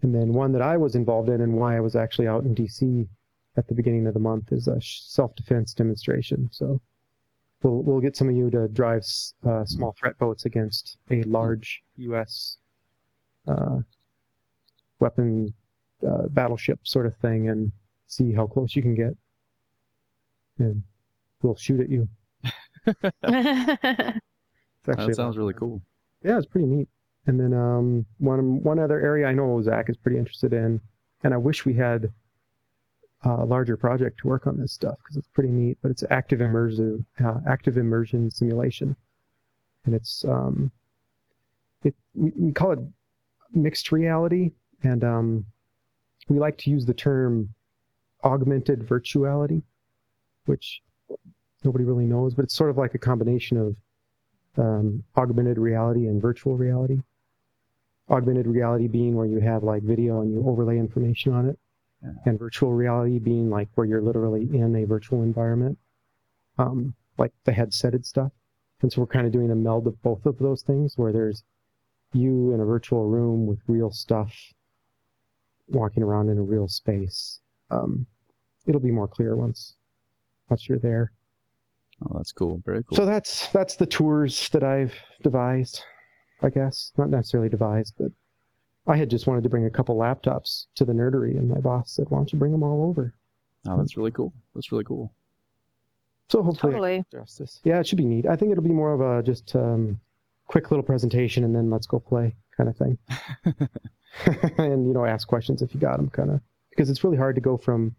And 0.02 0.14
then 0.14 0.32
one 0.34 0.52
that 0.52 0.62
I 0.62 0.76
was 0.76 0.94
involved 0.94 1.30
in 1.30 1.40
and 1.40 1.54
why 1.54 1.76
I 1.76 1.80
was 1.80 1.96
actually 1.96 2.28
out 2.28 2.44
in 2.44 2.54
DC 2.54 3.08
at 3.56 3.66
the 3.66 3.74
beginning 3.74 4.06
of 4.06 4.14
the 4.14 4.20
month 4.20 4.52
is 4.52 4.68
a 4.68 4.80
self-defense 4.80 5.74
demonstration. 5.74 6.48
So 6.52 6.80
we'll 7.62 7.82
we'll 7.82 8.00
get 8.00 8.16
some 8.16 8.28
of 8.28 8.36
you 8.36 8.50
to 8.50 8.68
drive 8.68 9.04
uh, 9.46 9.64
small 9.64 9.94
threat 9.98 10.18
boats 10.18 10.44
against 10.44 10.98
a 11.10 11.22
large 11.22 11.82
U.S. 11.96 12.58
Uh, 13.48 13.78
weapon 15.00 15.54
uh, 16.06 16.28
battleship 16.28 16.80
sort 16.84 17.06
of 17.06 17.16
thing 17.16 17.48
and 17.48 17.72
see 18.06 18.32
how 18.32 18.46
close 18.46 18.76
you 18.76 18.82
can 18.82 18.94
get. 18.94 19.16
And 20.58 20.82
we'll 21.44 21.54
shoot 21.56 21.80
at 21.80 21.90
you. 21.90 22.08
that 23.22 24.20
sounds 25.12 25.36
really 25.36 25.54
cool. 25.54 25.80
Yeah, 26.24 26.38
it's 26.38 26.46
pretty 26.46 26.66
neat. 26.66 26.88
And 27.26 27.38
then 27.38 27.54
um, 27.54 28.04
one 28.18 28.62
one 28.62 28.78
other 28.78 29.00
area 29.00 29.26
I 29.26 29.32
know 29.32 29.62
Zach 29.62 29.88
is 29.88 29.96
pretty 29.96 30.18
interested 30.18 30.52
in, 30.52 30.80
and 31.22 31.32
I 31.32 31.36
wish 31.36 31.64
we 31.64 31.74
had 31.74 32.12
a 33.22 33.44
larger 33.44 33.78
project 33.78 34.20
to 34.20 34.28
work 34.28 34.46
on 34.46 34.58
this 34.58 34.72
stuff 34.72 34.96
because 34.98 35.16
it's 35.16 35.28
pretty 35.28 35.50
neat. 35.50 35.78
But 35.80 35.90
it's 35.90 36.04
active 36.10 36.40
immersive 36.40 37.04
uh, 37.24 37.40
active 37.48 37.78
immersion 37.78 38.30
simulation, 38.30 38.94
and 39.86 39.94
it's 39.94 40.24
um, 40.26 40.70
it 41.82 41.94
we, 42.14 42.32
we 42.36 42.52
call 42.52 42.72
it 42.72 42.80
mixed 43.54 43.90
reality, 43.90 44.50
and 44.82 45.02
um, 45.02 45.46
we 46.28 46.38
like 46.38 46.58
to 46.58 46.70
use 46.70 46.84
the 46.84 46.94
term 46.94 47.48
augmented 48.22 48.80
virtuality, 48.80 49.62
which 50.44 50.82
nobody 51.64 51.84
really 51.84 52.06
knows, 52.06 52.34
but 52.34 52.44
it's 52.44 52.54
sort 52.54 52.70
of 52.70 52.76
like 52.76 52.94
a 52.94 52.98
combination 52.98 53.56
of 53.56 53.76
um, 54.56 55.02
augmented 55.16 55.58
reality 55.58 56.06
and 56.06 56.20
virtual 56.20 56.56
reality. 56.56 57.00
Augmented 58.10 58.46
reality 58.46 58.86
being 58.86 59.14
where 59.14 59.26
you 59.26 59.40
have 59.40 59.62
like 59.62 59.82
video 59.82 60.20
and 60.20 60.30
you 60.30 60.46
overlay 60.46 60.78
information 60.78 61.32
on 61.32 61.48
it, 61.48 61.58
yeah. 62.02 62.10
and 62.26 62.38
virtual 62.38 62.72
reality 62.72 63.18
being 63.18 63.48
like 63.48 63.68
where 63.74 63.86
you're 63.86 64.02
literally 64.02 64.42
in 64.52 64.76
a 64.76 64.84
virtual 64.84 65.22
environment, 65.22 65.78
um, 66.58 66.94
like 67.16 67.32
the 67.44 67.52
headseted 67.52 68.04
stuff. 68.04 68.30
And 68.82 68.92
so 68.92 69.00
we're 69.00 69.06
kind 69.06 69.26
of 69.26 69.32
doing 69.32 69.50
a 69.50 69.54
meld 69.54 69.86
of 69.86 70.00
both 70.02 70.26
of 70.26 70.38
those 70.38 70.62
things 70.62 70.98
where 70.98 71.12
there's 71.12 71.42
you 72.12 72.52
in 72.52 72.60
a 72.60 72.64
virtual 72.64 73.08
room 73.08 73.46
with 73.46 73.58
real 73.66 73.90
stuff 73.90 74.32
walking 75.68 76.02
around 76.02 76.28
in 76.28 76.38
a 76.38 76.42
real 76.42 76.68
space. 76.68 77.40
Um, 77.70 78.06
it'll 78.66 78.80
be 78.80 78.90
more 78.90 79.08
clear 79.08 79.36
once 79.36 79.74
once 80.48 80.68
you're 80.68 80.78
there. 80.78 81.12
Oh, 82.04 82.16
that's 82.16 82.32
cool. 82.32 82.62
Very 82.64 82.82
cool. 82.84 82.96
So 82.96 83.06
that's 83.06 83.48
that's 83.48 83.76
the 83.76 83.86
tours 83.86 84.48
that 84.50 84.62
I've 84.62 84.94
devised, 85.22 85.82
I 86.42 86.50
guess. 86.50 86.92
Not 86.96 87.10
necessarily 87.10 87.48
devised, 87.48 87.94
but 87.98 88.12
I 88.86 88.96
had 88.96 89.10
just 89.10 89.26
wanted 89.26 89.44
to 89.44 89.48
bring 89.48 89.64
a 89.64 89.70
couple 89.70 89.96
laptops 89.96 90.66
to 90.76 90.84
the 90.84 90.92
nerdery, 90.92 91.36
and 91.38 91.48
my 91.48 91.60
boss 91.60 91.92
said, 91.92 92.06
"Why 92.10 92.18
don't 92.18 92.32
you 92.32 92.38
bring 92.38 92.52
them 92.52 92.62
all 92.62 92.88
over?" 92.88 93.14
Oh, 93.66 93.78
that's 93.78 93.96
really 93.96 94.10
cool. 94.10 94.32
That's 94.54 94.70
really 94.70 94.84
cool. 94.84 95.12
So 96.28 96.42
hopefully, 96.42 96.72
totally. 96.72 97.04
justice. 97.10 97.60
Yeah, 97.64 97.80
it 97.80 97.86
should 97.86 97.98
be 97.98 98.04
neat. 98.04 98.26
I 98.26 98.36
think 98.36 98.52
it'll 98.52 98.64
be 98.64 98.70
more 98.70 98.92
of 98.92 99.00
a 99.00 99.22
just 99.22 99.54
um, 99.56 100.00
quick 100.46 100.70
little 100.70 100.84
presentation, 100.84 101.44
and 101.44 101.54
then 101.54 101.70
let's 101.70 101.86
go 101.86 101.98
play 101.98 102.34
kind 102.56 102.68
of 102.68 102.76
thing. 102.76 102.98
and 104.58 104.86
you 104.86 104.92
know, 104.92 105.06
ask 105.06 105.26
questions 105.26 105.62
if 105.62 105.74
you 105.74 105.80
got 105.80 105.96
them, 105.96 106.10
kind 106.10 106.30
of, 106.30 106.40
because 106.70 106.90
it's 106.90 107.04
really 107.04 107.16
hard 107.16 107.34
to 107.34 107.40
go 107.40 107.56
from 107.56 107.94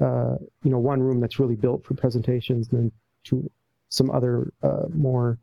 uh, 0.00 0.36
you 0.62 0.70
know 0.70 0.78
one 0.78 1.02
room 1.02 1.20
that's 1.20 1.38
really 1.38 1.54
built 1.54 1.84
for 1.84 1.94
presentations 1.94 2.68
and 2.70 2.78
then 2.80 2.92
to 3.24 3.50
some 3.88 4.10
other 4.10 4.52
uh, 4.62 4.86
more 4.92 5.38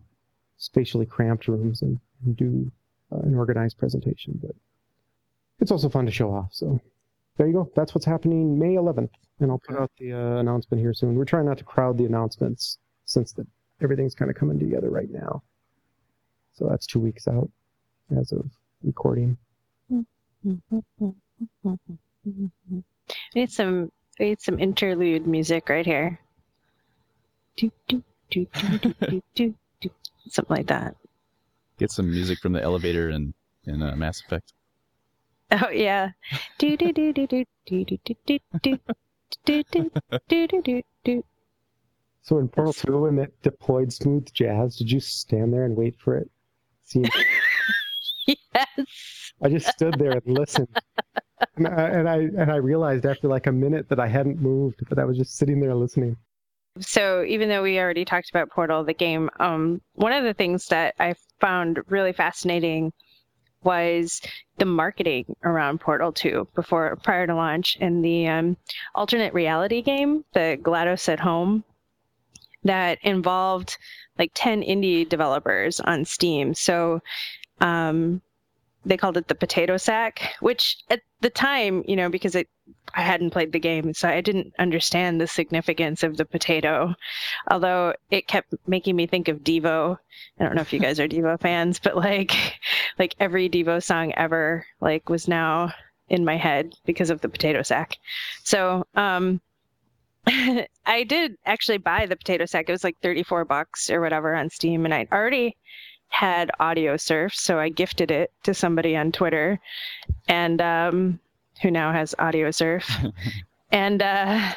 spatially 0.58 1.06
cramped 1.06 1.48
rooms 1.48 1.82
and, 1.82 2.00
and 2.26 2.38
do 2.38 2.72
uh, 3.12 3.20
an 3.20 3.36
organized 3.36 3.78
presentation. 3.78 4.40
But 4.42 4.56
it's 5.60 5.72
also 5.72 5.90
fun 5.90 6.06
to 6.06 6.12
show 6.12 6.34
off. 6.34 6.50
So 6.52 6.80
there 7.38 7.48
you 7.48 7.54
go. 7.54 7.72
That's 7.76 7.96
what's 7.96 8.06
happening 8.06 8.60
May 8.60 8.76
11th, 8.76 9.10
and 9.40 9.52
I'll 9.52 9.62
put 9.66 9.78
out 9.78 9.92
the 9.98 10.14
uh, 10.14 10.38
announcement 10.38 10.82
here 10.82 10.94
soon. 10.94 11.16
We're 11.16 11.26
trying 11.26 11.46
not 11.46 11.58
to 11.60 11.64
crowd 11.64 11.98
the 11.98 12.06
announcements 12.06 12.78
since 13.06 13.32
the, 13.34 13.46
everything's 13.82 14.16
kind 14.16 14.30
of 14.30 14.38
coming 14.38 14.60
together 14.60 14.90
right 14.90 15.10
now. 15.10 15.42
So 16.54 16.68
that's 16.70 16.86
two 16.86 17.00
weeks 17.00 17.28
out 17.28 17.50
as 18.16 18.32
of 18.32 18.46
recording. 18.84 19.38
We 23.34 23.42
need 23.42 23.52
some 23.52 23.92
we 24.20 24.30
need 24.30 24.42
some 24.42 24.60
interlude 24.60 25.26
music 25.26 25.70
right 25.70 25.86
here. 25.86 26.20
Do, 27.58 27.72
do, 27.88 28.04
do, 28.30 28.48
do, 28.54 28.78
do, 28.80 28.94
do, 29.02 29.24
do, 29.36 29.56
do. 29.82 29.90
Something 30.30 30.58
like 30.58 30.68
that. 30.68 30.96
Get 31.78 31.92
some 31.92 32.10
music 32.10 32.40
from 32.40 32.54
the 32.54 32.62
elevator 32.62 33.10
in, 33.10 33.34
in 33.66 33.82
uh, 33.82 33.96
Mass 33.96 34.22
Effect. 34.22 34.54
Oh 35.52 35.70
yeah. 35.70 36.12
Do 36.60 36.78
do 36.78 36.94
do 36.94 37.12
do 37.12 37.28
do 37.28 37.46
do 37.66 37.86
do 37.86 37.98
do 38.06 38.18
do 38.26 38.40
do 38.64 38.80
do 39.44 39.64
do 40.30 40.48
do 40.48 40.62
do 40.62 40.82
do 41.04 41.24
So 42.22 42.38
in 42.38 42.48
Portal 42.48 42.72
2 42.72 42.98
when 43.00 43.20
it 43.20 43.34
deployed 43.44 43.92
smooth 43.92 44.32
jazz, 44.34 44.78
did 44.78 44.90
you 44.90 45.02
stand 45.02 45.54
there 45.54 45.66
and 45.66 45.76
wait 45.76 45.96
for 46.00 46.16
it? 46.16 46.30
See 46.86 47.04
yes. 48.28 48.38
I 49.44 49.50
just 49.50 49.68
stood 49.68 49.96
there 50.00 50.12
and 50.12 50.26
listened. 50.26 50.70
And 51.58 51.68
I, 51.68 51.88
and 51.88 52.10
I 52.10 52.18
and 52.18 52.52
I 52.52 52.58
realized 52.58 53.06
after 53.06 53.28
like 53.28 53.48
a 53.48 53.52
minute 53.52 53.90
that 53.90 54.00
I 54.00 54.08
hadn't 54.08 54.40
moved, 54.40 54.82
but 54.88 55.00
I 55.00 55.06
was 55.06 55.18
just 55.18 55.36
sitting 55.38 55.60
there 55.60 55.76
listening. 55.76 56.16
So 56.80 57.24
even 57.24 57.50
though 57.50 57.64
we 57.64 57.80
already 57.80 58.06
talked 58.06 58.30
about 58.30 58.50
Portal, 58.50 58.84
the 58.84 58.94
game, 58.94 59.30
um, 59.40 59.82
one 59.94 60.14
of 60.14 60.24
the 60.24 60.34
things 60.34 60.68
that 60.68 60.96
I 61.00 61.16
found 61.40 61.80
really 61.90 62.14
fascinating 62.14 62.94
was 63.64 64.22
the 64.58 64.66
marketing 64.66 65.36
around 65.44 65.82
Portal 65.82 66.12
2 66.12 66.48
before 66.56 66.96
prior 67.04 67.28
to 67.28 67.36
launch 67.36 67.78
and 67.80 68.04
the 68.04 68.28
um, 68.28 68.58
alternate 68.96 69.34
reality 69.34 69.82
game, 69.82 70.24
the 70.34 70.58
GLaDOS 70.62 71.10
at 71.10 71.20
Home, 71.20 71.64
that 72.64 73.00
involved 73.04 73.78
like 74.18 74.32
10 74.34 74.62
indie 74.62 75.08
developers 75.08 75.80
on 75.80 76.06
Steam. 76.06 76.54
So 76.54 77.02
um, 77.60 78.22
they 78.86 78.98
called 78.98 79.18
it 79.18 79.28
the 79.28 79.36
potato 79.36 79.78
sack, 79.78 80.34
which 80.40 80.78
at 80.90 81.02
the 81.22 81.30
time, 81.30 81.84
you 81.88 81.96
know, 81.96 82.10
because 82.10 82.36
it 82.36 82.48
I 82.94 83.02
hadn't 83.02 83.32
played 83.32 83.52
the 83.52 83.60
game, 83.60 83.94
so 83.94 84.10
I 84.10 84.22
didn't 84.22 84.54
understand 84.60 85.20
the 85.20 85.28
significance 85.28 86.04
of 86.04 86.18
the 86.18 86.26
potato. 86.26 86.94
Although 87.50 87.94
it 88.10 88.28
kept 88.28 88.54
making 88.68 88.96
me 88.96 89.08
think 89.08 89.28
of 89.28 89.44
Devo. 89.44 89.98
I 90.40 90.44
don't 90.44 90.56
know 90.56 90.62
if 90.62 90.74
you 90.74 90.80
guys 90.80 91.00
are 91.00 91.08
Devo 91.10 91.40
fans, 91.40 91.80
but 91.80 91.96
like 91.96 92.60
like 93.00 93.16
every 93.20 93.50
Devo 93.50 93.84
song 93.84 94.14
ever 94.16 94.66
like 94.80 95.10
was 95.10 95.28
now 95.28 95.74
in 96.10 96.26
my 96.26 96.38
head 96.38 96.74
because 96.86 97.10
of 97.10 97.22
the 97.22 97.30
potato 97.30 97.62
sack. 97.62 97.98
So 98.44 98.86
um 98.96 99.42
I 100.28 101.04
did 101.08 101.36
actually 101.46 101.80
buy 101.80 102.06
the 102.06 102.16
potato 102.16 102.46
sack. 102.46 102.68
It 102.68 102.74
was 102.74 102.84
like 102.84 102.98
34 103.02 103.46
bucks 103.46 103.90
or 103.90 104.02
whatever 104.02 104.36
on 104.36 104.50
Steam 104.50 104.86
and 104.86 104.94
I'd 104.94 105.12
already 105.12 105.56
had 106.12 106.52
Audiosurf, 106.60 107.34
so 107.34 107.60
I 107.60 107.70
gifted 107.70 108.12
it 108.12 108.32
to 108.44 108.54
somebody 108.54 108.96
on 108.96 109.12
Twitter, 109.12 109.60
and 110.28 110.62
um, 110.62 111.20
who 111.62 111.72
now 111.72 111.92
has 111.92 112.14
Audiosurf, 112.20 113.14
and 113.72 114.02
uh, 114.02 114.54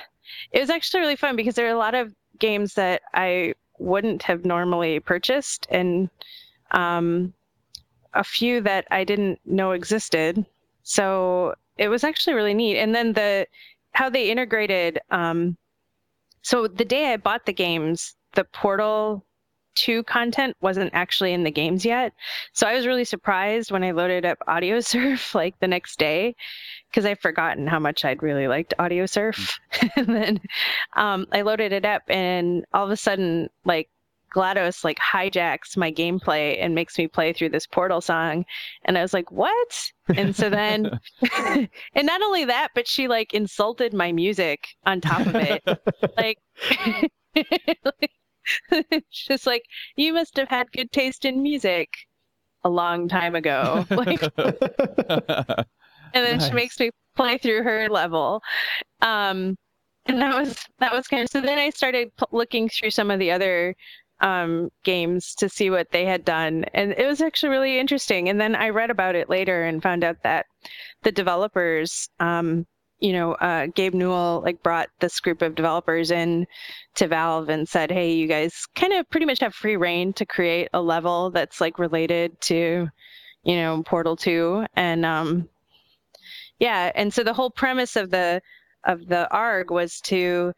it 0.52 0.60
was 0.60 0.70
actually 0.70 1.00
really 1.00 1.16
fun 1.16 1.36
because 1.36 1.54
there 1.54 1.66
are 1.66 1.74
a 1.74 1.78
lot 1.78 1.94
of 1.94 2.14
games 2.38 2.74
that 2.74 3.02
I 3.14 3.54
wouldn't 3.78 4.22
have 4.24 4.44
normally 4.44 5.00
purchased, 5.00 5.66
and 5.70 6.10
um, 6.72 7.32
a 8.14 8.24
few 8.24 8.60
that 8.60 8.86
I 8.90 9.04
didn't 9.04 9.40
know 9.44 9.72
existed. 9.72 10.44
So 10.82 11.54
it 11.78 11.88
was 11.88 12.04
actually 12.04 12.34
really 12.34 12.54
neat. 12.54 12.78
And 12.78 12.94
then 12.94 13.12
the 13.12 13.46
how 13.92 14.10
they 14.10 14.30
integrated. 14.30 15.00
Um, 15.10 15.56
so 16.42 16.66
the 16.66 16.84
day 16.84 17.12
I 17.12 17.16
bought 17.16 17.46
the 17.46 17.52
games, 17.52 18.16
the 18.32 18.44
Portal 18.44 19.24
2 19.74 20.02
content 20.04 20.56
wasn't 20.60 20.90
actually 20.94 21.32
in 21.32 21.44
the 21.44 21.50
games 21.50 21.84
yet. 21.84 22.12
So 22.52 22.66
I 22.66 22.74
was 22.74 22.86
really 22.86 23.04
surprised 23.04 23.70
when 23.70 23.84
I 23.84 23.92
loaded 23.92 24.24
up 24.24 24.38
Audiosurf 24.48 25.34
like 25.34 25.58
the 25.60 25.68
next 25.68 25.98
day 25.98 26.34
because 26.90 27.04
I'd 27.04 27.20
forgotten 27.20 27.66
how 27.66 27.78
much 27.78 28.04
I'd 28.04 28.22
really 28.22 28.48
liked 28.48 28.74
Audiosurf. 28.78 29.58
and 29.96 30.06
then 30.06 30.40
um, 30.96 31.26
I 31.32 31.42
loaded 31.42 31.72
it 31.72 31.84
up 31.84 32.02
and 32.08 32.64
all 32.72 32.84
of 32.84 32.90
a 32.90 32.96
sudden 32.96 33.48
like 33.64 33.88
GLaDOS 34.34 34.84
like 34.84 34.98
hijacks 34.98 35.76
my 35.76 35.92
gameplay 35.92 36.58
and 36.60 36.74
makes 36.74 36.98
me 36.98 37.06
play 37.06 37.32
through 37.32 37.50
this 37.50 37.66
Portal 37.66 38.00
song. 38.00 38.44
And 38.84 38.98
I 38.98 39.02
was 39.02 39.14
like, 39.14 39.30
what? 39.30 39.92
And 40.14 40.34
so 40.34 40.50
then, 40.50 40.98
and 41.38 41.68
not 42.06 42.20
only 42.20 42.44
that, 42.46 42.68
but 42.74 42.88
she 42.88 43.08
like 43.08 43.32
insulted 43.32 43.94
my 43.94 44.12
music 44.12 44.66
on 44.84 45.00
top 45.00 45.26
of 45.26 45.36
it. 45.36 45.62
like, 46.16 46.38
like 47.36 48.10
it's 48.70 49.24
just 49.24 49.46
like 49.46 49.64
you 49.96 50.12
must 50.12 50.36
have 50.36 50.48
had 50.48 50.72
good 50.72 50.92
taste 50.92 51.24
in 51.24 51.42
music 51.42 51.88
a 52.64 52.70
long 52.70 53.08
time 53.08 53.34
ago. 53.34 53.84
Like, 53.94 54.22
and 56.14 56.24
then 56.24 56.38
nice. 56.38 56.48
she 56.48 56.54
makes 56.54 56.78
me 56.78 56.90
play 57.16 57.38
through 57.38 57.64
her 57.64 57.88
level. 57.88 58.40
Um, 59.02 59.56
and 60.06 60.20
that 60.20 60.34
was 60.34 60.64
that 60.78 60.92
was 60.92 61.08
kind 61.08 61.24
of 61.24 61.30
so 61.30 61.40
then 61.40 61.58
I 61.58 61.70
started 61.70 62.14
p- 62.16 62.26
looking 62.30 62.68
through 62.68 62.90
some 62.90 63.10
of 63.10 63.18
the 63.18 63.32
other 63.32 63.74
um, 64.20 64.70
games 64.84 65.34
to 65.36 65.48
see 65.48 65.70
what 65.70 65.90
they 65.90 66.04
had 66.04 66.24
done, 66.24 66.64
and 66.74 66.92
it 66.92 67.06
was 67.06 67.20
actually 67.20 67.50
really 67.50 67.78
interesting. 67.78 68.28
And 68.28 68.40
then 68.40 68.54
I 68.54 68.68
read 68.68 68.90
about 68.90 69.16
it 69.16 69.28
later 69.28 69.64
and 69.64 69.82
found 69.82 70.04
out 70.04 70.22
that 70.22 70.46
the 71.02 71.12
developers, 71.12 72.08
um, 72.20 72.66
you 73.04 73.12
know, 73.12 73.34
uh, 73.34 73.66
Gabe 73.74 73.92
Newell 73.92 74.40
like 74.42 74.62
brought 74.62 74.88
this 75.00 75.20
group 75.20 75.42
of 75.42 75.54
developers 75.54 76.10
in 76.10 76.46
to 76.94 77.06
Valve 77.06 77.50
and 77.50 77.68
said, 77.68 77.90
"Hey, 77.90 78.14
you 78.14 78.26
guys 78.26 78.64
kind 78.74 78.94
of 78.94 79.10
pretty 79.10 79.26
much 79.26 79.40
have 79.40 79.54
free 79.54 79.76
reign 79.76 80.14
to 80.14 80.24
create 80.24 80.68
a 80.72 80.80
level 80.80 81.30
that's 81.30 81.60
like 81.60 81.78
related 81.78 82.40
to, 82.42 82.88
you 83.42 83.56
know, 83.56 83.82
Portal 83.82 84.16
2." 84.16 84.64
And 84.74 85.04
um, 85.04 85.50
yeah, 86.58 86.92
and 86.94 87.12
so 87.12 87.22
the 87.22 87.34
whole 87.34 87.50
premise 87.50 87.94
of 87.94 88.10
the 88.10 88.40
of 88.84 89.06
the 89.06 89.30
ARG 89.30 89.70
was 89.70 90.00
to 90.04 90.54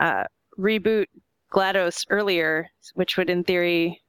uh, 0.00 0.24
reboot 0.58 1.06
GLaDOS 1.52 2.06
earlier, 2.10 2.66
which 2.94 3.16
would 3.16 3.30
in 3.30 3.44
theory 3.44 4.02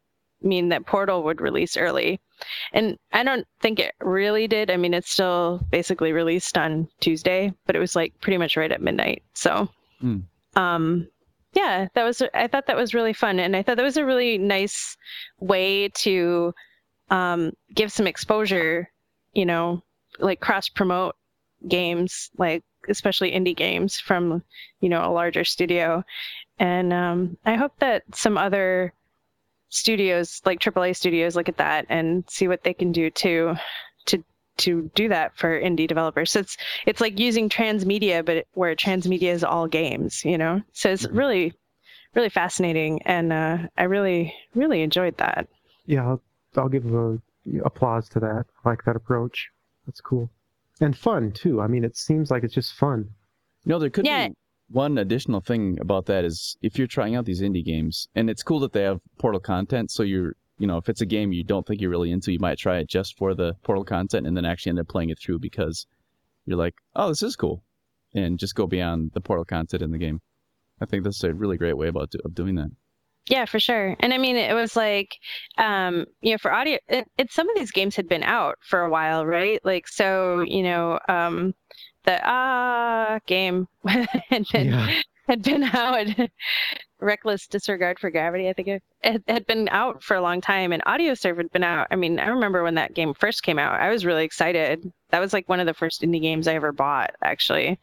mean 0.46 0.70
that 0.70 0.86
Portal 0.86 1.24
would 1.24 1.42
release 1.42 1.76
early. 1.76 2.22
And 2.72 2.98
I 3.12 3.24
don't 3.24 3.48
think 3.62 3.80
it 3.80 3.94
really 4.00 4.48
did. 4.48 4.70
I 4.70 4.78
mean, 4.78 4.94
it's 4.94 5.12
still 5.12 5.66
basically 5.72 6.14
released 6.14 6.58
on 6.58 6.88
Tuesday, 7.00 7.54
but 7.66 7.76
it 7.76 7.80
was 7.80 7.96
like 7.96 8.14
pretty 8.22 8.38
much 8.38 8.56
right 8.56 8.72
at 8.72 8.82
midnight. 8.82 9.24
So, 9.34 9.70
mm. 10.02 10.24
um, 10.56 11.08
yeah, 11.54 11.88
that 11.94 12.04
was, 12.04 12.22
I 12.34 12.48
thought 12.48 12.68
that 12.68 12.78
was 12.78 12.94
really 12.94 13.14
fun. 13.14 13.40
And 13.40 13.56
I 13.56 13.64
thought 13.64 13.78
that 13.78 13.84
was 13.84 13.98
a 13.98 14.06
really 14.06 14.38
nice 14.38 14.98
way 15.40 15.90
to 15.90 16.54
um, 17.10 17.52
give 17.74 17.92
some 17.92 18.08
exposure, 18.08 18.90
you 19.34 19.46
know, 19.46 19.82
like 20.20 20.40
cross 20.40 20.70
promote 20.70 21.16
games, 21.68 22.30
like 22.38 22.64
especially 22.90 23.32
indie 23.32 23.56
games 23.56 24.00
from, 24.00 24.44
you 24.82 24.90
know, 24.90 25.04
a 25.04 25.12
larger 25.12 25.44
studio. 25.44 26.04
And 26.60 26.94
um, 26.94 27.38
I 27.46 27.56
hope 27.56 27.80
that 27.80 28.04
some 28.14 28.38
other 28.38 28.94
studios 29.76 30.42
like 30.46 30.60
AAA 30.60 30.96
studios 30.96 31.36
look 31.36 31.50
at 31.50 31.58
that 31.58 31.86
and 31.90 32.24
see 32.30 32.48
what 32.48 32.64
they 32.64 32.74
can 32.74 32.92
do 32.92 33.10
to 33.12 33.56
to 34.06 34.24
to 34.58 34.90
do 34.96 35.10
that 35.10 35.36
for 35.38 35.60
indie 35.60 35.88
developers. 35.88 36.32
So 36.32 36.40
it's 36.40 36.58
it's 36.86 37.02
like 37.02 37.20
using 37.20 37.50
transmedia, 37.50 38.24
but 38.24 38.46
where 38.54 38.76
transmedia 38.76 39.34
is 39.34 39.44
all 39.44 39.68
games, 39.68 40.24
you 40.24 40.38
know. 40.38 40.62
So 40.74 40.92
it's 40.92 41.06
mm-hmm. 41.06 41.18
really 41.18 41.54
really 42.14 42.30
fascinating, 42.30 43.02
and 43.04 43.34
uh, 43.34 43.58
I 43.78 43.84
really 43.84 44.34
really 44.54 44.82
enjoyed 44.82 45.18
that. 45.18 45.48
Yeah, 45.86 46.08
I'll, 46.08 46.22
I'll 46.56 46.70
give 46.70 46.86
a 46.94 47.20
applause 47.64 48.10
to 48.10 48.20
that. 48.20 48.46
I 48.64 48.70
like 48.70 48.86
that 48.86 48.96
approach. 48.96 49.50
That's 49.86 50.02
cool 50.02 50.30
and 50.82 50.98
fun 50.98 51.32
too. 51.32 51.62
I 51.62 51.68
mean, 51.68 51.84
it 51.84 51.98
seems 51.98 52.32
like 52.32 52.44
it's 52.44 52.54
just 52.54 52.74
fun. 52.74 53.10
You 53.64 53.70
know, 53.70 53.80
there 53.80 53.90
could 53.90 54.06
yeah. 54.06 54.30
be 54.30 54.36
one 54.70 54.98
additional 54.98 55.42
thing 55.42 55.78
about 55.80 56.06
that 56.08 56.26
is 56.26 56.58
if 56.62 56.78
you're 56.78 56.88
trying 56.88 57.16
out 57.16 57.26
these 57.26 57.42
indie 57.42 57.64
games, 57.64 58.08
and 58.16 58.30
it's 58.30 58.44
cool 58.44 58.60
that 58.62 58.74
they 58.74 58.84
have 58.84 59.00
Portal 59.20 59.40
content, 59.40 59.92
so 59.92 60.04
you're, 60.04 60.36
you 60.58 60.68
know, 60.68 60.78
if 60.78 60.90
it's 60.90 61.02
a 61.02 61.06
game 61.06 61.34
you 61.34 61.44
don't 61.44 61.66
think 61.66 61.82
you're 61.82 61.90
really 61.90 62.12
into, 62.12 62.32
you 62.32 62.40
might 62.40 62.58
try 62.58 62.78
it 62.78 62.90
just 62.90 63.18
for 63.18 63.36
the 63.36 63.54
Portal 63.64 63.86
content 63.86 64.26
and 64.26 64.36
then 64.36 64.46
actually 64.46 64.72
end 64.72 64.80
up 64.80 64.88
playing 64.88 65.10
it 65.10 65.20
through 65.20 65.40
because 65.40 65.86
you're 66.46 66.58
like, 66.58 66.76
oh, 66.96 67.10
this 67.10 67.24
is 67.24 67.36
cool, 67.36 67.64
and 68.14 68.40
just 68.40 68.56
go 68.56 68.68
beyond 68.68 69.12
the 69.14 69.22
Portal 69.22 69.46
content 69.46 69.84
in 69.84 69.92
the 69.92 69.98
game. 69.98 70.22
I 70.82 70.86
think 70.86 71.04
that's 71.04 71.24
a 71.24 71.34
really 71.34 71.58
great 71.58 71.78
way 71.78 71.88
about 71.88 72.14
of 72.24 72.36
doing 72.36 72.56
that. 72.56 72.70
Yeah, 73.28 73.46
for 73.46 73.60
sure. 73.60 73.96
And 74.02 74.14
I 74.14 74.20
mean, 74.20 74.36
it 74.36 74.54
was 74.54 74.76
like, 74.76 75.18
um, 75.58 76.06
you 76.22 76.32
know, 76.32 76.38
for 76.38 76.54
audio, 76.54 76.78
it, 76.88 77.08
it, 77.18 77.32
some 77.32 77.50
of 77.50 77.56
these 77.56 77.72
games 77.72 77.96
had 77.96 78.08
been 78.08 78.22
out 78.22 78.60
for 78.62 78.82
a 78.82 78.90
while, 78.90 79.26
right? 79.26 79.60
Like, 79.64 79.88
so, 79.88 80.42
you 80.42 80.62
know, 80.62 81.00
um, 81.10 81.56
the 82.06 82.20
ah 82.24 83.20
game 83.26 83.68
had 83.86 84.46
been 84.52 84.68
yeah. 84.68 85.02
had 85.28 85.42
been 85.42 85.64
out. 85.64 86.08
Reckless 87.02 87.48
disregard 87.48 88.00
for 88.00 88.10
gravity, 88.10 88.48
I 88.48 88.54
think 88.54 88.70
it, 88.70 88.84
it 89.04 89.22
had 89.28 89.46
been 89.46 89.68
out 89.70 90.02
for 90.02 90.16
a 90.16 90.22
long 90.22 90.40
time, 90.40 90.72
and 90.72 90.82
Audiosurf 90.86 91.38
had 91.38 91.52
been 91.52 91.64
out. 91.64 91.88
I 91.92 91.98
mean, 91.98 92.20
I 92.20 92.28
remember 92.28 92.64
when 92.64 92.76
that 92.76 92.96
game 92.96 93.14
first 93.14 93.44
came 93.44 93.60
out. 93.60 93.80
I 93.80 93.90
was 93.90 94.06
really 94.06 94.24
excited. 94.24 94.92
That 95.10 95.20
was 95.20 95.34
like 95.34 95.50
one 95.50 95.60
of 95.60 95.66
the 95.66 95.74
first 95.74 96.02
indie 96.02 96.22
games 96.22 96.48
I 96.48 96.56
ever 96.56 96.72
bought, 96.72 97.14
actually. 97.22 97.80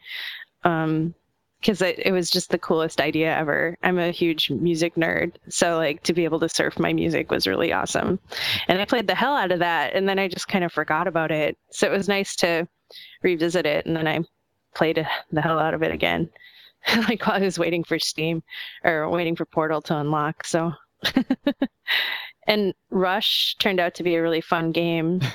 Um, 0.64 1.14
because 1.62 1.80
it, 1.80 2.00
it 2.00 2.10
was 2.10 2.28
just 2.28 2.50
the 2.50 2.58
coolest 2.58 3.00
idea 3.00 3.36
ever. 3.36 3.76
I'm 3.84 3.98
a 3.98 4.10
huge 4.10 4.50
music 4.50 4.96
nerd, 4.96 5.36
so 5.48 5.76
like 5.76 6.02
to 6.02 6.12
be 6.12 6.24
able 6.24 6.40
to 6.40 6.48
surf 6.48 6.78
my 6.78 6.92
music 6.92 7.30
was 7.30 7.46
really 7.46 7.72
awesome. 7.72 8.18
And 8.66 8.80
I 8.80 8.84
played 8.84 9.06
the 9.06 9.14
hell 9.14 9.36
out 9.36 9.52
of 9.52 9.60
that, 9.60 9.94
and 9.94 10.08
then 10.08 10.18
I 10.18 10.26
just 10.26 10.48
kind 10.48 10.64
of 10.64 10.72
forgot 10.72 11.06
about 11.06 11.30
it. 11.30 11.56
So 11.70 11.86
it 11.86 11.96
was 11.96 12.08
nice 12.08 12.34
to 12.36 12.66
revisit 13.22 13.66
it, 13.66 13.86
and 13.86 13.96
then 13.96 14.06
I 14.06 14.20
played 14.74 15.06
the 15.32 15.40
hell 15.40 15.58
out 15.58 15.74
of 15.74 15.82
it 15.82 15.92
again, 15.92 16.30
like 17.08 17.26
while 17.26 17.36
I 17.36 17.44
was 17.44 17.58
waiting 17.58 17.84
for 17.84 17.98
Steam 17.98 18.42
or 18.84 19.08
waiting 19.08 19.36
for 19.36 19.44
Portal 19.44 19.82
to 19.82 19.98
unlock. 19.98 20.46
So, 20.46 20.72
and 22.46 22.74
Rush 22.90 23.56
turned 23.58 23.80
out 23.80 23.94
to 23.94 24.02
be 24.02 24.14
a 24.14 24.22
really 24.22 24.40
fun 24.40 24.72
game. 24.72 25.20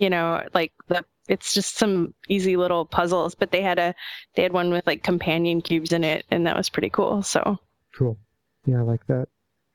You 0.00 0.10
know, 0.10 0.46
like 0.54 0.70
the 0.86 1.04
it's 1.28 1.52
just 1.52 1.76
some 1.76 2.14
easy 2.28 2.56
little 2.56 2.84
puzzles, 2.84 3.34
but 3.34 3.50
they 3.50 3.62
had 3.62 3.80
a 3.80 3.94
they 4.36 4.44
had 4.44 4.52
one 4.52 4.70
with 4.70 4.86
like 4.86 5.02
companion 5.02 5.60
cubes 5.60 5.92
in 5.92 6.04
it, 6.04 6.24
and 6.30 6.46
that 6.46 6.56
was 6.56 6.68
pretty 6.68 6.88
cool. 6.88 7.22
So 7.22 7.58
cool. 7.96 8.16
Yeah, 8.64 8.78
I 8.78 8.82
like 8.82 9.04
that. 9.08 9.26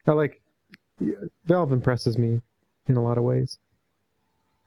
I 0.07 0.11
like 0.11 0.41
Valve 1.45 1.71
impresses 1.71 2.17
me 2.17 2.41
in 2.87 2.97
a 2.97 3.03
lot 3.03 3.17
of 3.17 3.23
ways. 3.23 3.57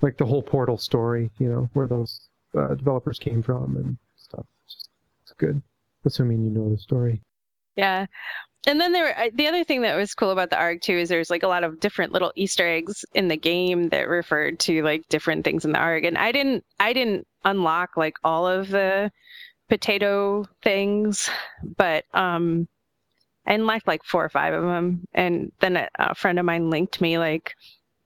Like 0.03 0.17
the 0.17 0.27
whole 0.27 0.43
Portal 0.43 0.79
story, 0.79 1.31
you 1.39 1.49
know, 1.49 1.71
where 1.73 1.87
those 1.87 2.29
uh, 2.57 2.75
developers 2.75 3.19
came 3.19 3.43
from 3.43 3.77
and 3.77 3.99
stuff. 4.17 4.47
It's, 4.65 4.75
just, 4.75 4.89
it's 5.23 5.33
good, 5.35 5.63
assuming 6.05 6.45
you 6.45 6.51
know 6.51 6.71
the 6.71 6.79
story. 6.79 7.23
Yeah 7.77 8.07
and 8.67 8.81
then 8.81 8.93
there 8.93 9.31
the 9.35 9.47
other 9.47 9.65
thing 9.65 9.83
that 9.83 9.97
was 9.97 10.15
cool 10.15 10.31
about 10.31 10.51
the 10.51 10.59
arg 10.59 10.81
too 10.83 10.97
is 10.99 11.09
there's 11.09 11.31
like 11.31 11.45
a 11.45 11.49
lot 11.49 11.65
of 11.65 11.81
different 11.81 12.13
little 12.13 12.33
easter 12.35 12.67
eggs 12.67 13.05
in 13.15 13.29
the 13.29 13.37
game 13.37 13.89
that 13.89 14.09
referred 14.09 14.59
to 14.59 14.83
like 14.83 15.09
different 15.09 15.45
things 15.45 15.65
in 15.65 15.73
the 15.73 15.79
arg 15.79 16.05
and 16.05 16.19
i 16.19 16.33
didn't 16.33 16.65
i 16.81 16.93
didn't 16.93 17.27
unlock 17.45 17.97
like 17.97 18.17
all 18.25 18.47
of 18.47 18.69
the 18.69 19.11
potato 19.69 20.45
things 20.63 21.31
but 21.77 22.05
um 22.13 22.69
i 23.47 23.55
unlocked 23.55 23.87
like 23.87 24.03
four 24.05 24.25
or 24.25 24.29
five 24.29 24.53
of 24.53 24.63
them 24.63 25.05
and 25.15 25.53
then 25.61 25.77
a, 25.77 25.89
a 25.99 26.15
friend 26.15 26.39
of 26.39 26.45
mine 26.45 26.69
linked 26.69 27.01
me 27.01 27.19
like 27.19 27.55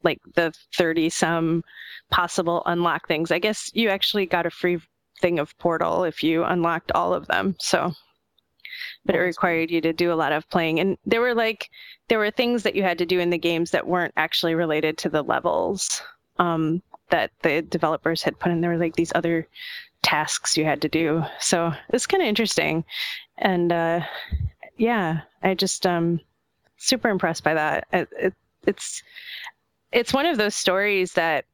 like 0.02 0.20
the 0.34 0.52
30 0.76 1.10
some 1.10 1.62
possible 2.10 2.62
unlock 2.66 3.06
things 3.06 3.30
i 3.30 3.38
guess 3.38 3.70
you 3.74 3.88
actually 3.88 4.26
got 4.26 4.46
a 4.46 4.50
free 4.50 4.78
thing 5.20 5.38
of 5.38 5.56
portal 5.58 6.04
if 6.04 6.22
you 6.22 6.44
unlocked 6.44 6.92
all 6.92 7.12
of 7.12 7.26
them 7.26 7.54
so 7.58 7.92
but 9.04 9.14
it 9.14 9.20
required 9.20 9.70
you 9.70 9.80
to 9.80 9.92
do 9.92 10.12
a 10.12 10.14
lot 10.14 10.32
of 10.32 10.48
playing. 10.50 10.80
And 10.80 10.98
there 11.04 11.20
were 11.20 11.34
like 11.34 11.70
there 12.08 12.18
were 12.18 12.30
things 12.30 12.62
that 12.62 12.74
you 12.74 12.82
had 12.82 12.98
to 12.98 13.06
do 13.06 13.20
in 13.20 13.30
the 13.30 13.38
games 13.38 13.70
that 13.70 13.86
weren't 13.86 14.14
actually 14.16 14.54
related 14.54 14.98
to 14.98 15.08
the 15.08 15.22
levels 15.22 16.02
um, 16.38 16.82
that 17.10 17.30
the 17.42 17.62
developers 17.62 18.22
had 18.22 18.38
put 18.38 18.52
in. 18.52 18.60
There 18.60 18.70
were 18.70 18.78
like 18.78 18.96
these 18.96 19.12
other 19.14 19.48
tasks 20.02 20.56
you 20.56 20.64
had 20.64 20.82
to 20.82 20.88
do. 20.88 21.24
So 21.40 21.72
it's 21.90 22.06
kind 22.06 22.22
of 22.22 22.28
interesting. 22.28 22.84
And 23.38 23.72
uh, 23.72 24.00
yeah, 24.76 25.20
I 25.42 25.54
just 25.54 25.86
um 25.86 26.20
super 26.76 27.08
impressed 27.08 27.44
by 27.44 27.54
that. 27.54 27.86
It, 27.92 28.08
it, 28.18 28.34
it's 28.66 29.02
it's 29.92 30.12
one 30.12 30.26
of 30.26 30.38
those 30.38 30.54
stories 30.54 31.12
that 31.14 31.44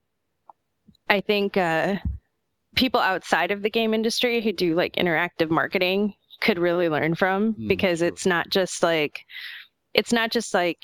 I 1.09 1.21
think 1.21 1.57
uh, 1.57 1.97
people 2.75 3.01
outside 3.01 3.51
of 3.51 3.63
the 3.63 3.71
game 3.71 3.95
industry 3.95 4.41
who 4.41 4.53
do 4.53 4.75
like 4.75 4.95
interactive 4.97 5.51
marketing 5.51 6.15
could 6.41 6.59
really 6.59 6.89
learn 6.89 7.15
from 7.15 7.55
mm, 7.55 7.69
because 7.69 8.03
it's 8.03 8.27
not 8.27 8.51
just 8.51 8.83
like 8.83 9.25
it's 9.95 10.13
not 10.13 10.31
just 10.31 10.53
like 10.53 10.79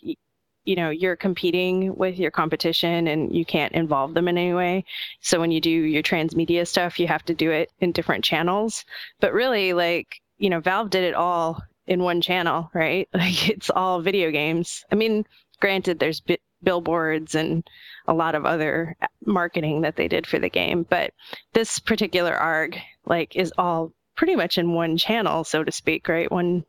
you 0.64 0.76
know 0.76 0.90
you're 0.90 1.16
competing 1.16 1.94
with 1.96 2.18
your 2.18 2.30
competition 2.30 3.07
and 3.09 3.34
you 3.34 3.44
can't 3.44 3.72
involve 3.72 4.14
them 4.14 4.28
in 4.28 4.38
any 4.38 4.55
way. 4.55 4.84
So 5.20 5.38
when 5.38 5.50
you 5.50 5.61
do 5.61 5.70
your 5.70 6.03
transmedia 6.03 6.66
stuff 6.66 6.98
you 6.98 7.07
have 7.09 7.24
to 7.26 7.34
do 7.34 7.50
it 7.50 7.70
in 7.80 7.92
different 7.92 8.24
channels. 8.24 8.84
But 9.20 9.32
really 9.32 9.72
like 9.72 10.20
you 10.38 10.48
know 10.48 10.61
valve 10.61 10.90
did 10.90 11.05
it 11.05 11.14
all 11.14 11.62
in 11.86 12.03
one 12.03 12.20
channel 12.20 12.70
right? 12.74 13.09
Like 13.14 13.50
it's 13.50 13.70
all 13.70 14.00
video 14.00 14.30
games. 14.30 14.84
I 14.90 14.94
mean 14.94 15.26
granted 15.61 15.98
there's 15.98 16.20
bi- 16.20 16.38
billboards 16.62 17.34
and 17.34 17.68
a 18.08 18.14
lot 18.14 18.34
of 18.34 18.44
other 18.44 18.96
marketing 19.24 19.80
that 19.82 19.96
they 19.96 20.08
did 20.08 20.26
for 20.26 20.38
the 20.38 20.48
game 20.48 20.84
but 20.88 21.12
this 21.52 21.78
particular 21.78 22.34
arg 22.34 22.78
like 23.06 23.34
is 23.36 23.52
all 23.58 23.92
pretty 24.16 24.36
much 24.36 24.58
in 24.58 24.72
one 24.72 24.96
channel, 24.96 25.44
so 25.44 25.64
to 25.64 25.72
speak, 25.72 26.08
right? 26.08 26.30
One 26.30 26.64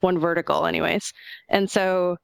one 0.00 0.18
vertical, 0.18 0.66
anyways. 0.66 1.12
And 1.48 1.70
so 1.70 2.16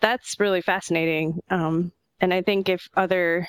that's 0.00 0.38
really 0.38 0.62
fascinating. 0.62 1.40
Um, 1.50 1.92
and 2.20 2.32
I 2.32 2.42
think 2.42 2.68
if 2.68 2.88
other 2.96 3.48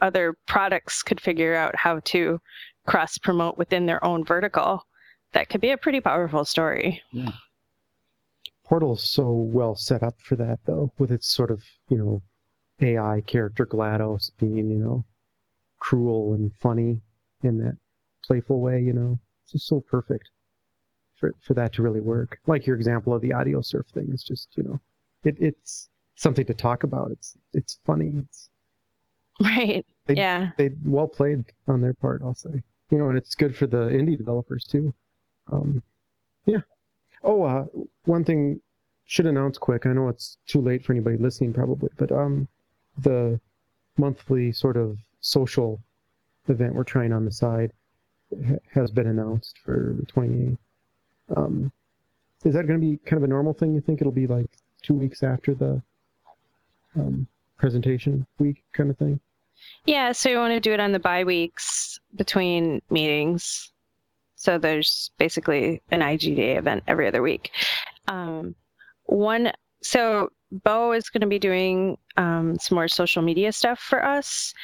other 0.00 0.34
products 0.46 1.02
could 1.02 1.20
figure 1.20 1.54
out 1.54 1.74
how 1.74 2.00
to 2.04 2.40
cross 2.86 3.18
promote 3.18 3.58
within 3.58 3.86
their 3.86 4.04
own 4.04 4.24
vertical, 4.24 4.86
that 5.32 5.48
could 5.48 5.60
be 5.60 5.70
a 5.70 5.76
pretty 5.76 6.00
powerful 6.00 6.44
story. 6.44 7.02
Yeah. 7.12 7.32
Portal's 8.68 9.02
so 9.08 9.30
well 9.30 9.74
set 9.74 10.02
up 10.02 10.20
for 10.20 10.36
that, 10.36 10.58
though, 10.66 10.92
with 10.98 11.10
its 11.10 11.26
sort 11.26 11.50
of 11.50 11.62
you 11.88 11.96
know 11.96 12.22
AI 12.80 13.22
character 13.22 13.66
GLaDOS 13.66 14.30
being 14.38 14.70
you 14.70 14.78
know 14.78 15.04
cruel 15.80 16.34
and 16.34 16.52
funny 16.60 17.00
in 17.42 17.58
that 17.58 17.76
playful 18.24 18.60
way, 18.60 18.80
you 18.80 18.92
know. 18.92 19.18
It's 19.44 19.52
just 19.52 19.66
so 19.68 19.80
perfect 19.80 20.28
for 21.16 21.34
for 21.40 21.54
that 21.54 21.72
to 21.74 21.82
really 21.82 22.00
work. 22.00 22.38
Like 22.46 22.66
your 22.66 22.76
example 22.76 23.14
of 23.14 23.22
the 23.22 23.30
Audiosurf 23.30 23.88
thing 23.90 24.10
is 24.12 24.22
just 24.22 24.48
you 24.56 24.64
know 24.64 24.80
it, 25.24 25.36
it's 25.40 25.88
something 26.16 26.44
to 26.46 26.54
talk 26.54 26.82
about. 26.82 27.10
It's 27.10 27.36
it's 27.54 27.78
funny. 27.86 28.12
It's 28.18 28.50
Right. 29.40 29.86
They- 30.06 30.16
yeah. 30.16 30.50
they 30.58 30.70
well 30.84 31.08
played 31.08 31.44
on 31.68 31.80
their 31.80 31.94
part. 31.94 32.22
I'll 32.24 32.34
say. 32.34 32.62
You 32.90 32.98
know, 32.98 33.08
and 33.08 33.16
it's 33.18 33.34
good 33.34 33.54
for 33.54 33.66
the 33.66 33.88
indie 33.88 34.16
developers 34.18 34.64
too. 34.64 34.92
Um, 35.52 35.82
yeah. 36.46 36.60
Oh, 37.22 37.42
uh, 37.42 37.64
one 38.04 38.24
thing 38.24 38.60
should 39.04 39.26
announce 39.26 39.58
quick. 39.58 39.86
I 39.86 39.92
know 39.92 40.08
it's 40.08 40.38
too 40.46 40.60
late 40.60 40.84
for 40.84 40.92
anybody 40.92 41.16
listening 41.16 41.52
probably, 41.52 41.90
but 41.96 42.12
um, 42.12 42.46
the 42.98 43.40
monthly 43.96 44.52
sort 44.52 44.76
of 44.76 44.98
social 45.20 45.80
event 46.48 46.74
we're 46.74 46.84
trying 46.84 47.12
on 47.12 47.24
the 47.24 47.32
side 47.32 47.72
ha- 48.46 48.56
has 48.72 48.90
been 48.90 49.06
announced 49.06 49.58
for 49.64 49.96
the 49.98 50.06
28th. 50.06 50.58
Um, 51.36 51.72
is 52.44 52.54
that 52.54 52.66
going 52.66 52.80
to 52.80 52.86
be 52.86 52.98
kind 52.98 53.18
of 53.18 53.24
a 53.24 53.28
normal 53.28 53.52
thing? 53.52 53.74
You 53.74 53.80
think 53.80 54.00
it'll 54.00 54.12
be 54.12 54.26
like 54.26 54.50
two 54.82 54.94
weeks 54.94 55.22
after 55.22 55.54
the 55.54 55.82
um, 56.96 57.26
presentation 57.56 58.26
week 58.38 58.62
kind 58.72 58.90
of 58.90 58.98
thing? 58.98 59.20
Yeah, 59.86 60.12
so 60.12 60.28
you 60.28 60.36
want 60.36 60.52
to 60.52 60.60
do 60.60 60.72
it 60.72 60.80
on 60.80 60.92
the 60.92 61.00
bye 61.00 61.24
weeks 61.24 61.98
between 62.14 62.80
meetings. 62.90 63.72
So 64.38 64.56
there's 64.56 65.10
basically 65.18 65.82
an 65.90 66.00
IGDA 66.00 66.56
event 66.56 66.84
every 66.86 67.08
other 67.08 67.22
week. 67.22 67.50
Um, 68.06 68.54
one, 69.04 69.52
so 69.82 70.30
Bo 70.50 70.92
is 70.92 71.10
going 71.10 71.22
to 71.22 71.26
be 71.26 71.40
doing 71.40 71.98
um, 72.16 72.56
some 72.58 72.76
more 72.76 72.88
social 72.88 73.20
media 73.20 73.52
stuff 73.52 73.80
for 73.80 74.04
us. 74.04 74.54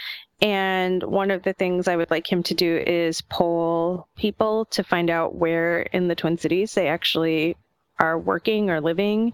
And 0.41 1.03
one 1.03 1.31
of 1.31 1.43
the 1.43 1.53
things 1.53 1.89
I 1.89 1.97
would 1.97 2.11
like 2.11 2.31
him 2.31 2.43
to 2.45 2.55
do 2.55 2.77
is 2.87 3.21
poll 3.21 4.07
people 4.17 4.67
to 4.67 4.85
find 4.85 5.11
out 5.11 5.35
where 5.35 5.83
in 5.83 6.07
the 6.07 6.15
Twin 6.15 6.39
Cities 6.39 6.75
they 6.75 6.89
actually 6.89 7.57
are 7.99 8.19
working 8.19 8.71
or 8.71 8.81
living. 8.81 9.33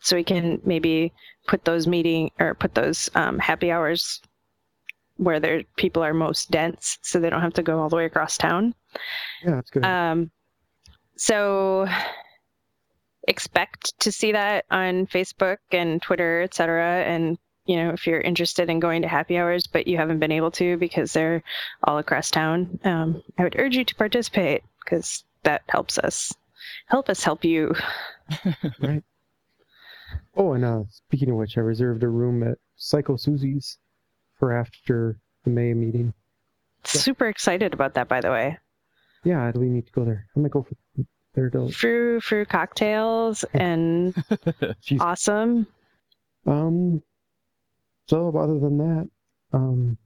So 0.00 0.16
we 0.16 0.24
can 0.24 0.60
maybe 0.64 1.12
put 1.46 1.64
those 1.64 1.86
meeting 1.86 2.30
or 2.38 2.54
put 2.54 2.74
those 2.74 3.10
um, 3.14 3.38
happy 3.38 3.70
hours 3.70 4.20
where 5.16 5.40
their 5.40 5.62
people 5.76 6.02
are 6.02 6.14
most 6.14 6.50
dense 6.50 6.98
so 7.02 7.20
they 7.20 7.30
don't 7.30 7.42
have 7.42 7.54
to 7.54 7.62
go 7.62 7.80
all 7.80 7.88
the 7.88 7.96
way 7.96 8.04
across 8.04 8.36
town. 8.36 8.74
Yeah, 9.44 9.56
that's 9.56 9.70
good. 9.70 9.84
Um, 9.84 10.30
so 11.16 11.86
expect 13.28 13.98
to 14.00 14.10
see 14.10 14.32
that 14.32 14.64
on 14.70 15.06
Facebook 15.06 15.58
and 15.70 16.02
Twitter, 16.02 16.42
et 16.42 16.54
cetera. 16.54 17.04
And, 17.04 17.38
you 17.66 17.76
know, 17.76 17.90
if 17.90 18.06
you're 18.06 18.20
interested 18.20 18.68
in 18.68 18.80
going 18.80 19.02
to 19.02 19.08
happy 19.08 19.38
hours, 19.38 19.66
but 19.66 19.86
you 19.86 19.96
haven't 19.96 20.18
been 20.18 20.32
able 20.32 20.50
to 20.52 20.76
because 20.76 21.12
they're 21.12 21.42
all 21.84 21.98
across 21.98 22.30
town, 22.30 22.78
um, 22.84 23.22
I 23.38 23.44
would 23.44 23.56
urge 23.58 23.76
you 23.76 23.84
to 23.84 23.94
participate 23.94 24.62
because 24.84 25.24
that 25.44 25.62
helps 25.68 25.98
us 25.98 26.34
help 26.86 27.08
us 27.08 27.22
help 27.22 27.44
you. 27.44 27.74
right. 28.80 29.02
Oh, 30.36 30.52
and 30.52 30.64
uh, 30.64 30.82
speaking 30.90 31.30
of 31.30 31.36
which, 31.36 31.56
I 31.56 31.60
reserved 31.60 32.02
a 32.02 32.08
room 32.08 32.42
at 32.42 32.58
Psycho 32.76 33.16
Suzi's 33.16 33.78
for 34.42 34.52
after 34.52 35.16
the 35.44 35.50
May 35.50 35.72
meeting. 35.72 36.12
Super 36.82 37.28
excited 37.28 37.72
about 37.72 37.94
that, 37.94 38.08
by 38.08 38.20
the 38.20 38.32
way. 38.32 38.58
Yeah, 39.22 39.52
we 39.54 39.68
need 39.68 39.86
to 39.86 39.92
go 39.92 40.04
there. 40.04 40.26
I'm 40.34 40.42
gonna 40.42 40.48
go 40.48 40.64
for 40.64 41.04
there 41.34 41.48
to. 41.50 41.70
Frou 41.70 42.18
frou 42.20 42.44
cocktails 42.44 43.44
and 43.54 44.12
awesome. 44.98 45.68
Um. 46.44 47.04
So 48.08 48.36
other 48.36 48.58
than 48.58 48.78
that, 48.78 49.08
um, 49.52 49.96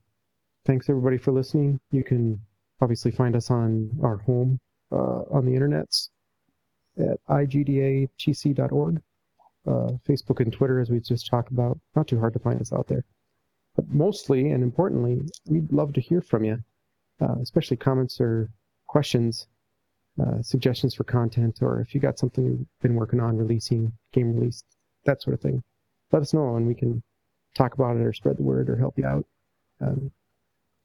thanks 0.65 0.87
everybody 0.87 1.17
for 1.17 1.31
listening. 1.31 1.79
You 1.89 2.03
can 2.03 2.39
obviously 2.79 3.09
find 3.09 3.35
us 3.35 3.49
on 3.49 3.89
our 4.03 4.17
home 4.17 4.59
uh, 4.91 5.23
on 5.31 5.47
the 5.47 5.53
internets 5.53 6.09
at 6.99 7.17
igdatc.org, 7.27 9.01
uh, 9.65 9.91
Facebook 10.07 10.41
and 10.41 10.53
Twitter, 10.53 10.79
as 10.79 10.91
we 10.91 10.99
just 10.99 11.25
talked 11.25 11.49
about. 11.49 11.79
Not 11.95 12.07
too 12.07 12.19
hard 12.19 12.33
to 12.33 12.39
find 12.39 12.61
us 12.61 12.71
out 12.71 12.85
there. 12.85 13.03
But 13.77 13.89
mostly 13.89 14.49
and 14.49 14.63
importantly, 14.63 15.21
we'd 15.45 15.71
love 15.71 15.93
to 15.93 16.01
hear 16.01 16.19
from 16.19 16.43
you, 16.43 16.57
uh, 17.21 17.35
especially 17.41 17.77
comments 17.77 18.19
or 18.19 18.49
questions, 18.87 19.47
uh, 20.19 20.41
suggestions 20.41 20.95
for 20.95 21.03
content, 21.03 21.59
or 21.61 21.79
if 21.79 21.93
you 21.93 22.01
got 22.01 22.17
something 22.17 22.43
you've 22.43 22.67
been 22.81 22.95
working 22.95 23.19
on 23.19 23.37
releasing, 23.37 23.93
game 24.13 24.33
release, 24.33 24.63
that 25.05 25.21
sort 25.21 25.35
of 25.35 25.41
thing. 25.41 25.63
Let 26.11 26.23
us 26.23 26.33
know 26.33 26.55
and 26.55 26.67
we 26.67 26.73
can 26.73 27.03
talk 27.55 27.75
about 27.75 27.97
it 27.97 28.01
or 28.01 28.13
spread 28.13 28.37
the 28.37 28.43
word 28.43 28.69
or 28.69 28.77
help 28.77 28.97
you 28.97 29.05
out, 29.05 29.25
um, 29.79 30.11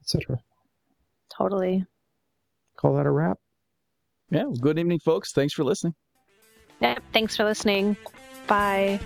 etc. 0.03 0.39
Totally. 1.37 1.87
Call 2.77 2.95
that 2.97 3.07
a 3.07 3.11
wrap. 3.11 3.39
yeah. 4.31 4.45
Well, 4.45 4.57
good 4.57 4.79
evening, 4.79 5.01
folks. 5.01 5.33
Thanks 5.33 5.55
for 5.55 5.65
listening. 5.65 5.95
Yep. 6.81 7.03
Thanks 7.13 7.37
for 7.37 7.45
listening. 7.45 7.97
Bye. 8.47 9.01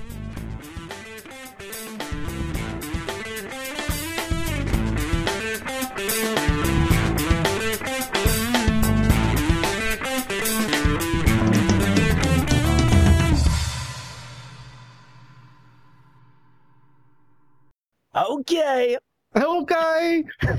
Okay. 18.17 18.97
Okay. 19.37 20.25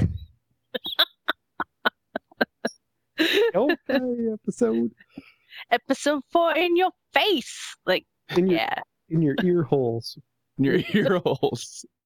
okay, 3.55 3.99
episode 4.33 4.91
Episode 5.71 6.21
four 6.31 6.55
in 6.55 6.77
your 6.77 6.91
face. 7.13 7.75
Like, 7.85 8.05
in 8.35 8.47
your 8.47 8.59
yeah. 8.59 8.79
in 9.09 9.23
your 9.23 9.35
ear 9.43 9.63
holes. 9.63 10.19
In 10.59 10.65
your 10.65 10.79
ear 10.93 11.19
holes. 11.25 11.83